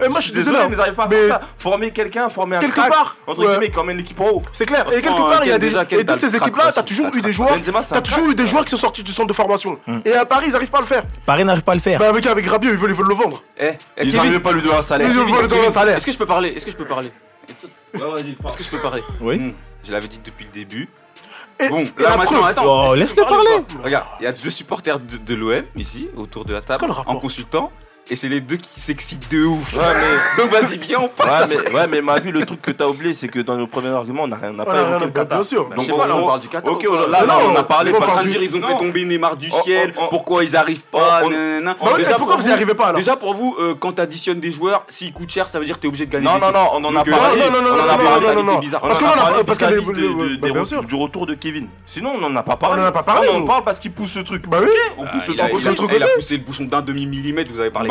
Euh, 0.00 0.08
moi 0.08 0.20
je 0.20 0.26
suis 0.26 0.32
désolé, 0.32 0.58
mais 0.68 0.74
ils 0.74 0.76
n'arrivent 0.76 0.94
pas 0.94 1.04
à 1.04 1.08
faire 1.08 1.28
ça. 1.28 1.40
Former 1.58 1.90
quelqu'un, 1.90 2.28
former 2.28 2.56
un 2.56 2.60
quelque 2.60 2.88
part, 2.88 3.16
entre 3.26 3.46
guillemets, 3.46 3.70
qui 3.70 3.78
emmène 3.78 3.96
l'équipe 3.96 4.20
en 4.20 4.28
haut. 4.28 4.42
C'est 4.52 4.66
clair. 4.66 4.84
Et 4.92 5.02
quelque 5.02 5.30
part, 5.30 5.44
il 5.44 5.48
y 5.48 5.52
a 5.52 5.58
des 5.58 5.74
et 5.74 6.04
toutes 6.04 6.20
ces 6.20 6.36
équipes-là, 6.36 6.72
t'as 6.72 6.82
toujours 6.82 7.14
eu 7.14 7.20
des 7.20 7.32
joueurs, 7.32 7.56
t'as 7.88 8.00
toujours 8.00 8.30
eu 8.30 8.34
des 8.34 8.46
joueurs 8.46 8.64
qui 8.64 8.70
sont 8.70 8.76
sortis 8.76 9.02
du 9.02 9.12
centre 9.12 9.28
de 9.28 9.32
formation. 9.32 9.78
Hmm. 9.86 10.00
Et 10.04 10.12
à 10.12 10.24
Paris, 10.24 10.46
ils 10.48 10.56
arrivent 10.56 10.70
pas 10.70 10.78
à 10.78 10.82
le 10.82 10.86
faire. 10.86 11.02
Paris 11.26 11.44
n'arrive 11.44 11.62
pas 11.62 11.72
à 11.72 11.76
le 11.76 11.80
faire. 11.80 11.98
Bah 11.98 12.08
avec 12.08 12.26
avec 12.26 12.46
Rabiot, 12.46 12.72
ils 12.72 12.78
veulent 12.78 12.94
ils 12.96 13.08
le 13.08 13.14
vendre. 13.14 13.42
Ils 14.02 14.14
n'arrivent 14.14 14.40
pas 14.40 14.50
à 14.50 14.52
lui 14.52 14.62
donner 14.62 14.76
un 14.76 14.82
salaire. 14.82 15.08
Ils 15.08 15.14
lui 15.14 15.48
donner 15.48 15.66
un 15.66 15.70
salaire. 15.70 15.96
Est-ce 15.96 16.06
que 16.06 16.12
je 16.12 16.18
peux 16.18 16.26
parler? 16.26 16.50
Est-ce 16.50 16.64
que 16.64 16.70
je 16.70 16.76
peux 16.76 16.84
parler? 16.84 17.10
Est-ce 17.48 18.56
que 18.56 18.64
je 18.64 18.68
peux 18.68 18.78
parler? 18.78 19.02
Oui. 19.20 19.38
Hmm. 19.38 19.52
Je 19.84 19.92
l'avais 19.92 20.08
dit 20.08 20.20
depuis 20.24 20.46
le 20.46 20.50
début. 20.50 20.88
Bon, 21.68 21.84
et 21.84 22.02
là 22.02 22.16
maintenant, 22.16 22.44
attends. 22.44 22.90
Oh, 22.90 22.94
laisse-le 22.94 23.22
parler. 23.22 23.64
Regarde, 23.82 24.06
il 24.20 24.24
y 24.24 24.26
a 24.26 24.32
deux 24.32 24.50
supporters 24.50 24.98
de, 24.98 25.34
l'OM 25.34 25.62
ici 25.76 26.08
autour 26.16 26.44
de 26.44 26.52
la 26.52 26.60
table 26.60 26.86
en 27.06 27.16
consultant 27.16 27.70
et 28.10 28.16
c'est 28.16 28.28
les 28.28 28.40
deux 28.40 28.56
qui 28.56 28.80
s'excitent 28.80 29.30
de 29.30 29.44
ouf. 29.44 29.74
Ouais, 29.74 29.82
mais... 29.82 30.42
Donc 30.42 30.52
vas-y 30.52 30.78
bien, 30.78 30.98
on 31.00 31.08
passe. 31.08 31.48
Ouais, 31.48 31.56
mais, 31.64 31.74
ouais, 31.74 31.86
mais 31.88 32.02
ma 32.02 32.18
vie, 32.18 32.30
le 32.30 32.44
truc 32.44 32.60
que 32.60 32.70
t'as 32.70 32.86
oublié, 32.86 33.14
c'est 33.14 33.28
que 33.28 33.40
dans 33.40 33.56
nos 33.56 33.66
premiers 33.66 33.88
arguments, 33.88 34.24
on 34.24 34.28
n'a 34.28 34.36
rien 34.36 34.58
à 34.58 34.64
parler. 34.64 35.06
Bien, 35.06 35.24
bien 35.24 35.42
sûr. 35.42 35.68
Donc, 35.68 35.80
je 35.80 35.84
sais 35.84 35.92
pas, 35.92 36.06
là, 36.06 36.16
on 36.16 36.26
parle 36.26 36.40
du 36.40 36.48
Qatar. 36.48 36.72
Ok, 36.72 36.84
là, 37.10 37.24
là, 37.24 37.38
on 37.46 37.56
a 37.56 37.62
parlé. 37.62 37.92
On 37.94 38.00
pas 38.00 38.22
dire, 38.24 38.42
ils 38.42 38.54
ont 38.56 38.60
non. 38.60 38.68
fait 38.68 38.84
tomber 38.84 39.04
Neymar 39.04 39.36
du 39.36 39.48
oh, 39.50 39.56
oh 39.58 39.62
ciel. 39.64 39.94
Oh, 39.96 40.00
oh, 40.02 40.06
pourquoi 40.10 40.44
ils 40.44 40.54
arrivent 40.54 40.82
oh, 40.92 40.98
pas 40.98 41.22
bah, 41.22 41.74
bah, 41.80 41.92
déjà, 41.96 42.16
Pourquoi 42.16 42.36
vous 42.36 42.46
n'y 42.46 42.52
arrivez 42.52 42.74
pas 42.74 42.86
alors 42.86 42.98
Déjà, 42.98 43.16
pour 43.16 43.34
vous, 43.34 43.56
euh, 43.58 43.74
quand 43.78 43.92
t'additionnes 43.92 44.40
des 44.40 44.50
joueurs, 44.50 44.84
s'ils 44.88 45.12
coûtent 45.12 45.30
cher, 45.30 45.48
ça 45.48 45.58
veut 45.58 45.64
dire 45.64 45.76
que 45.76 45.80
t'es 45.80 45.88
obligé 45.88 46.06
de 46.06 46.12
gagner. 46.12 46.26
Non, 46.26 46.38
non, 46.38 46.52
non, 46.52 46.68
on 46.74 46.84
en 46.84 46.96
a 46.96 47.00
euh, 47.00 47.04
parlé. 47.04 47.40
Non, 47.40 47.62
non, 47.62 47.62
non, 47.62 47.76
non, 47.76 48.34
non, 48.34 48.42
non, 48.42 48.60
Parce 48.80 48.98
qu'on 48.98 49.06
a 49.06 49.16
parlé 49.16 49.42
bah, 50.38 50.82
du 50.86 50.94
retour 50.94 51.26
de 51.26 51.34
Kevin. 51.34 51.68
Sinon, 51.86 52.12
on 52.20 52.24
en 52.24 52.36
a 52.36 52.42
pas 52.42 52.56
parlé. 52.56 52.82
On 52.82 52.84
en 52.84 52.88
a 52.88 52.92
pas 52.92 53.02
parlé. 53.02 53.28
On 53.32 53.46
parle 53.46 53.64
parce 53.64 53.78
qu'il 53.78 53.92
pousse 53.92 54.12
ce 54.12 54.20
truc. 54.20 54.46
Bah 54.46 54.58
oui, 54.60 54.68
on 54.98 55.04
pousse 55.06 55.22
ah, 55.38 55.48
le 55.48 55.74
truc. 55.74 55.90
Il 55.94 56.02
a 56.02 56.06
poussé 56.08 56.36
le 56.36 56.42
bouchon 56.42 56.64
d'un 56.64 56.82
demi-millimètre, 56.82 57.50
vous 57.50 57.60
avez 57.60 57.70
parlé 57.70 57.88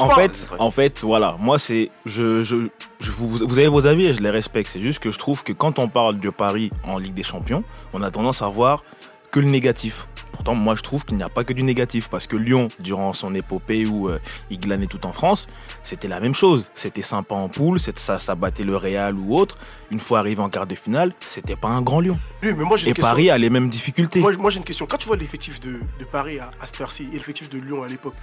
en. 0.00 0.10
Fait, 0.10 0.48
en 0.58 0.70
fait, 0.70 1.00
voilà, 1.02 1.36
moi 1.38 1.58
c'est, 1.58 1.90
je, 2.06 2.42
je, 2.42 2.56
vous, 3.10 3.28
vous, 3.28 3.58
avez 3.58 3.68
vos 3.68 3.86
avis 3.86 4.06
et 4.06 4.14
je 4.14 4.22
les 4.22 4.30
respecte. 4.30 4.70
C'est 4.70 4.80
juste 4.80 4.98
que 4.98 5.10
je 5.10 5.18
trouve 5.18 5.42
que 5.42 5.52
quand 5.52 5.78
on 5.78 5.88
parle 5.88 6.18
de 6.18 6.30
Paris 6.30 6.70
en 6.84 6.98
Ligue 6.98 7.14
des 7.14 7.22
Champions, 7.22 7.62
on 7.92 8.02
a 8.02 8.10
tendance 8.10 8.42
à 8.42 8.48
voir 8.48 8.82
que 9.30 9.40
le 9.40 9.46
négatif. 9.46 10.06
Pourtant, 10.32 10.54
moi, 10.54 10.74
je 10.76 10.82
trouve 10.82 11.04
qu'il 11.04 11.16
n'y 11.16 11.22
a 11.22 11.28
pas 11.28 11.44
que 11.44 11.52
du 11.52 11.62
négatif 11.62 12.08
parce 12.08 12.26
que 12.26 12.36
Lyon, 12.36 12.68
durant 12.78 13.12
son 13.12 13.34
épopée 13.34 13.86
où 13.86 14.08
euh, 14.08 14.18
il 14.50 14.58
glanait 14.58 14.86
tout 14.86 15.06
en 15.06 15.12
France, 15.12 15.48
c'était 15.82 16.08
la 16.08 16.20
même 16.20 16.34
chose. 16.34 16.70
C'était 16.74 17.02
sympa 17.02 17.34
en 17.34 17.48
poule, 17.48 17.78
ça, 17.80 18.34
battait 18.34 18.64
le 18.64 18.76
Real 18.76 19.14
ou 19.16 19.36
autre. 19.36 19.58
Une 19.90 19.98
fois 19.98 20.20
arrivé 20.20 20.40
en 20.40 20.48
quart 20.48 20.66
de 20.66 20.74
finale, 20.74 21.12
c'était 21.24 21.56
pas 21.56 21.68
un 21.68 21.82
grand 21.82 22.00
Lyon. 22.00 22.18
Et. 22.42 22.94
Paris 22.94 23.30
a 23.30 23.38
les 23.38 23.50
mêmes 23.50 23.68
difficultés. 23.68 24.20
Moi, 24.20 24.50
j'ai 24.50 24.58
une 24.58 24.64
question. 24.64 24.86
Quand 24.86 24.98
tu 24.98 25.06
vois 25.06 25.16
l'effectif 25.16 25.60
de, 25.60 25.80
Paris 26.10 26.38
à, 26.38 26.50
à 26.60 26.66
cette 26.66 26.80
heure-ci 26.80 27.08
et 27.12 27.16
l'effectif 27.16 27.48
de 27.48 27.58
Lyon 27.58 27.82
à 27.82 27.88
l'époque, 27.88 28.14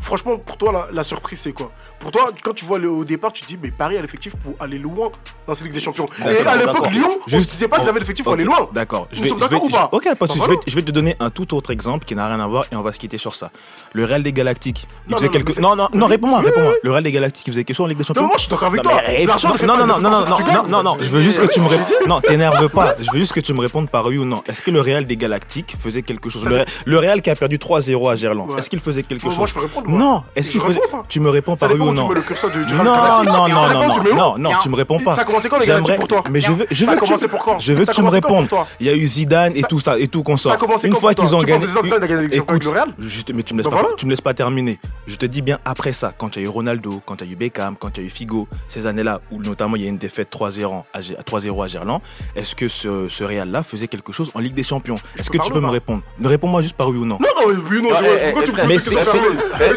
Franchement, 0.00 0.36
pour 0.38 0.56
toi, 0.58 0.88
la, 0.92 1.04
surprise, 1.04 1.40
c'est 1.40 1.52
quoi? 1.52 1.70
Pour 1.98 2.10
toi, 2.10 2.30
quand 2.42 2.52
tu 2.52 2.64
vois 2.64 2.78
le, 2.78 2.90
au 2.90 3.04
départ, 3.04 3.32
tu 3.32 3.42
te 3.42 3.46
dis, 3.46 3.58
mais 3.60 3.70
Paris 3.70 3.96
a 3.96 4.02
l'effectif 4.02 4.36
pour 4.36 4.54
aller 4.60 4.78
loin 4.78 5.10
dans 5.46 5.54
cette 5.54 5.64
Ligue 5.64 5.72
des 5.72 5.80
Champions. 5.80 6.06
Et 6.20 6.46
à 6.46 6.56
l'époque, 6.56 6.90
Lyon, 6.90 7.18
je 7.26 7.36
ne 7.36 7.42
disais 7.42 7.66
pas 7.66 7.78
qu'ils 7.78 7.88
avaient 7.88 8.00
l'effectif 8.00 8.24
pour 8.24 8.34
aller 8.34 8.44
loin. 8.44 8.68
D'accord. 8.72 9.08
Je 9.10 9.22
vais, 9.22 9.30
d'accord 9.30 9.64
ou 9.64 9.70
pas? 9.70 9.88
Ok, 9.92 10.14
pas. 10.14 10.26
Je 10.66 10.74
vais, 10.74 10.82
te 10.82 10.90
donner 10.90 11.16
un 11.18 11.30
tout 11.30 11.54
autre 11.54 11.70
exemple 11.70 12.04
qui 12.04 12.14
n'a 12.14 12.26
rien 12.26 12.40
à 12.40 12.46
voir 12.46 12.66
et 12.70 12.76
on 12.76 12.82
va 12.82 12.92
se 12.92 12.98
quitter 12.98 13.18
sur 13.18 13.34
ça. 13.34 13.50
Le 13.92 14.04
Real 14.04 14.22
des 14.22 14.32
Galactiques, 14.32 14.86
il 15.08 15.14
faisait 15.14 15.28
non, 15.28 15.44
chose. 15.46 15.58
Non, 15.58 15.76
non, 15.76 15.88
non, 15.94 16.06
réponds-moi, 16.06 16.40
réponds-moi. 16.40 16.74
Le 16.82 16.90
Real 16.90 17.02
des 17.02 17.12
Galactiques, 17.12 17.46
il 17.46 17.52
faisait 17.52 17.64
quelque 17.64 17.76
chose 17.76 17.84
en 17.84 17.88
Ligue 17.88 17.98
des 17.98 18.04
Champions. 18.04 18.22
Non, 18.22 18.28
moi, 18.28 18.36
je 18.36 18.42
suis 18.42 18.50
d'accord 18.50 18.68
avec 18.68 18.82
toi. 18.82 19.00
Non, 19.66 19.76
non, 19.78 19.86
non, 19.86 19.98
non, 19.98 20.10
non, 20.10 20.20
non, 20.20 20.68
non, 20.68 20.82
non, 20.82 20.96
je 21.00 21.08
veux 21.08 21.22
juste 21.22 21.40
que 21.40 21.46
tu 21.46 21.60
me 21.60 21.68
répondes. 21.68 21.86
Non, 22.06 22.20
t'énerve 22.20 22.68
pas. 22.68 22.94
Je 23.00 23.10
veux 23.10 23.18
juste 23.18 23.32
que 23.32 23.40
tu 23.40 23.54
me 23.54 23.60
répondes 23.60 23.88
par 23.88 24.06
oui 24.06 24.18
ou 24.18 24.24
non. 24.24 24.42
Est-ce 24.46 24.62
que 24.62 24.70
le 24.70 24.80
Real 24.80 25.06
des 25.06 25.16
Galactiques 25.16 25.74
faisait 25.78 26.02
quelque 26.02 26.28
chose? 26.28 26.46
Le 26.84 26.98
Real 26.98 27.22
qui 27.22 27.30
a 27.30 27.34
perdu 27.34 27.56
3-0 27.56 28.12
à 28.12 28.16
Gerland, 28.16 28.58
est-ce 28.58 28.68
qu'il 28.68 28.80
faisait 28.80 29.02
quelque 29.02 29.30
chose? 29.30 29.54
Non, 29.88 30.22
est-ce 30.34 30.50
qu'il 30.50 30.60
faut. 30.60 30.72
Tu 31.08 31.20
me 31.20 31.30
réponds 31.30 31.56
par 31.56 31.70
oui 31.72 31.80
ou 31.80 31.92
non. 31.92 32.08
Non, 32.08 32.84
non, 32.84 33.24
non, 33.24 33.48
non, 33.48 33.48
non, 33.48 34.14
non, 34.14 34.38
non, 34.38 34.50
tu 34.62 34.68
me 34.68 34.76
réponds 34.76 34.98
pas. 34.98 35.14
Ça 35.14 35.22
a 35.22 35.24
commencé 35.24 35.48
quand 35.48 35.58
les 35.58 35.66
J'aimerais... 35.66 35.96
pour 35.96 36.08
toi 36.08 36.22
Mais 36.30 36.40
je 36.40 36.52
veux, 36.52 36.66
je 36.70 36.84
veux, 36.84 36.96
que, 36.96 37.04
tu... 37.04 37.28
Pour 37.28 37.44
quand 37.44 37.58
me 37.58 38.10
répondes. 38.10 38.48
Il 38.80 38.86
y 38.86 38.90
a 38.90 38.94
eu 38.94 39.06
Zidane 39.06 39.52
et 39.56 39.62
tout 39.62 39.80
ça 39.80 39.98
et 39.98 40.08
tout 40.08 40.22
qu'on 40.22 40.36
sort. 40.36 40.56
Une 40.84 40.94
fois 40.94 41.14
qu'ils 41.14 41.34
ont 41.34 41.38
gagné. 41.38 41.66
Écoute, 42.32 42.68
mais 43.34 43.42
tu 43.42 43.54
me 43.54 43.62
laisses 43.62 43.70
pas, 43.70 43.82
me 44.04 44.10
laisses 44.10 44.20
pas 44.20 44.34
terminer. 44.34 44.78
Je 45.06 45.16
te 45.16 45.26
dis 45.26 45.42
bien 45.42 45.58
après 45.64 45.92
ça, 45.92 46.12
quand 46.16 46.36
il 46.36 46.42
y 46.42 46.42
a 46.42 46.46
eu 46.46 46.48
Ronaldo, 46.50 47.00
quand 47.04 47.20
il 47.20 47.26
y 47.26 47.30
a 47.30 47.32
eu 47.32 47.36
Beckham, 47.36 47.76
quand 47.76 47.96
il 47.96 48.00
y 48.00 48.04
a 48.04 48.06
eu 48.06 48.10
Figo, 48.10 48.48
ces 48.68 48.86
années-là 48.86 49.20
où 49.30 49.40
notamment 49.42 49.76
il 49.76 49.82
y 49.82 49.86
a 49.86 49.88
une 49.88 49.98
défaite 49.98 50.28
3-0 50.32 50.82
à 51.62 51.68
Gerland, 51.68 52.00
est-ce 52.34 52.54
que 52.54 52.68
ce, 52.68 53.08
ce 53.08 53.24
Real-là 53.24 53.62
faisait 53.62 53.88
quelque 53.88 54.12
chose 54.12 54.30
en 54.34 54.40
Ligue 54.40 54.54
des 54.54 54.62
Champions? 54.62 54.98
Est-ce 55.18 55.30
que 55.30 55.38
tu 55.38 55.52
peux 55.52 55.60
me 55.60 55.68
répondre? 55.68 56.02
Ne 56.18 56.28
réponds-moi 56.28 56.62
juste 56.62 56.76
par 56.76 56.88
oui 56.88 56.98
ou 56.98 57.04
non. 57.04 57.18
Non, 57.20 57.28
non, 57.40 57.54
oui 57.70 57.78
ou 57.78 57.82
non. 57.82 57.90
Pourquoi 57.90 58.42
tu 58.42 58.52
me 58.52 59.75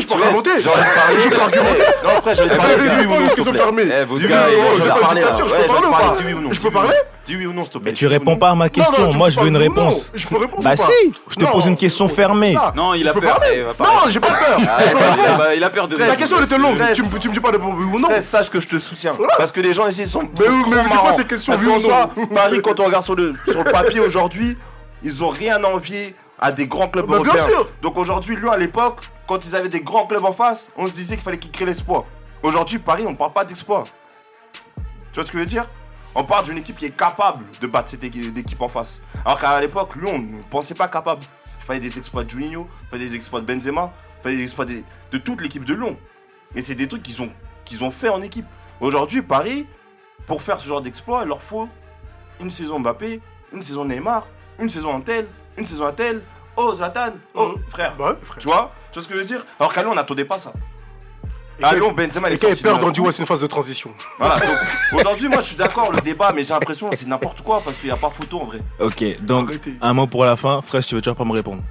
je 0.00 0.06
peux 0.06 0.14
argumenter. 0.14 0.50
Eh, 0.56 0.60
eh, 0.60 1.20
je 1.20 1.28
peux 1.28 1.36
parler. 1.36 1.64
Dis 4.14 4.22
je 4.22 4.30
peux 4.30 5.00
parler 5.00 5.84
ou 6.34 6.50
peux 6.64 6.70
parler 6.70 6.96
Dis 7.26 7.36
oui 7.36 7.46
ou 7.46 7.52
non, 7.52 7.62
s'il 7.62 7.72
te 7.72 7.78
plaît. 7.78 7.90
Mais 7.90 7.96
tu 7.96 8.06
réponds 8.06 8.36
pas 8.36 8.50
à 8.50 8.54
ma 8.54 8.68
question, 8.68 9.12
moi 9.14 9.30
je 9.30 9.40
veux 9.40 9.48
une 9.48 9.56
réponse. 9.56 10.12
Je 10.14 10.26
peux 10.26 10.36
répondre 10.36 10.62
Bah 10.62 10.76
si, 10.76 11.12
je 11.30 11.36
te 11.36 11.44
pose 11.44 11.66
une 11.66 11.76
question 11.76 12.08
fermée. 12.08 12.54
Non, 12.76 12.90
ah, 12.92 12.96
il 12.96 13.08
a 13.08 13.12
peur. 13.12 13.40
Non, 13.78 14.10
j'ai 14.10 14.20
pas 14.20 14.28
peur. 14.28 14.58
Il 15.56 15.64
a 15.64 15.70
peur 15.70 15.88
de 15.88 15.96
La 15.96 16.16
question 16.16 16.36
elle 16.38 16.44
était 16.44 16.58
longue, 16.58 16.78
tu 16.92 17.02
me 17.02 17.32
dis 17.32 17.40
pas 17.40 17.52
de 17.52 17.58
oui 17.58 17.84
ou 17.92 17.98
non. 17.98 18.08
Sache 18.20 18.50
que 18.50 18.60
je 18.60 18.68
te 18.68 18.78
soutiens. 18.78 19.16
Parce 19.38 19.52
que 19.52 19.60
les 19.60 19.74
gens 19.74 19.88
ici 19.88 20.06
sont. 20.06 20.22
Mais 20.22 20.76
c'est 20.88 20.96
quoi 20.98 21.12
ces 21.12 21.24
questions 21.24 21.54
oui 21.60 21.66
ou 21.66 22.26
Paris, 22.34 22.60
quand 22.62 22.78
on 22.80 22.84
regarde 22.84 23.04
sur 23.04 23.14
le 23.14 23.70
papier 23.70 24.00
aujourd'hui, 24.00 24.56
ils 25.02 25.22
ont 25.22 25.28
rien 25.28 25.62
envie 25.64 26.14
à 26.38 26.52
des 26.52 26.66
grands 26.66 26.88
clubs 26.88 27.06
bah, 27.06 27.16
européens. 27.16 27.46
Donc 27.82 27.98
aujourd'hui, 27.98 28.36
lui 28.36 28.48
à 28.48 28.56
l'époque, 28.56 29.08
quand 29.26 29.44
ils 29.46 29.56
avaient 29.56 29.68
des 29.68 29.80
grands 29.80 30.06
clubs 30.06 30.24
en 30.24 30.32
face, 30.32 30.72
on 30.76 30.86
se 30.86 30.92
disait 30.92 31.14
qu'il 31.14 31.24
fallait 31.24 31.38
qu'ils 31.38 31.50
créent 31.50 31.66
l'espoir. 31.66 32.04
Aujourd'hui, 32.42 32.78
Paris, 32.78 33.04
on 33.06 33.12
ne 33.12 33.16
parle 33.16 33.32
pas 33.32 33.44
d'exploit. 33.44 33.84
Tu 35.12 35.14
vois 35.14 35.26
ce 35.26 35.32
que 35.32 35.38
je 35.38 35.42
veux 35.44 35.48
dire? 35.48 35.66
On 36.14 36.24
parle 36.24 36.44
d'une 36.44 36.58
équipe 36.58 36.76
qui 36.76 36.86
est 36.86 36.96
capable 36.96 37.44
de 37.60 37.66
battre 37.66 37.88
cette 37.88 38.04
équipe 38.04 38.60
en 38.60 38.68
face. 38.68 39.02
Alors 39.24 39.40
qu'à 39.40 39.60
l'époque, 39.60 39.96
lui, 39.96 40.06
on 40.06 40.18
ne 40.18 40.42
pensait 40.50 40.74
pas 40.74 40.88
capable. 40.88 41.22
Il 41.60 41.64
fallait 41.64 41.80
des 41.80 41.98
exploits 41.98 42.22
de 42.22 42.30
Juninho, 42.30 42.68
il 42.82 42.88
fallait 42.88 43.06
des 43.06 43.14
exploits 43.14 43.40
de 43.40 43.46
Benzema, 43.46 43.92
il 44.18 44.22
fallait 44.22 44.36
des 44.36 44.42
exploits 44.42 44.66
de, 44.66 45.18
toute 45.18 45.40
l'équipe 45.40 45.64
de 45.64 45.74
Lyon. 45.74 45.96
Et 46.54 46.62
c'est 46.62 46.74
des 46.74 46.86
trucs 46.86 47.02
qu'ils 47.02 47.22
ont, 47.22 47.30
qu'ils 47.64 47.82
ont 47.82 47.90
fait 47.90 48.10
en 48.10 48.20
équipe. 48.22 48.46
Aujourd'hui, 48.80 49.22
Paris, 49.22 49.66
pour 50.26 50.42
faire 50.42 50.60
ce 50.60 50.68
genre 50.68 50.82
d'exploit, 50.82 51.22
il 51.22 51.28
leur 51.28 51.42
faut 51.42 51.68
une 52.40 52.50
saison 52.50 52.78
Mbappé, 52.78 53.20
une 53.52 53.62
saison 53.62 53.84
Neymar, 53.84 54.26
une 54.58 54.70
saison 54.70 54.90
Antel, 54.90 55.26
une 55.56 55.66
saison 55.66 55.86
Antel, 55.86 56.22
Oh 56.56 56.74
Zlatan, 56.74 57.12
oh 57.34 57.48
Mhm. 57.48 57.62
frère. 57.70 57.94
Bah 57.98 58.10
ouais, 58.10 58.16
frère. 58.24 58.38
Tu 58.38 58.46
vois 58.48 58.70
Tu 58.92 58.98
vois 58.98 59.02
ce 59.04 59.08
que 59.08 59.14
je 59.14 59.18
veux 59.20 59.24
dire? 59.26 59.44
Alors 59.58 59.72
qu'à 59.72 59.82
Lyon, 59.82 59.90
on 59.92 59.94
n'attendait 59.96 60.24
pas 60.24 60.38
ça. 60.38 60.52
Et 61.58 61.62
Ah 61.62 61.70
quand- 61.72 61.78
non, 61.80 61.92
Benzema, 61.92 62.28
il 62.30 62.34
Et 62.34 62.38
perd, 62.38 62.82
on 62.82 62.90
dit 62.90 63.00
ouais, 63.00 63.12
c'est 63.12 63.20
une 63.20 63.26
phase 63.26 63.40
de 63.40 63.46
transition. 63.46 63.90
Voilà, 64.18 64.36
donc 64.40 64.56
aujourd'hui, 64.92 65.28
moi 65.28 65.40
je 65.40 65.46
suis 65.46 65.56
d'accord, 65.56 65.92
le 65.92 66.00
débat, 66.00 66.32
mais 66.34 66.42
j'ai 66.42 66.52
l'impression 66.52 66.90
que 66.90 66.96
c'est 66.96 67.06
n'importe 67.06 67.42
quoi 67.42 67.60
parce 67.64 67.76
qu'il 67.76 67.86
n'y 67.86 67.92
a 67.92 67.96
pas 67.96 68.10
photo 68.10 68.40
en 68.40 68.44
vrai. 68.46 68.60
Ok, 68.80 69.04
donc 69.22 69.50
Arrêtez. 69.50 69.74
un 69.80 69.92
mot 69.92 70.06
pour 70.08 70.24
la 70.24 70.34
fin. 70.36 70.60
Fresh, 70.62 70.86
tu 70.86 70.94
veux 70.96 71.00
toujours 71.00 71.16
pas 71.16 71.24
me 71.24 71.32
répondre? 71.32 71.62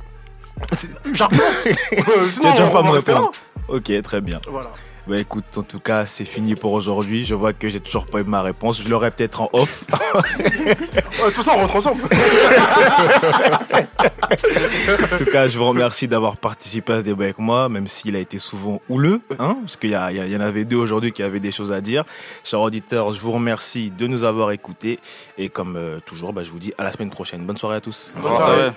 J'arrive. 1.11 1.41
Tu 1.65 1.95
veux 1.97 2.51
toujours 2.53 2.71
pas 2.71 2.83
me 2.83 2.91
répondre? 2.91 3.31
Ok, 3.67 3.91
très 4.03 4.21
bien. 4.21 4.39
Voilà. 4.49 4.69
Bah 5.05 5.17
écoute, 5.19 5.43
en 5.57 5.63
tout 5.63 5.79
cas, 5.81 6.05
c'est 6.05 6.23
fini 6.23 6.55
pour 6.55 6.71
aujourd'hui. 6.71 7.25
Je 7.25 7.35
vois 7.35 7.51
que 7.51 7.67
j'ai 7.67 7.81
toujours 7.81 8.05
pas 8.05 8.19
eu 8.21 8.23
ma 8.23 8.41
réponse. 8.41 8.81
Je 8.81 8.87
l'aurai 8.87 9.11
peut-être 9.11 9.41
en 9.41 9.49
off. 9.53 9.83
Ouais, 10.15 11.29
De 11.29 11.33
toute 11.35 11.43
façon, 11.43 11.51
on 11.55 11.57
rentre 11.61 11.75
ensemble. 11.75 12.03
En 15.13 15.17
tout 15.17 15.25
cas, 15.25 15.47
je 15.47 15.57
vous 15.57 15.65
remercie 15.65 16.07
d'avoir 16.07 16.37
participé 16.37 16.93
à 16.93 16.99
ce 16.99 17.05
débat 17.05 17.25
avec 17.25 17.39
moi, 17.39 17.69
même 17.69 17.87
s'il 17.87 18.15
a 18.15 18.19
été 18.19 18.37
souvent 18.37 18.81
houleux, 18.89 19.21
hein, 19.39 19.57
parce 19.61 19.75
qu'il 19.77 19.89
y, 19.91 19.95
a- 19.95 20.11
il 20.11 20.31
y 20.31 20.35
en 20.35 20.41
avait 20.41 20.65
deux 20.65 20.77
aujourd'hui 20.77 21.11
qui 21.11 21.21
avaient 21.23 21.39
des 21.39 21.51
choses 21.51 21.71
à 21.71 21.81
dire. 21.81 22.03
Chers 22.43 22.61
auditeurs, 22.61 23.11
je 23.13 23.19
vous 23.19 23.31
remercie 23.31 23.91
de 23.91 24.07
nous 24.07 24.23
avoir 24.23 24.51
écoutés. 24.51 24.99
Et 25.37 25.49
comme 25.49 25.75
euh, 25.75 25.99
toujours, 26.05 26.33
bah, 26.33 26.43
je 26.43 26.49
vous 26.51 26.59
dis 26.59 26.73
à 26.77 26.83
la 26.83 26.91
semaine 26.91 27.11
prochaine. 27.11 27.41
Bonne 27.45 27.57
soirée 27.57 27.77
à 27.77 27.81
tous. 27.81 28.11
Bonne 28.15 28.33
soirée. 28.33 28.71